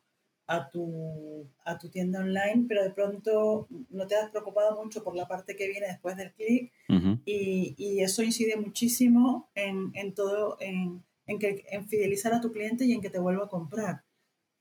a 0.47 0.69
tu, 0.69 1.47
a 1.65 1.78
tu 1.78 1.89
tienda 1.89 2.19
online, 2.19 2.65
pero 2.67 2.84
de 2.84 2.91
pronto 2.91 3.67
no 3.89 4.07
te 4.07 4.15
has 4.15 4.30
preocupado 4.30 4.82
mucho 4.84 5.03
por 5.03 5.15
la 5.15 5.28
parte 5.28 5.55
que 5.55 5.67
viene 5.67 5.88
después 5.88 6.17
del 6.17 6.34
clic 6.34 6.72
uh 6.89 6.93
-huh. 6.93 7.22
y, 7.26 7.74
y, 7.78 8.01
eso 8.01 8.22
incide 8.22 8.57
muchísimo 8.57 9.49
en, 9.55 9.91
en 9.95 10.13
todo, 10.13 10.57
en, 10.59 11.03
en, 11.26 11.39
que, 11.39 11.63
en 11.72 11.88
fidelizar 11.88 12.34
a 12.34 12.41
tu 12.41 12.51
cliente 12.51 12.86
y 12.86 12.93
en 12.93 13.01
que 13.01 13.09
te 13.09 13.19
vuelva 13.19 13.45
a 13.45 13.49
comprar. 13.49 14.03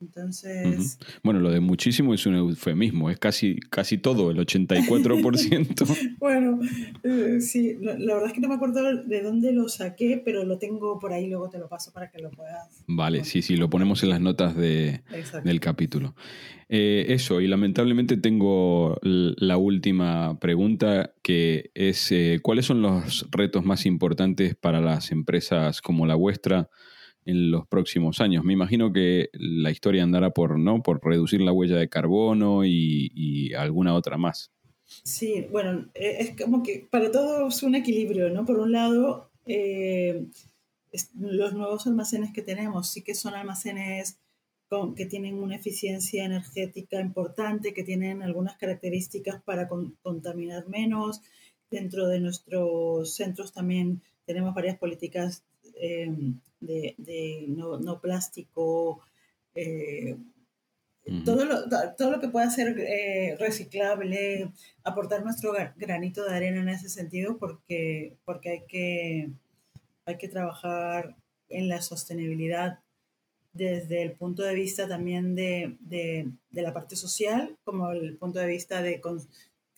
Entonces... 0.00 0.98
Bueno, 1.22 1.40
lo 1.40 1.50
de 1.50 1.60
muchísimo 1.60 2.14
es 2.14 2.24
un 2.26 2.34
eufemismo, 2.34 3.10
es 3.10 3.18
casi, 3.18 3.56
casi 3.70 3.98
todo, 3.98 4.30
el 4.30 4.38
84%. 4.38 6.16
bueno, 6.18 6.58
eh, 7.02 7.40
sí, 7.40 7.76
la, 7.80 7.94
verdad 8.14 8.28
es 8.28 8.32
que 8.32 8.40
no 8.40 8.48
me 8.48 8.54
acuerdo 8.54 9.04
de 9.04 9.22
dónde 9.22 9.52
lo 9.52 9.68
saqué, 9.68 10.20
pero 10.24 10.44
lo 10.44 10.58
tengo 10.58 10.98
por 10.98 11.12
ahí, 11.12 11.28
luego 11.28 11.50
te 11.50 11.58
lo 11.58 11.68
paso 11.68 11.92
para 11.92 12.10
que 12.10 12.18
lo 12.18 12.30
puedas. 12.30 12.82
Vale, 12.86 13.24
sí, 13.24 13.42
sí, 13.42 13.56
lo 13.56 13.68
ponemos 13.68 14.02
en 14.02 14.08
las 14.08 14.20
notas 14.20 14.56
de, 14.56 15.02
del 15.44 15.60
capítulo. 15.60 16.14
Eh, 16.72 17.06
eso, 17.08 17.40
y 17.40 17.48
lamentablemente 17.48 18.16
tengo 18.16 18.96
la 19.02 19.56
última 19.56 20.38
pregunta, 20.38 21.12
que 21.20 21.72
es, 21.74 22.12
eh, 22.12 22.38
¿cuáles 22.42 22.66
son 22.66 22.80
los 22.80 23.26
retos 23.32 23.64
más 23.64 23.86
importantes 23.86 24.54
para 24.54 24.80
las 24.80 25.10
empresas 25.10 25.82
como 25.82 26.06
la 26.06 26.14
vuestra? 26.14 26.70
En 27.24 27.50
los 27.50 27.66
próximos 27.66 28.20
años. 28.20 28.44
Me 28.44 28.52
imagino 28.52 28.92
que 28.92 29.30
la 29.32 29.70
historia 29.70 30.02
andará 30.02 30.30
por, 30.30 30.58
¿no? 30.58 30.82
por 30.82 31.04
reducir 31.04 31.40
la 31.40 31.52
huella 31.52 31.76
de 31.76 31.88
carbono 31.88 32.64
y, 32.64 33.52
alguna 33.54 33.94
otra 33.94 34.16
más. 34.16 34.52
Sí, 35.04 35.46
bueno, 35.50 35.88
e, 35.94 36.16
es 36.20 36.42
como 36.42 36.62
que 36.62 36.86
para 36.90 37.10
todos 37.12 37.62
un 37.62 37.74
equilibrio, 37.74 38.30
¿no? 38.30 38.44
Por 38.44 38.58
un 38.58 38.72
lado, 38.72 39.30
eh, 39.46 40.26
los 41.18 41.54
nuevos 41.54 41.86
almacenes 41.86 42.32
que 42.32 42.42
tenemos 42.42 42.90
sí 42.90 43.02
que 43.02 43.14
son 43.14 43.34
almacenes 43.34 44.18
con, 44.68 44.94
que 44.94 45.06
tienen 45.06 45.34
una 45.34 45.56
eficiencia 45.56 46.24
energética 46.24 47.00
importante, 47.00 47.74
que 47.74 47.84
tienen 47.84 48.22
algunas 48.22 48.56
características 48.56 49.42
para 49.42 49.68
contaminar 49.68 50.68
menos. 50.68 51.22
Dentro 51.70 52.08
de 52.08 52.18
nuestros 52.18 53.14
centros 53.14 53.52
también 53.52 54.02
tenemos 54.26 54.54
varias 54.54 54.78
políticas 54.78 55.44
eh, 55.80 56.10
de, 56.60 57.46
no, 57.48 58.00
plástico, 58.00 59.00
eh, 59.54 60.16
todo, 61.24 61.44
lo, 61.44 61.68
todo 61.96 62.10
lo 62.10 62.20
que 62.20 62.28
pueda 62.28 62.50
ser 62.50 62.78
eh, 62.78 63.36
reciclable, 63.38 64.52
aportar 64.84 65.24
nuestro 65.24 65.52
granito 65.76 66.24
de 66.24 66.34
arena 66.34 66.60
en 66.60 66.68
ese 66.68 66.88
sentido, 66.88 67.38
porque, 67.38 68.16
porque 68.24 68.50
hay, 68.50 68.66
que, 68.66 69.30
hay 70.04 70.18
que 70.18 70.28
trabajar 70.28 71.16
en 71.48 71.68
la 71.68 71.80
sostenibilidad 71.82 72.78
desde 73.52 74.02
el 74.02 74.12
punto 74.12 74.44
de 74.44 74.54
vista 74.54 74.86
también 74.86 75.34
de, 75.34 76.30
la 76.52 76.72
parte 76.72 76.94
social, 76.94 77.56
como 77.64 77.90
el 77.90 78.16
punto 78.16 78.38
de 78.38 78.46
vista 78.46 78.82
de 78.82 79.00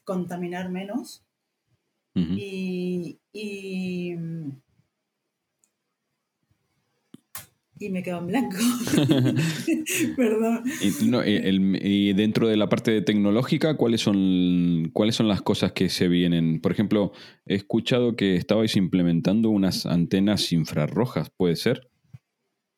contaminar 0.05 0.69
menos. 0.71 1.25
y, 2.15 3.19
y 3.33 4.17
me 7.91 8.03
quedo 8.03 8.19
en 8.19 8.27
blanco. 8.27 8.57
Perdón. 10.17 10.65
Y, 10.83 12.13
dentro 12.13 12.49
de 12.49 12.57
la 12.57 12.69
parte 12.69 13.03
tecnológica, 13.03 13.77
¿cuáles 13.77 14.01
son, 14.01 14.91
¿cuáles 14.93 15.17
son 15.17 15.29
las 15.29 15.43
cosas 15.43 15.73
que 15.73 15.89
se 15.89 16.09
vienen? 16.09 16.61
Por 16.61 16.73
ejemplo, 16.73 17.13
he 17.47 17.55
escuchado 17.55 18.17
que 18.17 18.37
estabais 18.37 18.77
implementando 18.77 19.51
unas 19.51 19.87
antenas 19.87 20.53
infrarrojas, 20.53 21.31
¿puede 21.31 21.57
ser? 21.57 21.89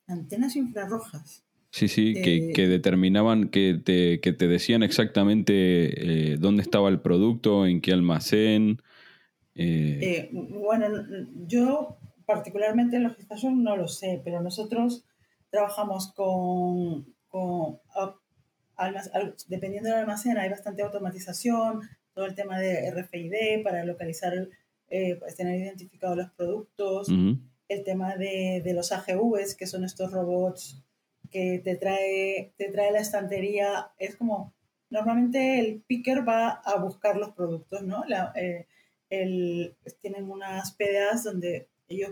Antenas 0.07 0.55
infrarrojas. 0.55 1.43
Sí, 1.71 1.89
sí, 1.89 2.13
que, 2.13 2.53
eh, 2.55 2.67
determinaban, 2.67 3.49
que 3.49 3.81
te, 3.83 4.21
que 4.21 4.31
te 4.31 4.47
decían 4.47 4.81
exactamente 4.81 5.53
eh, 6.33 6.37
dónde 6.37 6.61
estaba 6.61 6.87
el 6.87 7.01
producto, 7.01 7.65
en 7.65 7.81
qué 7.81 7.91
almacén. 7.91 8.81
Eh. 9.55 10.29
bueno, 10.31 10.87
yo 11.47 11.97
particularmente 12.25 12.97
en 12.97 13.03
los 13.03 13.15
gimnasios 13.15 13.53
no 13.53 13.75
lo 13.77 13.87
sé, 13.87 14.21
pero 14.23 14.41
nosotros 14.41 15.05
trabajamos 15.49 16.11
con, 16.13 17.05
dependiendo 19.47 19.89
del 19.89 19.99
almacén, 19.99 20.37
hay 20.37 20.49
bastante 20.49 20.83
automatización, 20.83 21.81
todo 22.13 22.25
el 22.25 22.35
tema 22.35 22.59
de 22.59 22.91
RFID 22.91 23.63
para 23.63 23.85
localizar, 23.85 24.33
eh, 24.89 25.15
pues, 25.17 25.35
tener 25.35 25.59
identificados 25.59 26.17
los 26.17 26.31
productos, 26.31 27.09
el 27.67 27.83
tema 27.83 28.15
de, 28.15 28.61
los 28.73 28.91
AGVs, 28.91 29.55
que 29.55 29.67
son 29.67 29.83
estos 29.83 30.11
robots 30.11 30.81
que 31.31 31.59
te 31.63 31.75
trae, 31.75 32.53
te 32.57 32.71
trae 32.71 32.91
la 32.91 32.99
estantería, 32.99 33.91
es 33.97 34.15
como, 34.15 34.53
normalmente 34.89 35.59
el 35.59 35.81
picker 35.81 36.27
va 36.27 36.49
a 36.49 36.77
buscar 36.77 37.17
los 37.17 37.31
productos, 37.31 37.83
¿no? 37.83 38.03
Eh, 38.35 38.67
tienen 40.01 40.29
unas 40.29 40.71
PDAs 40.73 41.23
donde 41.23 41.67
ellos 41.87 42.11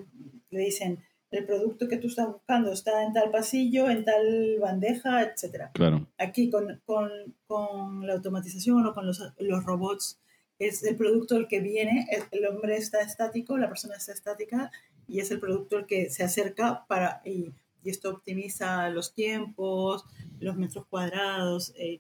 le 0.50 0.60
dicen, 0.60 1.04
el 1.34 1.46
producto 1.46 1.88
que 1.88 1.98
tú 1.98 2.08
estás 2.08 2.28
buscando 2.28 2.72
está 2.72 3.04
en 3.04 3.14
tal 3.14 3.32
pasillo, 3.32 3.90
en 3.90 4.06
tal 4.06 4.60
bandeja, 4.60 5.24
etc. 5.24 5.72
Claro. 5.74 6.08
Aquí 6.18 6.50
con, 6.50 6.82
con, 6.86 7.10
con, 7.48 8.06
la 8.06 8.14
automatización 8.14 8.86
o 8.86 8.94
con 8.94 9.08
los, 9.08 9.20
los, 9.40 9.64
robots 9.66 10.22
es 10.60 10.84
el 10.84 10.96
producto 10.96 11.36
el 11.36 11.48
que 11.48 11.60
viene, 11.60 12.08
el, 12.32 12.46
hombre 12.46 12.78
está 12.78 13.02
estático, 13.02 13.58
la 13.58 13.68
persona 13.68 13.96
está 13.96 14.14
estática 14.14 14.72
y 15.08 15.20
es 15.20 15.32
el 15.32 15.40
producto 15.40 15.80
el 15.80 15.88
que 15.88 16.12
se 16.12 16.24
acerca 16.24 16.86
para 16.88 17.22
y, 17.26 17.52
y 17.84 17.90
esto 17.90 18.12
optimiza 18.12 18.90
los 18.90 19.16
tiempos, 19.16 20.06
los 20.40 20.56
metros 20.56 20.86
cuadrados. 20.86 21.74
Eh, 21.78 22.00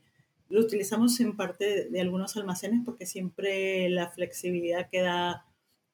lo 0.49 0.61
utilizamos 0.61 1.19
en 1.19 1.36
parte 1.36 1.65
de, 1.65 1.89
de 1.89 2.01
algunos 2.01 2.38
almacenes 2.38 2.82
porque 2.86 3.07
siempre 3.07 3.89
la 3.89 4.11
flexibilidad 4.11 4.88
queda 4.89 5.47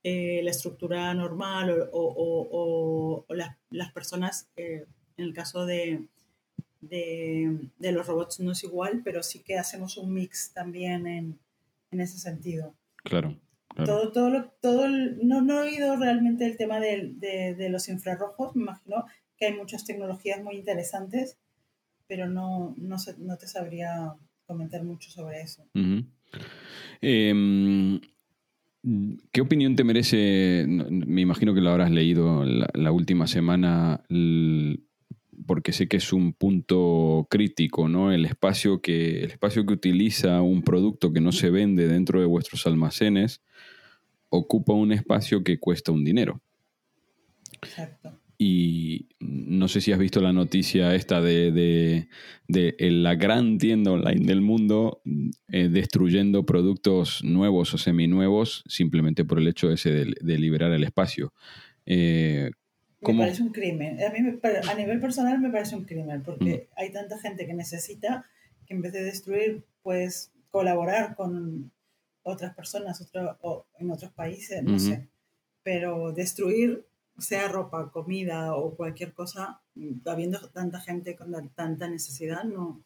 eh, 0.03 0.39
la 0.43 0.51
estructura 0.51 1.13
normal 1.13 1.89
o, 1.91 3.25
las, 3.29 3.91
personas, 3.91 4.47
eh, 4.55 4.85
en 5.17 5.25
el 5.25 5.33
caso 5.33 5.65
de, 5.65 6.05
de, 6.79 7.91
los 7.91 8.07
robots 8.07 8.39
no 8.39 8.53
es 8.53 8.63
igual, 8.63 9.01
pero 9.03 9.23
sí 9.23 9.39
que 9.39 9.57
hacemos 9.57 9.97
un 9.97 10.13
mix 10.13 10.53
también 10.53 11.05
en, 11.05 11.39
en 11.91 12.01
ese 12.01 12.17
sentido. 12.17 12.73
Claro. 13.03 13.37
Todo, 13.75 14.11
todo, 14.11 14.51
todo 14.61 14.87
no, 14.87 15.41
no, 15.41 15.63
he 15.63 15.69
oído 15.69 15.95
realmente 15.95 16.45
el 16.45 16.57
tema 16.57 16.79
de, 16.79 17.13
de, 17.17 17.69
los 17.69 17.87
infrarrojos, 17.87 18.55
me 18.55 18.63
imagino 18.63 19.05
que 19.37 19.47
hay 19.47 19.53
muchas 19.53 19.85
tecnologías 19.85 20.41
muy 20.43 20.55
interesantes, 20.55 21.37
pero 22.07 22.27
no, 22.27 22.73
no, 22.77 22.97
no 23.19 23.37
te 23.37 23.47
sabría 23.47 24.15
comentar 24.45 24.83
mucho 24.83 25.09
sobre 25.11 25.41
eso. 25.41 25.65
¿Qué 29.31 29.41
opinión 29.41 29.75
te 29.75 29.83
merece? 29.83 30.65
Me 30.67 31.21
imagino 31.21 31.53
que 31.53 31.61
lo 31.61 31.69
habrás 31.69 31.91
leído 31.91 32.45
la, 32.45 32.91
última 32.91 33.27
semana, 33.27 34.03
porque 35.45 35.73
sé 35.73 35.87
que 35.87 35.97
es 35.97 36.13
un 36.13 36.33
punto 36.33 37.27
crítico, 37.29 37.89
¿no? 37.89 38.11
El 38.11 38.25
espacio, 38.25 38.81
que, 38.81 39.23
el 39.23 39.31
espacio 39.31 39.65
que 39.65 39.73
utiliza 39.73 40.41
un 40.41 40.61
producto 40.63 41.11
que 41.11 41.19
no 41.19 41.31
se 41.33 41.49
vende 41.49 41.87
dentro 41.87 42.21
de 42.21 42.25
vuestros 42.25 42.65
almacenes 42.67 43.41
ocupa 44.29 44.73
un 44.73 44.93
espacio 44.93 45.43
que 45.43 45.59
cuesta 45.59 45.91
un 45.91 46.05
dinero. 46.05 46.41
Exacto. 47.61 48.18
Y 48.41 49.09
no 49.19 49.67
sé 49.67 49.81
si 49.81 49.91
has 49.91 49.99
visto 49.99 50.21
la 50.21 50.31
noticia 50.31 50.95
esta 50.95 51.21
de, 51.21 52.07
la 52.47 53.15
gran 53.15 53.57
tienda 53.57 53.91
online 53.91 54.25
del 54.25 54.39
mundo 54.39 55.01
eh, 55.49 55.67
destruyendo 55.67 56.45
productos 56.45 57.21
nuevos 57.21 57.73
o 57.73 57.77
seminuevos 57.77 58.63
simplemente 58.65 59.25
por 59.25 59.39
el 59.39 59.47
hecho 59.49 59.69
ese 59.73 59.91
de, 59.91 60.37
liberar 60.37 60.71
el 60.71 60.85
espacio. 60.85 61.33
Eh, 61.85 62.49
me 63.01 63.13
parece 63.13 63.43
un 63.43 63.51
crimen. 63.51 63.97
A, 64.01 64.09
mí 64.09 64.19
a 64.69 64.73
nivel 64.75 65.01
personal 65.01 65.41
me 65.41 65.49
parece 65.49 65.75
un 65.75 65.83
crimen 65.83 66.23
porque 66.23 66.69
mm. 66.71 66.79
hay 66.79 66.93
tanta 66.93 67.19
gente 67.19 67.45
que 67.45 67.53
necesita 67.53 68.25
que 68.65 68.73
en 68.73 68.81
vez 68.81 68.93
de 68.93 69.03
destruir, 69.03 69.65
pues 69.83 70.31
colaborar 70.49 71.15
con 71.15 71.73
otras 72.23 72.55
personas 72.55 73.05
o 73.41 73.65
en 73.79 73.91
otros 73.91 74.13
países, 74.13 74.63
no 74.63 74.79
sé. 74.79 75.09
Pero 75.61 76.13
destruir 76.13 76.85
sea 77.19 77.47
ropa, 77.47 77.91
comida 77.91 78.55
o 78.55 78.75
cualquier 78.75 79.13
cosa, 79.13 79.61
habiendo 80.05 80.39
tanta 80.49 80.79
gente 80.79 81.15
con 81.15 81.49
tanta 81.49 81.87
necesidad, 81.87 82.43
no, 82.43 82.83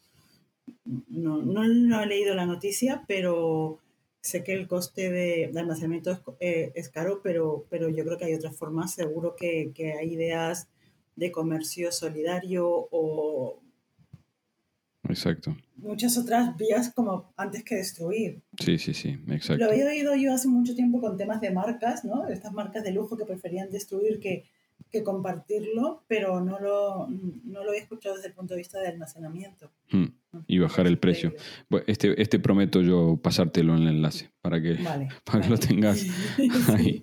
no, 0.86 1.42
no, 1.42 2.02
he 2.02 2.06
leído 2.06 2.36
la 2.36 2.46
noticia, 2.46 3.04
pero 3.08 3.80
sé 4.22 4.44
que 4.44 4.54
el 4.54 4.68
coste 4.68 5.10
de, 5.10 5.52
almacenamiento 5.56 6.12
es, 6.12 6.20
eh, 6.40 6.72
es, 6.76 6.90
caro, 6.90 7.22
pero, 7.24 7.66
pero 7.70 7.90
yo 7.90 8.06
creo 8.06 8.18
que 8.18 8.26
hay 8.26 8.34
otras 8.34 8.56
formas. 8.56 8.94
Seguro 8.94 9.36
que, 9.36 9.72
que 9.74 9.94
hay 9.94 10.14
ideas 10.14 10.70
de 11.16 11.32
comercio 11.32 11.92
solidario 11.92 12.68
o 12.68 13.60
Exacto. 15.14 15.56
Muchas 15.78 16.18
otras 16.18 16.58
vías 16.58 16.92
como 16.94 17.32
antes 17.38 17.64
que 17.64 17.76
destruir. 17.76 18.42
Sí, 18.60 18.78
sí, 18.80 18.94
sí, 18.94 19.20
exacto. 19.30 19.64
Lo 19.64 19.72
había 19.72 19.86
oído 19.86 20.16
yo 20.16 20.34
hace 20.34 20.48
mucho 20.48 20.76
tiempo 20.76 21.00
con 21.00 21.18
temas 21.18 21.40
de 21.40 21.52
marcas, 21.52 22.04
¿no? 22.04 22.28
Estas 22.28 22.52
marcas 22.52 22.84
de 22.84 22.92
lujo 22.92 23.16
que 23.16 23.26
preferían 23.26 23.70
destruir 23.70 24.20
que, 24.20 24.46
que 24.90 25.04
compartirlo, 25.04 26.04
pero 26.08 26.42
no 26.42 26.60
lo, 26.60 27.08
no 27.08 27.64
lo 27.64 27.70
había 27.70 27.84
escuchado 27.84 28.16
desde 28.16 28.30
el 28.30 28.34
punto 28.34 28.56
de 28.56 28.60
vista 28.60 28.80
de 28.80 28.88
almacenamiento. 28.88 29.72
Hmm. 29.92 30.08
Y 30.48 30.60
bajar 30.60 30.88
el 30.88 30.98
precio. 30.98 31.34
Este, 31.88 32.22
este 32.22 32.40
prometo 32.40 32.82
yo 32.82 33.20
pasártelo 33.22 33.76
en 33.76 33.84
el 33.84 33.96
enlace 33.96 34.32
para 34.42 34.62
que, 34.62 34.78
para 35.24 35.42
que 35.42 35.50
lo 35.50 35.58
tengas 35.58 36.06
ahí. 36.70 37.02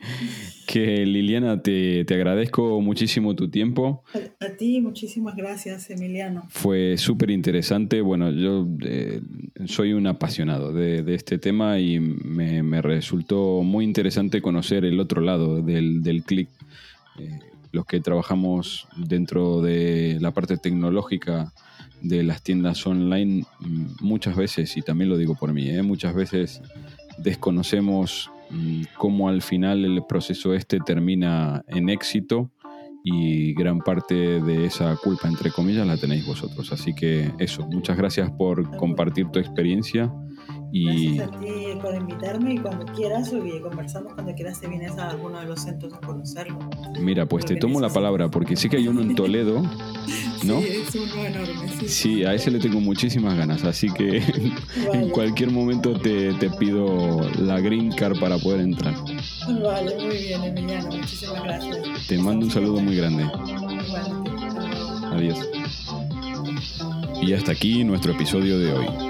Que 0.67 1.05
Liliana, 1.05 1.63
te, 1.63 2.05
agradezco 2.09 2.81
muchísimo 2.81 3.35
tu 3.35 3.51
tiempo. 3.51 4.05
A, 4.41 4.51
ti, 4.57 4.81
muchísimas 4.81 5.35
gracias, 5.37 5.91
Emiliano. 5.91 6.47
Fue 6.51 6.97
súper 6.97 7.31
interesante. 7.31 8.01
Bueno, 8.01 8.31
yo 8.31 8.69
eh, 8.83 9.21
soy 9.67 9.93
un 9.93 10.07
apasionado 10.07 10.73
de, 10.73 11.03
este 11.15 11.39
tema 11.39 11.79
y 11.81 11.99
me, 11.99 12.83
resultó 12.83 13.63
muy 13.63 13.85
interesante 13.85 14.41
conocer 14.41 14.85
el 14.85 15.01
otro 15.01 15.21
lado 15.21 15.63
del, 15.63 16.03
del 16.03 16.23
clic. 16.23 16.49
Eh, 17.19 17.39
los 17.73 17.85
que 17.87 18.01
trabajamos 18.01 18.89
dentro 18.97 19.61
de 19.63 20.19
la 20.21 20.33
parte 20.33 20.57
tecnológica 20.57 21.53
de 22.03 22.23
las 22.23 22.43
tiendas 22.43 22.87
online 22.87 23.45
mm, 23.61 23.87
muchas 24.01 24.37
veces, 24.37 24.77
y 24.77 24.83
también 24.83 25.11
lo 25.11 25.17
digo 25.17 25.35
por 25.35 25.53
mí, 25.53 25.69
¿eh? 25.69 25.83
muchas 25.83 26.15
veces 26.15 26.63
desconocemos 27.19 28.31
mm, 28.51 28.83
cómo 28.99 29.29
al 29.29 29.43
final 29.43 29.85
el 29.85 30.03
proceso 30.09 30.55
este 30.55 30.79
termina 30.81 31.63
en 31.69 31.89
éxito 31.89 32.51
y 33.03 33.55
gran 33.55 33.79
parte 33.81 34.15
de 34.15 34.67
esa 34.67 34.95
culpa, 34.97 35.29
entre 35.29 35.51
comillas, 35.51 35.87
la 35.87 35.97
tenéis 35.97 36.27
vosotros. 36.27 36.71
Así 36.73 36.95
que 36.95 37.33
eso, 37.39 37.67
muchas 37.67 37.97
gracias 37.97 38.31
por 38.31 38.77
compartir 38.77 39.29
tu 39.29 39.39
experiencia 39.39 40.13
y... 40.73 41.17
Gracias 41.17 41.29
a 41.29 41.41
ti 41.41 41.49
por 41.81 41.95
invitarme 41.95 42.55
y 42.55 42.59
cuando 42.59 42.85
quieras, 42.93 43.33
y 43.33 43.61
conversamos 43.61 44.15
cuando 44.15 44.35
quieras, 44.35 44.61
te 44.61 44.69
vienes 44.69 44.97
a 44.99 45.11
alguno 45.11 45.41
de 45.41 45.47
los 45.47 45.61
centros 45.61 45.93
a 45.93 46.01
conocerlo. 46.01 46.59
Mira, 47.01 47.27
pues 47.27 47.45
te 47.45 47.57
tomo 47.57 47.81
la 47.81 47.89
palabra, 47.89 48.31
porque 48.31 48.57
sé 48.57 48.69
que 48.69 48.77
hay 48.77 48.89
uno 48.89 49.03
en 49.03 49.15
Toledo, 49.15 49.63
¿no? 50.45 50.61
Sí, 50.61 50.67
es 50.69 50.95
uno 50.95 51.25
enorme. 51.25 51.89
Sí, 51.89 52.25
a 52.25 52.35
ese 52.35 52.51
le 52.51 52.59
tengo 52.59 52.81
muchísimas 52.81 53.37
ganas, 53.37 53.65
así 53.65 53.89
que 53.93 54.23
en 54.93 55.11
cualquier 55.11 55.51
momento 55.51 55.99
te, 55.99 56.33
te, 56.35 56.51
pido 56.51 57.21
la 57.39 57.61
green 57.61 57.91
card 57.91 58.19
para 58.19 58.39
poder 58.39 58.61
entrar. 58.61 58.95
Vale, 59.63 59.97
muy 59.97 60.17
bien, 60.17 60.45
Emiliano, 60.45 60.91
muchísimas 60.91 61.43
gracias. 61.43 62.07
Te 62.07 62.19
mando 62.19 62.47
un 62.47 62.53
saludo 62.53 62.81
muy 62.81 62.97
grande. 62.97 63.25
Adiós. 65.13 65.39
Y 67.23 67.33
hasta 67.33 67.53
aquí 67.53 67.85
nuestro 67.85 68.13
episodio 68.13 68.59
de 68.59 68.73
hoy. 68.73 69.10